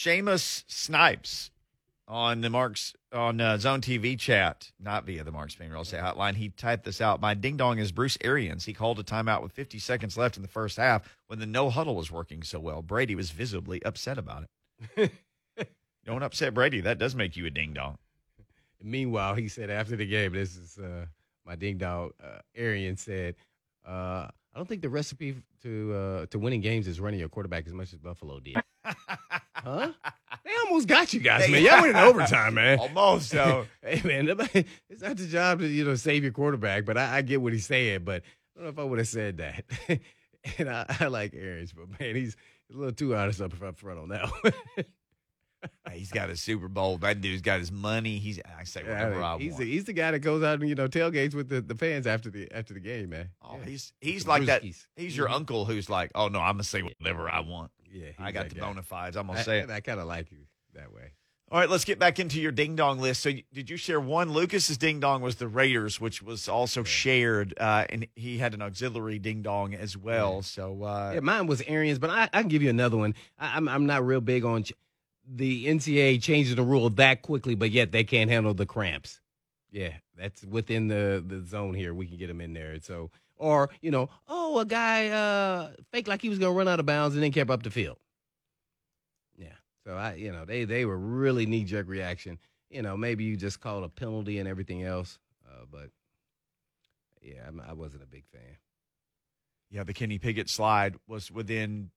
Seamus 0.00 0.64
Snipes 0.66 1.50
on 2.08 2.40
the 2.40 2.48
Marks 2.48 2.94
on 3.12 3.38
uh, 3.38 3.58
Zone 3.58 3.82
TV 3.82 4.18
chat, 4.18 4.72
not 4.80 5.04
via 5.04 5.22
the 5.24 5.30
Marks 5.30 5.52
Spain 5.52 5.70
Real 5.70 5.82
Estate 5.82 6.00
Hotline. 6.00 6.36
He 6.36 6.48
typed 6.48 6.84
this 6.84 7.02
out. 7.02 7.20
My 7.20 7.34
ding 7.34 7.58
dong 7.58 7.78
is 7.78 7.92
Bruce 7.92 8.16
Arians. 8.24 8.64
He 8.64 8.72
called 8.72 8.98
a 8.98 9.02
timeout 9.02 9.42
with 9.42 9.52
50 9.52 9.78
seconds 9.78 10.16
left 10.16 10.38
in 10.38 10.42
the 10.42 10.48
first 10.48 10.78
half 10.78 11.02
when 11.26 11.38
the 11.38 11.44
no 11.44 11.68
huddle 11.68 11.96
was 11.96 12.10
working 12.10 12.42
so 12.42 12.58
well. 12.58 12.80
Brady 12.80 13.14
was 13.14 13.30
visibly 13.30 13.82
upset 13.84 14.16
about 14.16 14.46
it. 14.96 15.12
Don't 16.06 16.22
upset 16.22 16.54
Brady. 16.54 16.80
That 16.80 16.96
does 16.96 17.14
make 17.14 17.36
you 17.36 17.44
a 17.44 17.50
ding 17.50 17.74
dong. 17.74 17.98
Meanwhile, 18.82 19.34
he 19.34 19.48
said 19.48 19.68
after 19.68 19.96
the 19.96 20.06
game, 20.06 20.32
this 20.32 20.56
is 20.56 20.78
uh, 20.78 21.04
my 21.44 21.56
ding 21.56 21.76
dong. 21.76 22.12
Uh, 22.24 22.38
Arian 22.54 22.96
said, 22.96 23.34
uh, 23.86 24.28
"I 24.54 24.56
don't 24.56 24.66
think 24.66 24.80
the 24.80 24.88
recipe 24.88 25.34
to 25.62 25.92
uh, 25.92 26.26
to 26.30 26.38
winning 26.38 26.62
games 26.62 26.88
is 26.88 27.00
running 27.00 27.20
your 27.20 27.28
quarterback 27.28 27.66
as 27.66 27.74
much 27.74 27.92
as 27.92 27.98
Buffalo 27.98 28.40
did." 28.40 28.56
huh? 29.64 29.92
They 30.44 30.52
almost 30.66 30.88
got 30.88 31.12
you 31.12 31.20
guys, 31.20 31.50
man. 31.50 31.62
Y'all 31.62 31.82
went 31.82 31.90
in 31.90 31.96
overtime, 32.02 32.54
man. 32.54 32.78
Almost. 32.78 33.30
So 33.30 33.66
hey, 33.82 34.00
man, 34.04 34.26
nobody, 34.26 34.64
it's 34.88 35.02
not 35.02 35.16
the 35.16 35.26
job 35.26 35.58
to 35.60 35.66
you 35.66 35.84
know 35.84 35.94
save 35.96 36.22
your 36.22 36.32
quarterback, 36.32 36.84
but 36.84 36.96
I, 36.96 37.18
I 37.18 37.22
get 37.22 37.42
what 37.42 37.52
he's 37.52 37.66
saying. 37.66 38.04
But 38.04 38.22
I 38.56 38.60
don't 38.60 38.64
know 38.64 38.70
if 38.70 38.78
I 38.78 38.84
would 38.84 38.98
have 38.98 39.08
said 39.08 39.36
that. 39.36 39.64
and 40.58 40.70
I, 40.70 40.86
I 41.00 41.06
like 41.08 41.34
Arians, 41.34 41.72
but 41.72 42.00
man, 42.00 42.16
he's 42.16 42.36
a 42.72 42.76
little 42.76 42.92
too 42.92 43.14
honest 43.14 43.40
up 43.40 43.52
front 43.52 43.98
on 43.98 44.08
that 44.08 44.30
one. 44.42 44.52
He's 45.92 46.10
got 46.10 46.30
a 46.30 46.36
Super 46.36 46.68
Bowl. 46.68 46.98
That 46.98 47.20
dude's 47.20 47.42
got 47.42 47.58
his 47.60 47.70
money. 47.72 48.18
He's 48.18 48.40
I 48.58 48.64
say 48.64 48.82
Yeah, 48.84 48.92
whatever 48.92 49.22
I, 49.22 49.38
he's 49.38 49.52
want. 49.52 49.60
the, 49.64 49.70
he's 49.70 49.84
the 49.84 49.92
guy 49.92 50.10
that 50.12 50.20
goes 50.20 50.42
out 50.42 50.60
and 50.60 50.68
you 50.68 50.74
know 50.74 50.88
tailgates 50.88 51.34
with 51.34 51.48
the, 51.48 51.60
the 51.60 51.74
fans 51.74 52.06
after 52.06 52.30
the 52.30 52.50
after 52.52 52.74
the 52.74 52.80
game, 52.80 53.10
man. 53.10 53.30
oh, 53.42 53.56
Yeah. 53.58 53.64
he's 53.70 53.92
he's 54.00 54.24
The 54.24 54.30
like 54.30 54.46
that. 54.46 54.62
He's 54.62 55.16
your 55.16 55.28
Mhm. 55.28 55.34
uncle 55.34 55.64
who's 55.64 55.90
like, 55.90 56.10
oh 56.14 56.28
no, 56.28 56.40
I'm 56.40 56.54
gonna 56.54 56.64
say 56.64 56.82
whatever 56.82 57.28
I 57.28 57.40
want. 57.40 57.70
Yeah, 57.92 58.10
I 58.18 58.32
got 58.32 58.48
the 58.48 58.54
guy. 58.54 58.60
bona 58.66 58.82
fides. 58.82 59.16
I'm 59.16 59.26
gonna 59.26 59.40
I, 59.40 59.42
say 59.42 59.58
it. 59.60 59.70
I, 59.70 59.80
kind 59.80 59.98
of 60.00 60.06
like 60.06 60.30
you 60.30 60.38
that 60.74 60.92
way. 60.92 61.12
All 61.52 61.58
right, 61.58 61.68
let's 61.68 61.84
get 61.84 61.98
back 61.98 62.20
into 62.20 62.40
your 62.40 62.52
ding 62.52 62.76
dong 62.76 63.00
list. 63.00 63.22
So, 63.24 63.32
did 63.52 63.68
you 63.68 63.76
share 63.76 63.98
one? 63.98 64.30
Lucas's 64.32 64.78
ding 64.78 65.00
dong 65.00 65.20
was 65.20 65.34
the 65.34 65.48
Raiders, 65.48 66.00
which 66.00 66.22
was 66.22 66.48
also 66.48 66.84
shared, 66.84 67.54
uh, 67.58 67.86
and 67.90 68.06
he 68.14 68.38
had 68.38 68.54
an 68.54 68.62
auxiliary 68.62 69.18
ding 69.18 69.42
dong 69.42 69.74
as 69.74 69.96
well. 69.96 70.42
So, 70.42 70.84
uh, 70.84 71.10
Yeah, 71.14 71.18
mine 71.20 71.48
was 71.48 71.60
Arians, 71.62 71.98
but 71.98 72.08
I, 72.10 72.28
I 72.32 72.42
can 72.42 72.46
give 72.48 72.62
you 72.62 72.70
another 72.70 72.96
one. 72.96 73.16
I, 73.36 73.56
I'm 73.56 73.68
I'm 73.68 73.86
not 73.86 74.06
real 74.06 74.20
big 74.20 74.44
on 74.44 74.62
ch- 74.62 74.74
the 75.32 75.66
NCAA 75.66 76.20
changes 76.22 76.56
the 76.56 76.62
rule 76.62 76.90
that 76.90 77.22
quickly, 77.22 77.54
but 77.54 77.70
yet 77.70 77.92
they 77.92 78.04
can't 78.04 78.30
handle 78.30 78.54
the 78.54 78.66
cramps. 78.66 79.20
Yeah, 79.70 79.92
that's 80.16 80.42
within 80.44 80.88
the 80.88 81.22
the 81.24 81.44
zone 81.44 81.74
here. 81.74 81.94
We 81.94 82.06
can 82.06 82.16
get 82.16 82.26
them 82.26 82.40
in 82.40 82.52
there. 82.52 82.80
So, 82.80 83.10
or 83.36 83.70
you 83.80 83.90
know, 83.90 84.10
oh, 84.26 84.58
a 84.58 84.64
guy 84.64 85.08
uh 85.08 85.70
faked 85.92 86.08
like 86.08 86.22
he 86.22 86.28
was 86.28 86.38
gonna 86.38 86.52
run 86.52 86.66
out 86.66 86.80
of 86.80 86.86
bounds 86.86 87.14
and 87.14 87.22
then 87.22 87.30
kept 87.30 87.50
up 87.50 87.62
the 87.62 87.70
field. 87.70 87.98
Yeah. 89.36 89.54
So 89.86 89.94
I, 89.94 90.14
you 90.14 90.32
know, 90.32 90.44
they 90.44 90.64
they 90.64 90.84
were 90.84 90.98
really 90.98 91.46
knee 91.46 91.64
jerk 91.64 91.88
reaction. 91.88 92.38
You 92.68 92.82
know, 92.82 92.96
maybe 92.96 93.24
you 93.24 93.36
just 93.36 93.60
called 93.60 93.84
a 93.84 93.88
penalty 93.88 94.38
and 94.38 94.48
everything 94.48 94.82
else, 94.82 95.18
uh, 95.46 95.64
but 95.70 95.90
yeah, 97.22 97.46
I'm, 97.46 97.60
I 97.60 97.72
wasn't 97.72 98.02
a 98.02 98.06
big 98.06 98.24
fan. 98.32 98.56
Yeah, 99.70 99.84
the 99.84 99.92
Kenny 99.92 100.18
Pickett 100.18 100.48
slide 100.48 100.96
was 101.06 101.30
within 101.30 101.90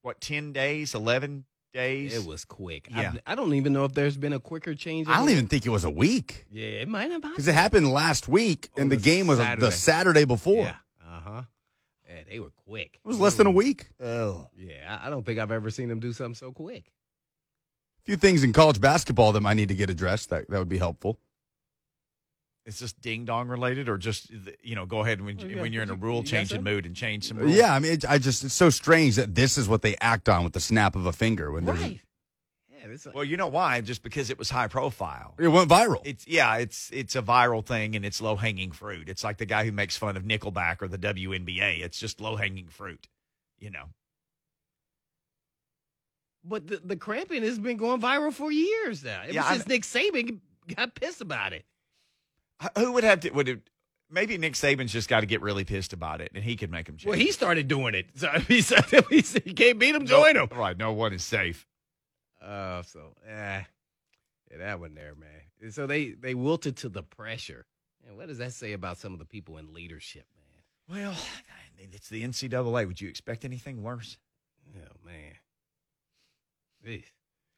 what 0.00 0.22
ten 0.22 0.52
days, 0.52 0.94
eleven 0.94 1.44
days. 1.72 2.16
It 2.16 2.26
was 2.26 2.44
quick. 2.44 2.88
Yeah. 2.90 3.12
I, 3.26 3.32
I 3.32 3.34
don't 3.34 3.54
even 3.54 3.72
know 3.72 3.84
if 3.84 3.92
there's 3.94 4.16
been 4.16 4.32
a 4.32 4.40
quicker 4.40 4.74
change. 4.74 5.08
I 5.08 5.18
don't 5.18 5.30
even 5.30 5.46
think 5.48 5.66
it 5.66 5.70
was 5.70 5.84
a 5.84 5.90
week 5.90 6.46
Yeah, 6.50 6.66
it 6.66 6.88
might 6.88 7.10
have. 7.10 7.22
because 7.22 7.46
it 7.48 7.54
happened 7.54 7.90
last 7.92 8.28
week, 8.28 8.68
On 8.76 8.82
and 8.82 8.92
the 8.92 8.96
game 8.96 9.26
was 9.26 9.38
Saturday. 9.38 9.60
the 9.66 9.72
Saturday 9.72 10.24
before. 10.24 10.64
Yeah. 10.64 10.74
Uh 11.04 11.20
huh. 11.20 11.42
Yeah, 12.08 12.22
they 12.28 12.40
were 12.40 12.52
quick. 12.66 12.98
It 13.04 13.06
was 13.06 13.20
less 13.20 13.34
than 13.34 13.46
a 13.46 13.50
week. 13.50 13.88
Oh. 14.02 14.48
Yeah, 14.56 14.98
I 15.02 15.06
I 15.06 15.10
don't 15.10 15.24
think 15.26 15.38
I've 15.38 15.52
ever 15.52 15.70
seen 15.70 15.88
them 15.88 16.00
do 16.00 16.12
something 16.12 16.34
so 16.34 16.52
quick. 16.52 16.84
A 18.00 18.02
few 18.04 18.16
things 18.16 18.42
in 18.44 18.52
college 18.54 18.80
basketball 18.80 19.32
that 19.32 19.40
might 19.42 19.54
need 19.54 19.68
to 19.68 19.74
get 19.74 19.90
addressed. 19.90 20.30
That 20.30 20.48
that 20.48 20.58
would 20.58 20.68
be 20.70 20.78
helpful. 20.78 21.18
Is 22.68 22.78
this 22.80 22.92
ding 22.92 23.24
dong 23.24 23.48
related, 23.48 23.88
or 23.88 23.96
just 23.96 24.30
you 24.62 24.74
know, 24.74 24.84
go 24.84 25.00
ahead 25.00 25.22
when 25.22 25.40
Oh, 25.40 25.46
yeah. 25.46 25.62
when 25.62 25.72
you're 25.72 25.82
in 25.82 25.88
a 25.88 25.94
rule 25.94 26.22
changing 26.22 26.62
mood 26.62 26.84
and 26.84 26.94
change 26.94 27.24
some 27.26 27.38
rules? 27.38 27.56
Yeah, 27.56 27.72
I 27.72 27.78
mean, 27.78 27.92
it, 27.92 28.04
I 28.06 28.18
just 28.18 28.44
it's 28.44 28.52
so 28.52 28.68
strange 28.68 29.16
that 29.16 29.34
this 29.34 29.56
is 29.56 29.66
what 29.70 29.80
they 29.80 29.96
act 30.02 30.28
on 30.28 30.44
with 30.44 30.52
the 30.52 30.60
snap 30.60 30.94
of 30.94 31.06
a 31.06 31.12
finger 31.12 31.50
when 31.50 31.64
there's 31.64 31.80
Right. 31.80 32.00
Yeah, 32.70 32.88
this 32.88 33.06
Well, 33.14 33.24
you 33.24 33.38
know 33.38 33.46
why? 33.46 33.80
Just 33.80 34.02
because 34.02 34.28
it 34.28 34.38
was 34.38 34.50
high 34.50 34.68
profile. 34.68 35.34
it 35.38 35.48
went 35.48 35.70
viral. 35.70 36.02
It's 36.04 36.26
yeah, 36.28 36.56
it's 36.58 36.90
it's 36.92 37.16
a 37.16 37.22
viral 37.22 37.64
thing 37.64 37.96
and 37.96 38.04
it's 38.04 38.20
low 38.20 38.36
hanging 38.36 38.70
fruit. 38.72 39.08
It's 39.08 39.24
like 39.24 39.38
the 39.38 39.46
guy 39.46 39.64
who 39.64 39.72
makes 39.72 39.96
fun 39.96 40.18
of 40.18 40.24
Nickelback 40.24 40.82
or 40.82 40.88
the 40.88 40.98
WNBA. 40.98 41.80
It's 41.82 41.98
just 41.98 42.20
low 42.20 42.36
hanging 42.36 42.68
fruit, 42.68 43.08
you 43.58 43.70
know. 43.70 43.84
But 46.44 46.66
the, 46.66 46.80
the 46.84 46.96
cramping 46.96 47.42
has 47.44 47.58
been 47.58 47.78
going 47.78 48.00
viral 48.00 48.32
for 48.32 48.52
years 48.52 49.02
now. 49.02 49.22
Ever 49.22 49.32
Yeah, 49.32 49.44
I 49.46 49.54
since 49.56 49.68
Nick 49.68 49.82
Saban 49.84 50.40
got 50.76 50.94
pissed 50.94 51.22
about 51.22 51.52
it. 51.54 51.64
H- 52.62 52.70
Who 52.76 52.92
would 52.92 53.04
have 53.04 53.20
to? 53.20 53.30
Would 53.30 53.48
it? 53.48 53.60
Maybe 54.10 54.38
Nick 54.38 54.54
Saban's 54.54 54.92
just 54.92 55.08
got 55.08 55.20
to 55.20 55.26
get 55.26 55.42
really 55.42 55.64
pissed 55.64 55.92
about 55.92 56.20
it, 56.22 56.32
and 56.34 56.42
he 56.42 56.56
could 56.56 56.70
make 56.70 56.88
him 56.88 56.96
change. 56.96 57.10
Well, 57.10 57.18
he 57.18 57.30
started 57.30 57.68
doing 57.68 57.94
it. 57.94 58.06
So 58.14 58.28
he 58.48 58.62
said 58.62 58.84
if 58.92 59.08
he 59.44 59.52
can't 59.52 59.78
beat 59.78 59.94
him, 59.94 60.04
No- 60.04 60.08
join 60.22 60.36
him. 60.36 60.48
Right? 60.56 60.76
No 60.76 60.92
one 60.92 61.12
is 61.12 61.22
safe. 61.24 61.66
Uh, 62.42 62.82
so 62.82 63.14
eh, 63.28 63.62
yeah, 64.50 64.56
that 64.58 64.80
one 64.80 64.94
there, 64.94 65.14
man. 65.14 65.28
And 65.60 65.74
So 65.74 65.86
they 65.86 66.10
they 66.10 66.34
wilted 66.34 66.76
to 66.78 66.88
the 66.88 67.02
pressure. 67.02 67.66
And 68.06 68.16
what 68.16 68.28
does 68.28 68.38
that 68.38 68.52
say 68.54 68.72
about 68.72 68.96
some 68.96 69.12
of 69.12 69.18
the 69.18 69.24
people 69.26 69.58
in 69.58 69.74
leadership, 69.74 70.24
man? 70.88 70.96
Well, 71.02 71.12
I 71.12 71.78
mean, 71.80 71.90
it's 71.92 72.08
the 72.08 72.22
NCAA. 72.24 72.86
Would 72.86 73.00
you 73.00 73.08
expect 73.08 73.44
anything 73.44 73.82
worse? 73.82 74.16
Oh 74.76 74.96
man. 75.04 75.34
Jeez. 76.86 77.04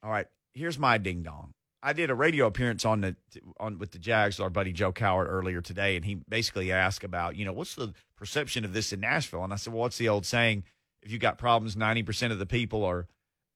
All 0.02 0.10
right, 0.10 0.26
here's 0.54 0.78
my 0.78 0.98
ding 0.98 1.22
dong. 1.22 1.52
I 1.82 1.92
did 1.92 2.10
a 2.10 2.14
radio 2.14 2.46
appearance 2.46 2.84
on 2.84 3.00
the 3.00 3.16
on 3.58 3.78
with 3.78 3.92
the 3.92 3.98
Jags, 3.98 4.38
our 4.38 4.50
buddy 4.50 4.72
Joe 4.72 4.92
Cowart 4.92 5.28
earlier 5.28 5.60
today, 5.60 5.96
and 5.96 6.04
he 6.04 6.16
basically 6.28 6.70
asked 6.72 7.04
about, 7.04 7.36
you 7.36 7.44
know, 7.44 7.52
what's 7.52 7.74
the 7.74 7.94
perception 8.16 8.64
of 8.64 8.72
this 8.72 8.92
in 8.92 9.00
Nashville? 9.00 9.44
And 9.44 9.52
I 9.52 9.56
said, 9.56 9.72
well, 9.72 9.82
what's 9.82 9.98
the 9.98 10.08
old 10.08 10.26
saying? 10.26 10.64
If 11.02 11.10
you 11.10 11.18
got 11.18 11.38
problems, 11.38 11.76
ninety 11.76 12.02
percent 12.02 12.32
of 12.32 12.38
the 12.38 12.46
people 12.46 12.84
are 12.84 13.06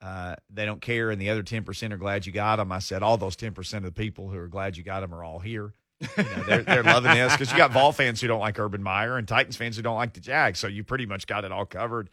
uh, 0.01 0.37
they 0.49 0.65
don't 0.65 0.81
care, 0.81 1.11
and 1.11 1.21
the 1.21 1.31
other 1.31 1.43
ten 1.43 1.65
percent 1.65 1.93
are 1.93 1.99
glad 1.99 2.25
you 2.25 2.33
got 2.33 2.57
them. 2.57 2.73
I 2.73 2.79
said, 2.79 3.03
all 3.03 3.19
those 3.19 3.37
ten 3.37 3.53
percent 3.53 3.85
of 3.85 3.95
the 3.95 4.01
people 4.01 4.31
who 4.31 4.39
are 4.39 4.49
glad 4.49 4.77
you 4.77 4.83
got 4.83 5.01
them 5.01 5.15
are 5.15 5.23
all 5.23 5.41
here. 5.41 5.75
You 6.01 6.25
know, 6.25 6.43
they're, 6.47 6.63
they're 6.63 6.83
loving 6.83 7.15
this 7.15 7.33
because 7.33 7.53
you 7.53 7.57
got 7.57 7.71
Vol 7.71 7.93
fans 7.93 8.21
who 8.21 8.27
don't 8.27 8.41
like 8.41 8.59
Urban 8.59 8.83
Meyer 8.83 9.17
and 9.17 9.29
Titans 9.29 9.57
fans 9.57 9.77
who 9.77 9.83
don't 9.83 9.97
like 9.97 10.13
the 10.13 10.21
Jags, 10.21 10.59
so 10.59 10.67
you 10.67 10.85
pretty 10.85 11.07
much 11.07 11.27
got 11.27 11.45
it 11.45 11.53
all 11.53 11.67
covered. 11.67 12.11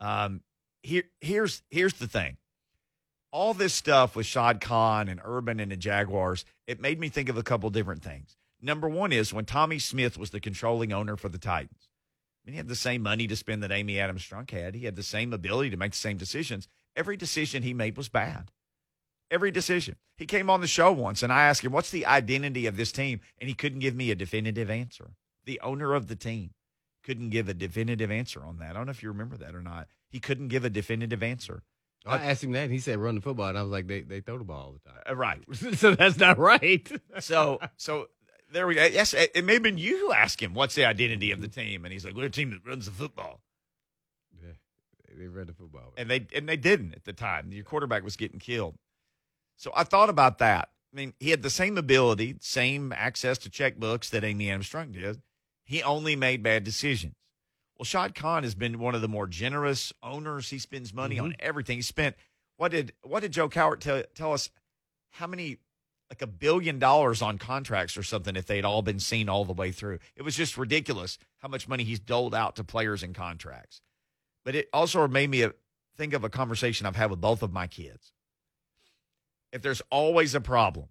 Um, 0.00 0.40
here, 0.82 1.04
here's 1.20 1.62
here's 1.70 1.94
the 1.94 2.08
thing 2.08 2.38
all 3.32 3.54
this 3.54 3.74
stuff 3.74 4.16
with 4.16 4.26
Shad 4.26 4.60
Khan 4.60 5.08
and 5.08 5.20
Urban 5.24 5.60
and 5.60 5.70
the 5.70 5.76
Jaguars, 5.76 6.44
it 6.66 6.80
made 6.80 6.98
me 6.98 7.08
think 7.08 7.28
of 7.28 7.36
a 7.36 7.42
couple 7.42 7.70
different 7.70 8.02
things. 8.02 8.36
Number 8.60 8.88
one 8.88 9.12
is 9.12 9.32
when 9.32 9.44
Tommy 9.44 9.78
Smith 9.78 10.18
was 10.18 10.30
the 10.30 10.40
controlling 10.40 10.92
owner 10.92 11.16
for 11.16 11.28
the 11.28 11.38
Titans. 11.38 11.88
I 12.44 12.46
mean, 12.46 12.54
he 12.54 12.58
had 12.58 12.68
the 12.68 12.74
same 12.74 13.02
money 13.02 13.26
to 13.26 13.36
spend 13.36 13.62
that 13.62 13.72
Amy 13.72 13.98
Adams 13.98 14.26
Strunk 14.26 14.50
had. 14.50 14.74
He 14.74 14.84
had 14.84 14.96
the 14.96 15.02
same 15.02 15.32
ability 15.32 15.70
to 15.70 15.76
make 15.76 15.92
the 15.92 15.98
same 15.98 16.16
decisions. 16.16 16.68
Every 16.96 17.16
decision 17.16 17.62
he 17.62 17.74
made 17.74 17.96
was 17.96 18.08
bad. 18.08 18.50
Every 19.30 19.50
decision. 19.50 19.96
He 20.16 20.26
came 20.26 20.50
on 20.50 20.60
the 20.60 20.66
show 20.66 20.92
once 20.92 21.22
and 21.22 21.32
I 21.32 21.42
asked 21.42 21.64
him, 21.64 21.72
What's 21.72 21.90
the 21.90 22.06
identity 22.06 22.66
of 22.66 22.76
this 22.76 22.92
team? 22.92 23.20
And 23.38 23.48
he 23.48 23.54
couldn't 23.54 23.78
give 23.78 23.94
me 23.94 24.10
a 24.10 24.16
definitive 24.16 24.68
answer. 24.68 25.12
The 25.44 25.60
owner 25.60 25.94
of 25.94 26.08
the 26.08 26.16
team 26.16 26.50
couldn't 27.04 27.30
give 27.30 27.48
a 27.48 27.54
definitive 27.54 28.10
answer 28.10 28.44
on 28.44 28.58
that. 28.58 28.70
I 28.70 28.72
don't 28.74 28.86
know 28.86 28.90
if 28.90 29.02
you 29.02 29.08
remember 29.08 29.36
that 29.36 29.54
or 29.54 29.62
not. 29.62 29.86
He 30.08 30.18
couldn't 30.18 30.48
give 30.48 30.64
a 30.64 30.70
definitive 30.70 31.22
answer. 31.22 31.62
I 32.06 32.16
asked 32.16 32.42
him 32.42 32.52
that, 32.52 32.64
and 32.64 32.72
he 32.72 32.78
said 32.78 32.98
run 32.98 33.14
the 33.14 33.20
football, 33.20 33.48
and 33.48 33.58
I 33.58 33.62
was 33.62 33.70
like, 33.70 33.86
they 33.86 34.00
they 34.00 34.20
throw 34.20 34.38
the 34.38 34.44
ball 34.44 34.58
all 34.58 34.72
the 34.72 34.90
time. 34.90 35.02
Uh, 35.08 35.16
right. 35.16 35.40
so 35.76 35.94
that's 35.94 36.18
not 36.18 36.38
right. 36.38 36.90
So, 37.18 37.60
so 37.76 38.08
there 38.52 38.66
we 38.66 38.74
go. 38.74 38.84
Yes, 38.84 39.12
it 39.14 39.30
it 39.34 39.44
may 39.44 39.54
have 39.54 39.62
been 39.62 39.78
you 39.78 39.98
who 39.98 40.12
asked 40.12 40.40
him, 40.40 40.54
"What's 40.54 40.74
the 40.74 40.84
identity 40.84 41.30
of 41.30 41.40
the 41.40 41.48
team?" 41.48 41.84
And 41.84 41.92
he's 41.92 42.04
like, 42.04 42.14
"We're 42.14 42.26
a 42.26 42.30
team 42.30 42.50
that 42.50 42.66
runs 42.66 42.86
the 42.86 42.92
football." 42.92 43.40
Yeah, 44.42 44.52
they 45.16 45.26
run 45.26 45.46
the 45.46 45.52
football. 45.52 45.92
And 45.96 46.10
they 46.10 46.26
and 46.34 46.48
they 46.48 46.56
didn't 46.56 46.94
at 46.94 47.04
the 47.04 47.12
time. 47.12 47.52
Your 47.52 47.64
quarterback 47.64 48.02
was 48.02 48.16
getting 48.16 48.40
killed. 48.40 48.76
So 49.56 49.70
I 49.76 49.84
thought 49.84 50.08
about 50.08 50.38
that. 50.38 50.70
I 50.92 50.96
mean, 50.96 51.12
he 51.20 51.30
had 51.30 51.42
the 51.42 51.50
same 51.50 51.78
ability, 51.78 52.36
same 52.40 52.92
access 52.92 53.38
to 53.38 53.50
checkbooks 53.50 54.10
that 54.10 54.24
Amy 54.24 54.50
Adams 54.50 54.68
Strunk 54.68 54.92
did. 54.92 55.20
He 55.64 55.82
only 55.82 56.16
made 56.16 56.42
bad 56.42 56.64
decisions. 56.64 57.14
Well, 57.80 57.86
Shad 57.86 58.14
Khan 58.14 58.42
has 58.42 58.54
been 58.54 58.78
one 58.78 58.94
of 58.94 59.00
the 59.00 59.08
more 59.08 59.26
generous 59.26 59.90
owners. 60.02 60.50
He 60.50 60.58
spends 60.58 60.92
money 60.92 61.18
on 61.18 61.30
mm-hmm. 61.30 61.46
everything. 61.46 61.78
He 61.78 61.82
spent 61.82 62.14
what 62.58 62.72
did 62.72 62.92
what 63.00 63.20
did 63.20 63.32
Joe 63.32 63.48
Cowart 63.48 63.80
tell 63.80 64.02
tell 64.14 64.34
us? 64.34 64.50
How 65.12 65.26
many 65.26 65.56
like 66.10 66.20
a 66.20 66.26
billion 66.26 66.78
dollars 66.78 67.22
on 67.22 67.38
contracts 67.38 67.96
or 67.96 68.02
something 68.02 68.36
if 68.36 68.44
they'd 68.44 68.66
all 68.66 68.82
been 68.82 69.00
seen 69.00 69.30
all 69.30 69.46
the 69.46 69.54
way 69.54 69.72
through. 69.72 69.98
It 70.14 70.20
was 70.20 70.36
just 70.36 70.58
ridiculous 70.58 71.16
how 71.38 71.48
much 71.48 71.68
money 71.68 71.84
he's 71.84 72.00
doled 72.00 72.34
out 72.34 72.54
to 72.56 72.64
players 72.64 73.02
in 73.02 73.14
contracts. 73.14 73.80
But 74.44 74.54
it 74.54 74.68
also 74.74 75.08
made 75.08 75.30
me 75.30 75.46
think 75.96 76.12
of 76.12 76.22
a 76.22 76.28
conversation 76.28 76.86
I've 76.86 76.96
had 76.96 77.10
with 77.10 77.22
both 77.22 77.42
of 77.42 77.50
my 77.50 77.66
kids. 77.66 78.12
If 79.52 79.62
there's 79.62 79.80
always 79.90 80.34
a 80.34 80.40
problem 80.42 80.88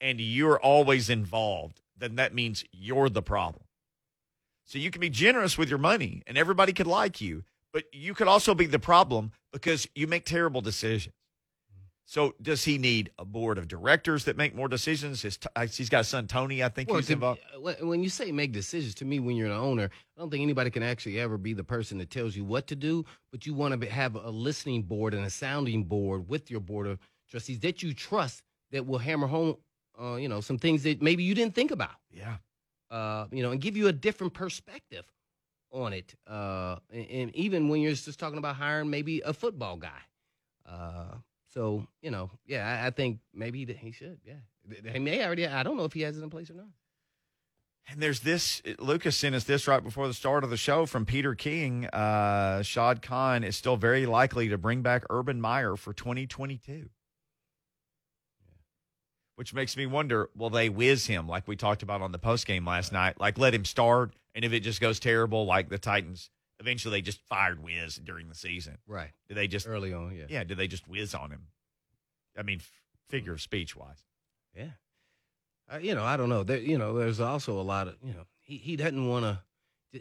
and 0.00 0.18
you're 0.18 0.58
always 0.58 1.10
involved, 1.10 1.82
then 1.94 2.16
that 2.16 2.32
means 2.34 2.64
you're 2.72 3.10
the 3.10 3.22
problem. 3.22 3.64
So 4.72 4.78
you 4.78 4.90
can 4.90 5.02
be 5.02 5.10
generous 5.10 5.58
with 5.58 5.68
your 5.68 5.78
money 5.78 6.22
and 6.26 6.38
everybody 6.38 6.72
could 6.72 6.86
like 6.86 7.20
you, 7.20 7.44
but 7.74 7.84
you 7.92 8.14
could 8.14 8.26
also 8.26 8.54
be 8.54 8.64
the 8.64 8.78
problem 8.78 9.32
because 9.52 9.86
you 9.94 10.06
make 10.06 10.24
terrible 10.24 10.62
decisions. 10.62 11.14
So 12.06 12.34
does 12.40 12.64
he 12.64 12.78
need 12.78 13.10
a 13.18 13.26
board 13.26 13.58
of 13.58 13.68
directors 13.68 14.24
that 14.24 14.38
make 14.38 14.54
more 14.54 14.68
decisions? 14.68 15.20
His, 15.20 15.38
he's 15.76 15.90
got 15.90 16.00
a 16.00 16.04
son 16.04 16.26
Tony, 16.26 16.64
I 16.64 16.70
think 16.70 16.88
Well, 16.90 17.02
to- 17.02 17.12
involved. 17.12 17.42
when 17.60 17.86
when 17.86 18.02
you 18.02 18.08
say 18.08 18.32
make 18.32 18.52
decisions, 18.52 18.94
to 18.94 19.04
me, 19.04 19.20
when 19.20 19.36
you're 19.36 19.48
an 19.48 19.52
owner, 19.52 19.90
I 20.16 20.20
don't 20.20 20.30
think 20.30 20.40
anybody 20.42 20.70
can 20.70 20.82
actually 20.82 21.20
ever 21.20 21.36
be 21.36 21.52
the 21.52 21.64
person 21.64 21.98
that 21.98 22.08
tells 22.08 22.34
you 22.34 22.42
what 22.42 22.66
to 22.68 22.74
do. 22.74 23.04
But 23.30 23.44
you 23.44 23.52
want 23.52 23.78
to 23.78 23.90
have 23.90 24.14
a 24.14 24.30
listening 24.30 24.84
board 24.84 25.12
and 25.12 25.26
a 25.26 25.30
sounding 25.30 25.84
board 25.84 26.30
with 26.30 26.50
your 26.50 26.60
board 26.60 26.86
of 26.86 26.98
trustees 27.28 27.60
that 27.60 27.82
you 27.82 27.92
trust 27.92 28.42
that 28.70 28.86
will 28.86 28.98
hammer 28.98 29.26
home, 29.26 29.56
uh, 30.00 30.14
you 30.14 30.30
know, 30.30 30.40
some 30.40 30.56
things 30.56 30.82
that 30.84 31.02
maybe 31.02 31.24
you 31.24 31.34
didn't 31.34 31.54
think 31.54 31.72
about. 31.72 31.96
Yeah. 32.10 32.36
Uh, 32.92 33.26
you 33.32 33.42
know, 33.42 33.52
and 33.52 33.60
give 33.60 33.76
you 33.76 33.88
a 33.88 33.92
different 33.92 34.34
perspective 34.34 35.06
on 35.72 35.94
it. 35.94 36.14
Uh, 36.26 36.76
and, 36.92 37.06
and 37.10 37.36
even 37.36 37.70
when 37.70 37.80
you're 37.80 37.94
just 37.94 38.18
talking 38.18 38.36
about 38.36 38.56
hiring 38.56 38.90
maybe 38.90 39.22
a 39.24 39.32
football 39.32 39.76
guy. 39.76 40.02
Uh, 40.68 41.14
so 41.48 41.86
you 42.02 42.10
know, 42.10 42.30
yeah, 42.46 42.80
I, 42.82 42.88
I 42.88 42.90
think 42.90 43.20
maybe 43.34 43.64
he 43.64 43.92
should. 43.92 44.18
Yeah, 44.24 44.90
he 44.92 44.98
may 44.98 45.24
already. 45.24 45.46
I 45.46 45.62
don't 45.62 45.78
know 45.78 45.84
if 45.84 45.94
he 45.94 46.02
has 46.02 46.18
it 46.18 46.22
in 46.22 46.28
place 46.28 46.50
or 46.50 46.54
not. 46.54 46.68
And 47.90 48.00
there's 48.00 48.20
this, 48.20 48.62
Lucas 48.78 49.16
sent 49.16 49.34
us 49.34 49.44
this 49.44 49.66
right 49.66 49.82
before 49.82 50.06
the 50.06 50.14
start 50.14 50.44
of 50.44 50.50
the 50.50 50.56
show 50.56 50.86
from 50.86 51.04
Peter 51.04 51.34
King. 51.34 51.86
Uh, 51.86 52.62
Shad 52.62 53.02
Khan 53.02 53.42
is 53.42 53.56
still 53.56 53.76
very 53.76 54.06
likely 54.06 54.48
to 54.50 54.58
bring 54.58 54.82
back 54.82 55.04
Urban 55.10 55.40
Meyer 55.40 55.74
for 55.76 55.92
2022. 55.92 56.88
Which 59.36 59.54
makes 59.54 59.76
me 59.76 59.86
wonder 59.86 60.28
will 60.36 60.50
they 60.50 60.68
whiz 60.68 61.06
him 61.06 61.26
like 61.26 61.48
we 61.48 61.56
talked 61.56 61.82
about 61.82 62.02
on 62.02 62.12
the 62.12 62.18
post 62.18 62.46
game 62.46 62.66
last 62.66 62.92
night? 62.92 63.18
Like 63.18 63.38
let 63.38 63.54
him 63.54 63.64
start, 63.64 64.12
and 64.34 64.44
if 64.44 64.52
it 64.52 64.60
just 64.60 64.80
goes 64.80 65.00
terrible, 65.00 65.46
like 65.46 65.68
the 65.68 65.78
Titans, 65.78 66.30
eventually 66.60 66.98
they 66.98 67.02
just 67.02 67.20
fired 67.22 67.62
Wiz 67.62 67.96
during 67.96 68.28
the 68.28 68.34
season. 68.34 68.78
Right. 68.86 69.10
Did 69.28 69.36
they 69.36 69.48
just, 69.48 69.66
Early 69.66 69.92
on, 69.92 70.14
yeah. 70.14 70.24
yeah, 70.28 70.44
do 70.44 70.54
they 70.54 70.68
just 70.68 70.86
whiz 70.86 71.14
on 71.14 71.30
him? 71.30 71.46
I 72.38 72.42
mean, 72.42 72.58
f- 72.60 72.70
figure 73.08 73.32
of 73.32 73.40
speech 73.40 73.74
wise. 73.74 74.04
Yeah. 74.56 74.70
Uh, 75.72 75.78
you 75.78 75.94
know, 75.94 76.04
I 76.04 76.16
don't 76.16 76.28
know. 76.28 76.44
There, 76.44 76.58
you 76.58 76.78
know, 76.78 76.98
there's 76.98 77.20
also 77.20 77.58
a 77.58 77.62
lot 77.62 77.88
of, 77.88 77.96
you 78.04 78.12
know, 78.12 78.26
he, 78.40 78.58
he 78.58 78.76
doesn't 78.76 79.08
want 79.08 79.24
to, 79.24 79.40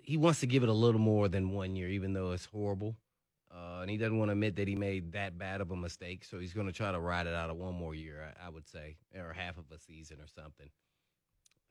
he 0.04 0.18
wants 0.18 0.42
to 0.42 0.46
give 0.48 0.64
it 0.64 0.70
a 0.70 0.74
little 0.74 1.02
more 1.02 1.28
than 1.30 1.52
one 1.52 1.76
year, 1.76 1.88
even 1.90 2.14
though 2.14 2.32
it's 2.32 2.46
horrible. 2.46 2.96
Uh, 3.54 3.82
and 3.82 3.90
he 3.90 3.98
doesn't 3.98 4.18
want 4.18 4.30
to 4.30 4.34
admit 4.34 4.56
that 4.56 4.68
he 4.68 4.76
made 4.76 5.12
that 5.12 5.38
bad 5.38 5.62
of 5.62 5.72
a 5.72 5.76
mistake. 5.76 6.24
So 6.24 6.40
he's 6.40 6.54
going 6.54 6.68
to 6.68 6.74
try 6.74 6.92
to 6.92 7.00
ride 7.00 7.28
it 7.28 7.34
out 7.34 7.50
of 7.50 7.58
one 7.58 7.76
more 7.76 7.94
year, 7.94 8.34
I, 8.40 8.48
I 8.48 8.50
would 8.50 8.68
say, 8.68 8.98
or 9.16 9.34
half 9.34 9.58
of 9.58 9.66
a 9.72 9.80
season 9.80 10.18
or 10.22 10.28
something. 10.28 10.70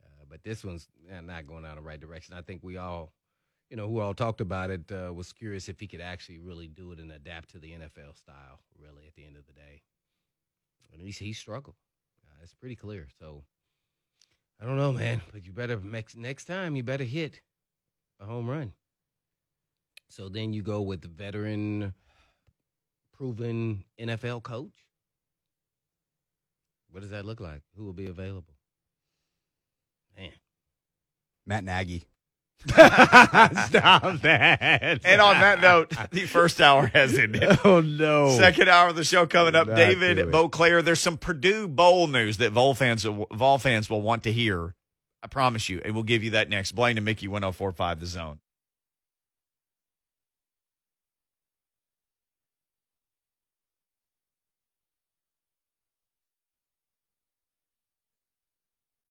Uh, 0.03 0.25
but 0.29 0.43
this 0.43 0.63
one's 0.63 0.87
eh, 1.11 1.21
not 1.21 1.47
going 1.47 1.63
down 1.63 1.75
the 1.75 1.81
right 1.81 1.99
direction. 1.99 2.35
I 2.35 2.41
think 2.41 2.61
we 2.63 2.77
all, 2.77 3.13
you 3.69 3.77
know, 3.77 3.87
who 3.87 3.99
all 3.99 4.13
talked 4.13 4.41
about 4.41 4.69
it, 4.69 4.91
uh, 4.91 5.11
was 5.13 5.33
curious 5.33 5.69
if 5.69 5.79
he 5.79 5.87
could 5.87 6.01
actually 6.01 6.39
really 6.39 6.67
do 6.67 6.91
it 6.91 6.99
and 6.99 7.11
adapt 7.11 7.49
to 7.51 7.59
the 7.59 7.71
NFL 7.71 8.15
style. 8.15 8.59
Really, 8.79 9.07
at 9.07 9.15
the 9.15 9.25
end 9.25 9.37
of 9.37 9.45
the 9.47 9.53
day, 9.53 9.81
and 10.91 11.01
he 11.01 11.11
he 11.11 11.33
struggled. 11.33 11.75
Uh, 12.27 12.39
it's 12.43 12.53
pretty 12.53 12.75
clear. 12.75 13.07
So 13.19 13.43
I 14.61 14.65
don't 14.65 14.77
know, 14.77 14.91
man. 14.91 15.21
But 15.31 15.45
you 15.45 15.53
better 15.53 15.79
next 15.79 16.17
next 16.17 16.45
time 16.45 16.75
you 16.75 16.83
better 16.83 17.03
hit 17.03 17.41
a 18.19 18.25
home 18.25 18.49
run. 18.49 18.73
So 20.11 20.27
then 20.27 20.51
you 20.51 20.61
go 20.61 20.81
with 20.81 21.01
the 21.01 21.07
veteran, 21.07 21.93
proven 23.15 23.85
NFL 23.97 24.43
coach. 24.43 24.73
What 26.91 26.99
does 26.99 27.11
that 27.11 27.23
look 27.25 27.39
like? 27.39 27.61
Who 27.77 27.85
will 27.85 27.93
be 27.93 28.07
available? 28.07 28.53
Man. 30.17 30.31
Matt 31.47 31.63
Nagy. 31.63 32.03
Stop 32.67 34.19
that. 34.21 34.99
And 35.05 35.21
on 35.21 35.39
that 35.39 35.61
note, 35.61 35.93
the 36.11 36.25
first 36.25 36.59
hour 36.59 36.87
has 36.87 37.17
ended. 37.17 37.57
Oh 37.63 37.79
no. 37.79 38.37
Second 38.37 38.67
hour 38.67 38.89
of 38.89 38.97
the 38.97 39.05
show 39.05 39.25
coming 39.25 39.55
up. 39.55 39.67
Not 39.67 39.77
David. 39.77 40.17
Boclair, 40.27 40.83
there's 40.83 40.99
some 40.99 41.17
Purdue 41.17 41.69
Bowl 41.69 42.07
news 42.07 42.35
that 42.37 42.51
Vol 42.51 42.73
fans, 42.75 43.03
Vol 43.05 43.57
fans 43.59 43.89
will 43.89 44.01
want 44.01 44.23
to 44.23 44.33
hear. 44.33 44.75
I 45.23 45.27
promise 45.27 45.69
you. 45.69 45.81
And 45.85 45.93
we'll 45.93 46.03
give 46.03 46.21
you 46.21 46.31
that 46.31 46.49
next. 46.49 46.73
Blaine 46.73 46.97
and 46.97 47.05
Mickey 47.05 47.29
1045 47.29 48.01
The 48.01 48.05
Zone. 48.05 48.39